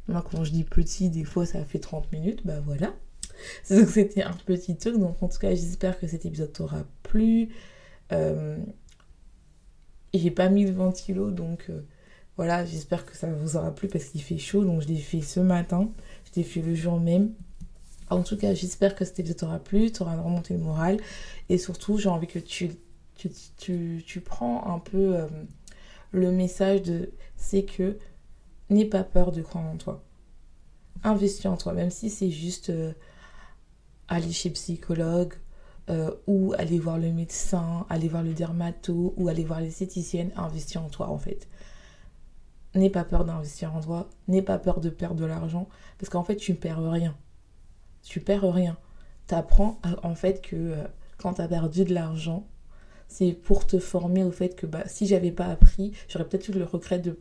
moi, 0.08 0.24
quand 0.28 0.44
je 0.44 0.50
dis 0.50 0.64
petit, 0.64 1.08
des 1.10 1.24
fois 1.24 1.46
ça 1.46 1.64
fait 1.64 1.78
30 1.78 2.10
minutes. 2.12 2.44
Bah 2.44 2.60
voilà. 2.60 2.94
C'était 3.64 4.22
un 4.22 4.32
petit 4.32 4.76
talk. 4.76 4.98
Donc 4.98 5.22
en 5.22 5.28
tout 5.28 5.38
cas, 5.38 5.50
j'espère 5.50 5.98
que 5.98 6.06
cet 6.06 6.26
épisode 6.26 6.52
t'aura 6.52 6.84
plu. 7.02 7.48
Euh, 8.12 8.58
j'ai 10.14 10.30
pas 10.30 10.48
mis 10.48 10.64
le 10.64 10.72
ventilo, 10.72 11.30
donc 11.30 11.66
euh, 11.70 11.80
voilà, 12.36 12.64
j'espère 12.64 13.06
que 13.06 13.16
ça 13.16 13.32
vous 13.32 13.56
aura 13.56 13.74
plu 13.74 13.88
parce 13.88 14.04
qu'il 14.06 14.22
fait 14.22 14.38
chaud. 14.38 14.64
Donc 14.64 14.82
je 14.82 14.88
l'ai 14.88 14.96
fait 14.96 15.22
ce 15.22 15.40
matin, 15.40 15.90
je 16.26 16.40
l'ai 16.40 16.46
fait 16.46 16.62
le 16.62 16.74
jour 16.74 17.00
même. 17.00 17.32
En 18.10 18.22
tout 18.22 18.36
cas, 18.36 18.52
j'espère 18.52 18.94
que 18.94 19.04
cet 19.04 19.20
épisode 19.20 19.38
t'aura 19.38 19.58
plu, 19.58 19.90
t'aura 19.90 20.20
remonté 20.20 20.54
le 20.54 20.60
moral. 20.60 20.98
Et 21.48 21.56
surtout, 21.56 21.96
j'ai 21.96 22.10
envie 22.10 22.26
que 22.26 22.38
tu, 22.38 22.76
prends 24.20 24.66
un 24.74 24.78
peu 24.78 25.16
euh, 25.16 25.26
le 26.10 26.30
message 26.30 26.82
de 26.82 27.10
c'est 27.36 27.64
que 27.64 27.96
n'aie 28.68 28.84
pas 28.84 29.04
peur 29.04 29.32
de 29.32 29.40
croire 29.40 29.64
en 29.64 29.76
toi. 29.76 30.04
Investis 31.04 31.46
en 31.46 31.56
toi, 31.56 31.72
même 31.72 31.90
si 31.90 32.10
c'est 32.10 32.30
juste 32.30 32.70
aller 34.08 34.30
chez 34.30 34.50
psychologue 34.50 35.34
euh, 35.90 36.12
ou 36.26 36.54
aller 36.58 36.78
voir 36.78 36.98
le 36.98 37.12
médecin, 37.12 37.86
aller 37.90 38.08
voir 38.08 38.22
le 38.22 38.34
dermato 38.34 39.14
ou 39.16 39.28
aller 39.28 39.44
voir 39.44 39.60
l'esthéticienne, 39.60 40.30
investis 40.36 40.76
en 40.76 40.88
toi 40.88 41.08
en 41.08 41.18
fait. 41.18 41.48
N'aie 42.74 42.90
pas 42.90 43.04
peur 43.04 43.24
d'investir 43.24 43.74
en 43.74 43.80
toi, 43.80 44.08
n'aie 44.28 44.42
pas 44.42 44.58
peur 44.58 44.80
de 44.80 44.90
perdre 44.90 45.20
de 45.20 45.26
l'argent 45.26 45.68
parce 45.98 46.08
qu'en 46.08 46.24
fait 46.24 46.36
tu 46.36 46.52
ne 46.52 46.56
perds 46.56 46.90
rien. 46.90 47.16
Tu 48.02 48.20
perds 48.20 48.52
rien. 48.52 48.76
Tu 49.28 49.34
apprends 49.34 49.80
en 50.02 50.14
fait 50.14 50.40
que 50.40 50.74
quand 51.18 51.34
tu 51.34 51.40
as 51.42 51.48
perdu 51.48 51.84
de 51.84 51.94
l'argent, 51.94 52.46
c'est 53.08 53.32
pour 53.32 53.66
te 53.66 53.78
former 53.78 54.24
au 54.24 54.30
fait 54.30 54.56
que 54.56 54.66
bah, 54.66 54.84
si 54.86 55.06
j'avais 55.06 55.32
pas 55.32 55.46
appris, 55.46 55.92
j'aurais 56.08 56.24
peut-être 56.24 56.48
eu 56.48 56.52
le 56.52 56.64
regret 56.64 56.98
de 56.98 57.18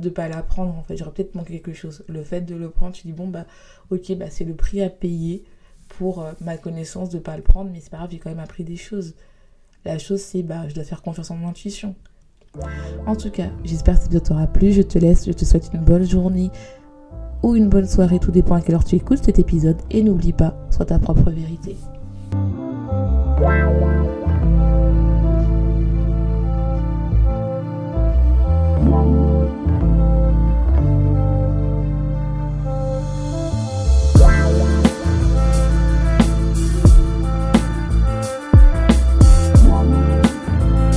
ne 0.00 0.08
pas 0.08 0.28
l'apprendre 0.28 0.76
en 0.76 0.82
fait, 0.82 0.96
j'aurais 0.96 1.12
peut-être 1.12 1.34
manqué 1.34 1.60
quelque 1.60 1.74
chose. 1.74 2.04
Le 2.08 2.22
fait 2.24 2.42
de 2.42 2.54
le 2.54 2.70
prendre, 2.70 2.94
tu 2.94 3.06
dis 3.06 3.12
bon 3.12 3.28
bah 3.28 3.46
ok 3.90 4.14
bah 4.16 4.30
c'est 4.30 4.44
le 4.44 4.54
prix 4.54 4.82
à 4.82 4.90
payer 4.90 5.44
pour 5.98 6.22
euh, 6.22 6.32
ma 6.40 6.56
connaissance 6.56 7.10
de 7.10 7.18
pas 7.18 7.36
le 7.36 7.42
prendre, 7.42 7.70
mais 7.72 7.80
c'est 7.80 7.90
pas 7.90 7.98
grave, 7.98 8.10
j'ai 8.10 8.18
quand 8.18 8.30
même 8.30 8.40
appris 8.40 8.64
des 8.64 8.76
choses. 8.76 9.14
La 9.84 9.98
chose 9.98 10.20
c'est 10.20 10.42
bah 10.42 10.68
je 10.68 10.74
dois 10.74 10.84
faire 10.84 11.02
confiance 11.02 11.30
en 11.30 11.36
mon 11.36 11.48
intuition. 11.48 11.94
En 13.06 13.16
tout 13.16 13.30
cas, 13.30 13.48
j'espère 13.64 13.98
que 13.98 14.12
ça 14.12 14.20
t'aura 14.20 14.46
plu. 14.46 14.72
Je 14.72 14.82
te 14.82 14.98
laisse, 14.98 15.26
je 15.26 15.32
te 15.32 15.44
souhaite 15.44 15.70
une 15.72 15.84
bonne 15.84 16.04
journée 16.04 16.50
ou 17.42 17.54
une 17.54 17.68
bonne 17.68 17.86
soirée, 17.86 18.18
tout 18.18 18.32
dépend 18.32 18.56
à 18.56 18.60
quelle 18.60 18.74
heure 18.74 18.84
tu 18.84 18.96
écoutes 18.96 19.24
cet 19.24 19.38
épisode. 19.38 19.76
Et 19.90 20.02
n'oublie 20.02 20.32
pas, 20.32 20.56
sois 20.70 20.86
ta 20.86 20.98
propre 20.98 21.30
vérité. 21.30 21.76